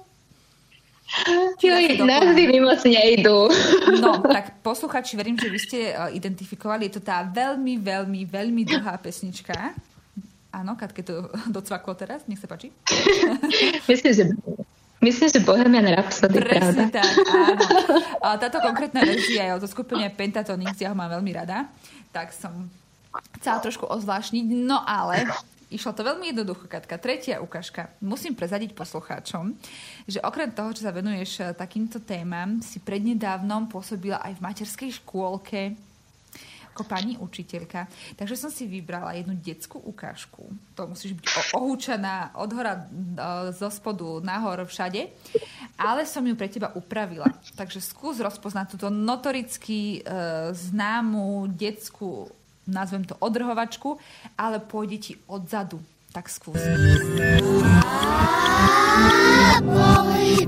Názvy 1.99 2.43
mi 2.47 2.59
moc 2.63 2.79
nejdú. 2.83 3.51
No, 3.99 4.23
tak 4.23 4.63
posluchači, 4.63 5.19
verím, 5.19 5.39
že 5.39 5.51
vy 5.51 5.59
ste 5.59 5.79
uh, 5.95 6.11
identifikovali. 6.15 6.87
Je 6.87 6.99
to 6.99 7.03
tá 7.03 7.27
veľmi, 7.27 7.83
veľmi, 7.83 8.23
veľmi 8.23 8.63
dlhá 8.67 9.03
pesnička. 9.03 9.75
Áno, 10.55 10.79
Katke 10.79 11.03
to 11.03 11.27
docvaklo 11.57 11.99
teraz. 11.99 12.23
Nech 12.31 12.39
sa 12.39 12.47
páči. 12.47 12.71
Myslím, 13.91 14.13
že 14.15 14.25
Myslím, 15.05 15.29
že 15.29 15.45
Bohemian 15.45 15.87
Rhapsody, 15.87 16.41
Presne 16.41 16.89
pravda? 16.89 17.05
tak, 17.05 17.13
áno. 17.29 17.65
A 18.25 18.41
táto 18.41 18.59
konkrétna 18.65 19.05
verzia 19.05 19.53
je 19.53 19.53
od 19.61 19.65
skupenia 19.69 20.09
Pentatonix, 20.09 20.81
ja 20.81 20.91
ho 20.91 20.97
mám 20.97 21.13
veľmi 21.21 21.33
rada, 21.37 21.69
tak 22.11 22.33
som 22.33 22.67
chcela 23.37 23.61
trošku 23.61 23.85
ozvláštniť, 23.85 24.45
no 24.67 24.81
ale 24.83 25.29
Išlo 25.67 25.99
to 25.99 26.07
veľmi 26.07 26.31
jednoducho, 26.31 26.71
Katka. 26.71 26.95
Tretia 26.95 27.43
ukážka. 27.43 27.91
Musím 27.99 28.39
prezadiť 28.39 28.71
poslucháčom, 28.71 29.51
že 30.07 30.23
okrem 30.23 30.55
toho, 30.55 30.71
čo 30.71 30.87
sa 30.87 30.95
venuješ 30.95 31.59
takýmto 31.59 31.99
témam, 32.07 32.63
si 32.63 32.79
prednedávnom 32.79 33.67
pôsobila 33.67 34.23
aj 34.23 34.39
v 34.39 34.45
materskej 34.47 34.91
škôlke 35.03 35.75
ako 36.77 36.85
pani 36.85 37.17
učiteľka. 37.17 37.89
Takže 38.21 38.37
som 38.37 38.53
si 38.53 38.69
vybrala 38.69 39.17
jednu 39.17 39.33
detskú 39.41 39.81
ukážku. 39.81 40.45
To 40.77 40.93
musíš 40.93 41.17
byť 41.17 41.57
ohúčaná 41.57 42.37
od 42.37 42.53
hora 42.53 42.85
zo 43.57 43.73
spodu 43.73 44.21
nahor 44.21 44.69
všade. 44.69 45.09
Ale 45.81 46.05
som 46.05 46.21
ju 46.21 46.37
pre 46.37 46.53
teba 46.53 46.77
upravila. 46.77 47.33
Takže 47.57 47.81
skús 47.81 48.21
rozpoznať 48.21 48.77
túto 48.77 48.93
notoricky 48.93 50.05
e, 50.05 50.13
známu 50.53 51.49
detskú, 51.49 52.29
nazvem 52.69 53.09
to 53.09 53.17
odrhovačku, 53.25 53.97
ale 54.37 54.61
pôjde 54.61 54.97
ti 55.01 55.13
odzadu. 55.33 55.81
Tak 56.13 56.29
skús. 56.29 56.61
Boli 59.65 60.45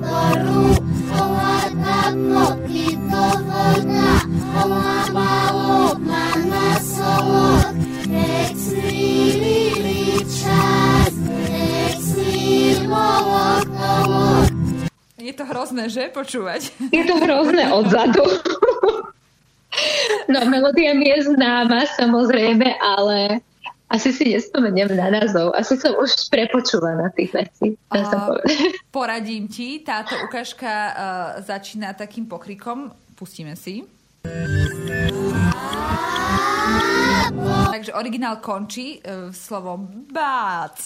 je 15.28 15.34
to 15.36 15.44
hrozné, 15.44 15.92
že? 15.92 16.08
Počúvať. 16.08 16.72
Je 16.88 17.04
to 17.04 17.14
hrozné 17.20 17.68
odzadu. 17.68 18.24
No, 20.32 20.48
melódia 20.48 20.96
mi 20.96 21.12
je 21.12 21.28
známa, 21.28 21.84
samozrejme, 22.00 22.66
ale 22.80 23.44
Asi 23.88 24.12
si 24.12 24.36
nespomeniem 24.36 24.92
na 24.92 25.08
názov. 25.08 25.56
Asi 25.56 25.80
som 25.80 25.96
už 25.96 26.28
prepočúvaná 26.28 27.08
tých 27.16 27.32
vecí. 27.32 27.72
Uh, 27.88 28.36
poradím 28.92 29.48
ti. 29.48 29.80
Táto 29.80 30.12
ukážka 30.28 30.68
uh, 30.68 30.92
začína 31.40 31.96
takým 31.96 32.28
pokrikom. 32.28 32.92
Pustíme 33.16 33.56
si. 33.56 33.88
Takže 37.72 37.96
originál 37.96 38.44
končí 38.44 39.00
uh, 39.00 39.32
slovom 39.32 40.04
bác. 40.12 40.84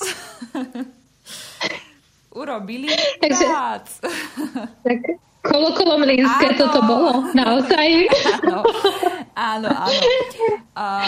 Urobili 2.32 2.88
Takže, 3.20 3.44
bác. 3.44 3.86
tak 4.86 5.00
Kolokolomlínske 5.42 6.54
toto 6.54 6.86
bolo, 6.86 7.34
naozaj? 7.34 8.06
Áno, 8.46 8.62
áno. 9.34 9.70
áno. 9.74 9.90
A, 10.72 11.04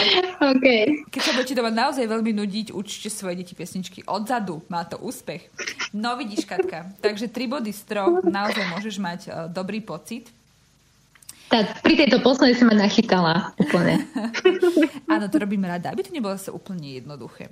okay. 0.53 1.07
Keď 1.09 1.21
sa 1.23 1.31
budete 1.33 1.57
doma 1.57 1.73
naozaj 1.73 2.05
veľmi 2.05 2.37
nudiť, 2.37 2.69
učte 2.75 3.09
svoje 3.09 3.41
deti 3.41 3.57
pesničky 3.57 4.05
odzadu. 4.05 4.61
Má 4.69 4.85
to 4.85 5.01
úspech. 5.01 5.49
No 5.95 6.13
vidíš, 6.19 6.45
Katka. 6.45 6.93
Takže 7.01 7.33
tri 7.33 7.49
body 7.49 7.73
z 7.73 7.81
troch 7.89 8.21
naozaj 8.21 8.61
môžeš 8.75 8.95
mať 9.01 9.19
uh, 9.25 9.33
dobrý 9.49 9.81
pocit. 9.81 10.29
Tak 11.49 11.81
pri 11.81 11.97
tejto 11.97 12.21
poslednej 12.21 12.59
som 12.59 12.69
ma 12.69 12.77
nachytala 12.77 13.55
úplne. 13.57 14.05
áno, 15.13 15.25
to 15.31 15.41
robím 15.41 15.65
rada, 15.65 15.89
aby 15.89 16.05
to 16.05 16.13
nebolo 16.13 16.37
sa 16.37 16.53
úplne 16.53 17.01
jednoduché. 17.01 17.49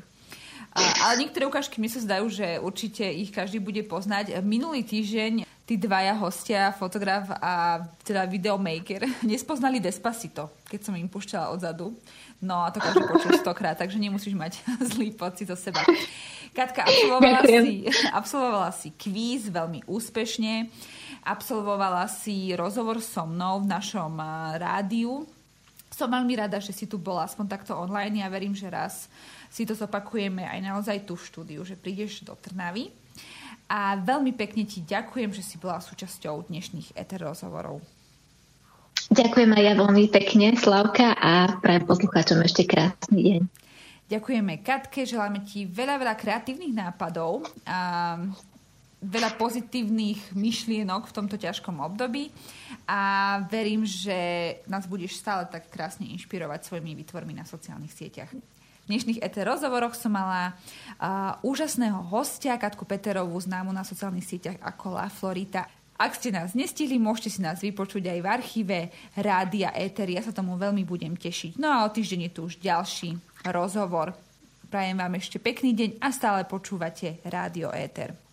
Ale 0.73 1.21
niektoré 1.21 1.45
ukážky 1.45 1.77
mi 1.77 1.85
sa 1.85 2.01
zdajú, 2.01 2.25
že 2.33 2.57
určite 2.57 3.05
ich 3.05 3.29
každý 3.29 3.61
bude 3.61 3.85
poznať. 3.85 4.41
Minulý 4.41 4.81
týždeň 4.81 5.45
tí 5.63 5.79
dvaja 5.79 6.11
hostia, 6.19 6.75
fotograf 6.75 7.31
a 7.39 7.85
teda 8.03 8.27
videomaker, 8.27 9.07
nespoznali 9.23 9.79
Despacito, 9.79 10.51
keď 10.67 10.79
som 10.83 10.93
im 10.97 11.07
pušťala 11.07 11.53
odzadu. 11.55 11.95
No 12.43 12.67
a 12.67 12.73
to 12.75 12.83
každý 12.83 13.07
počul 13.07 13.39
stokrát, 13.39 13.79
takže 13.79 14.01
nemusíš 14.01 14.35
mať 14.35 14.59
zlý 14.91 15.15
pocit 15.15 15.47
zo 15.47 15.55
seba. 15.55 15.79
Katka, 16.51 16.83
absolvovala 16.83 17.41
si, 17.47 17.75
absolvovala 18.11 18.71
si 18.75 18.89
kvíz 18.93 19.47
veľmi 19.49 19.87
úspešne, 19.87 20.67
absolvovala 21.23 22.05
si 22.11 22.51
rozhovor 22.53 22.99
so 22.99 23.23
mnou 23.23 23.63
v 23.63 23.71
našom 23.71 24.19
rádiu. 24.59 25.23
Som 25.93 26.09
veľmi 26.09 26.33
rada, 26.33 26.57
že 26.57 26.73
si 26.73 26.89
tu 26.89 26.97
bola 26.97 27.29
aspoň 27.29 27.45
takto 27.45 27.77
online. 27.77 28.25
Ja 28.25 28.33
verím, 28.33 28.57
že 28.57 28.65
raz 28.65 29.05
si 29.53 29.61
to 29.61 29.77
zopakujeme 29.77 30.41
aj 30.41 30.59
naozaj 30.65 31.05
tu 31.05 31.13
v 31.13 31.27
štúdiu, 31.29 31.61
že 31.61 31.77
prídeš 31.77 32.25
do 32.25 32.33
Trnavy 32.33 32.89
a 33.69 33.93
veľmi 34.01 34.33
pekne 34.33 34.65
ti 34.65 34.81
ďakujem, 34.81 35.29
že 35.29 35.45
si 35.45 35.61
bola 35.61 35.77
súčasťou 35.77 36.49
dnešných 36.49 36.97
ETER 36.97 37.29
rozhovorov. 37.29 37.77
Ďakujem 39.13 39.51
aj 39.53 39.63
ja 39.63 39.73
veľmi 39.77 40.05
pekne, 40.09 40.57
Slavka, 40.57 41.13
a 41.13 41.61
prajem 41.61 41.85
poslucháčom 41.85 42.41
ešte 42.41 42.65
krásny 42.65 43.19
deň. 43.21 43.41
Ďakujeme 44.09 44.65
Katke, 44.65 45.05
želáme 45.05 45.45
ti 45.45 45.69
veľa, 45.69 46.01
veľa 46.01 46.15
kreatívnych 46.17 46.73
nápadov 46.73 47.45
a 47.69 48.17
veľa 49.03 49.35
pozitívnych 49.37 50.33
myšlienok 50.33 51.11
v 51.11 51.15
tomto 51.15 51.37
ťažkom 51.37 51.77
období 51.83 52.33
a 52.87 53.01
verím, 53.47 53.85
že 53.87 54.15
nás 54.67 54.85
budeš 54.85 55.19
stále 55.19 55.47
tak 55.47 55.69
krásne 55.69 56.07
inšpirovať 56.13 56.67
svojimi 56.67 56.93
výtvormi 57.03 57.33
na 57.33 57.45
sociálnych 57.47 57.93
sieťach. 57.93 58.31
V 58.83 58.91
dnešných 58.91 59.23
ET 59.23 59.35
rozhovoroch 59.47 59.95
som 59.95 60.11
mala 60.11 60.51
uh, 60.51 61.39
úžasného 61.39 62.03
hostia, 62.11 62.59
Katku 62.59 62.83
Peterovú, 62.83 63.39
známu 63.39 63.71
na 63.71 63.87
sociálnych 63.87 64.27
sieťach 64.27 64.59
ako 64.59 64.99
La 64.99 65.07
Florita. 65.07 65.63
Ak 65.95 66.19
ste 66.19 66.35
nás 66.35 66.51
nestihli, 66.51 66.99
môžete 66.99 67.29
si 67.31 67.39
nás 67.39 67.63
vypočuť 67.63 68.11
aj 68.11 68.19
v 68.19 68.27
archíve 68.27 68.77
Rádia 69.15 69.71
Éter. 69.71 70.11
Ja 70.11 70.19
sa 70.19 70.35
tomu 70.35 70.59
veľmi 70.59 70.83
budem 70.83 71.15
tešiť. 71.15 71.55
No 71.55 71.71
a 71.71 71.87
o 71.87 71.93
týždeň 71.95 72.27
je 72.27 72.31
tu 72.35 72.41
už 72.43 72.59
ďalší 72.59 73.15
rozhovor. 73.47 74.11
Prajem 74.67 74.99
vám 74.99 75.15
ešte 75.15 75.39
pekný 75.39 75.71
deň 75.77 75.89
a 76.03 76.11
stále 76.11 76.43
počúvate 76.43 77.23
Rádio 77.23 77.71
Éter. 77.71 78.32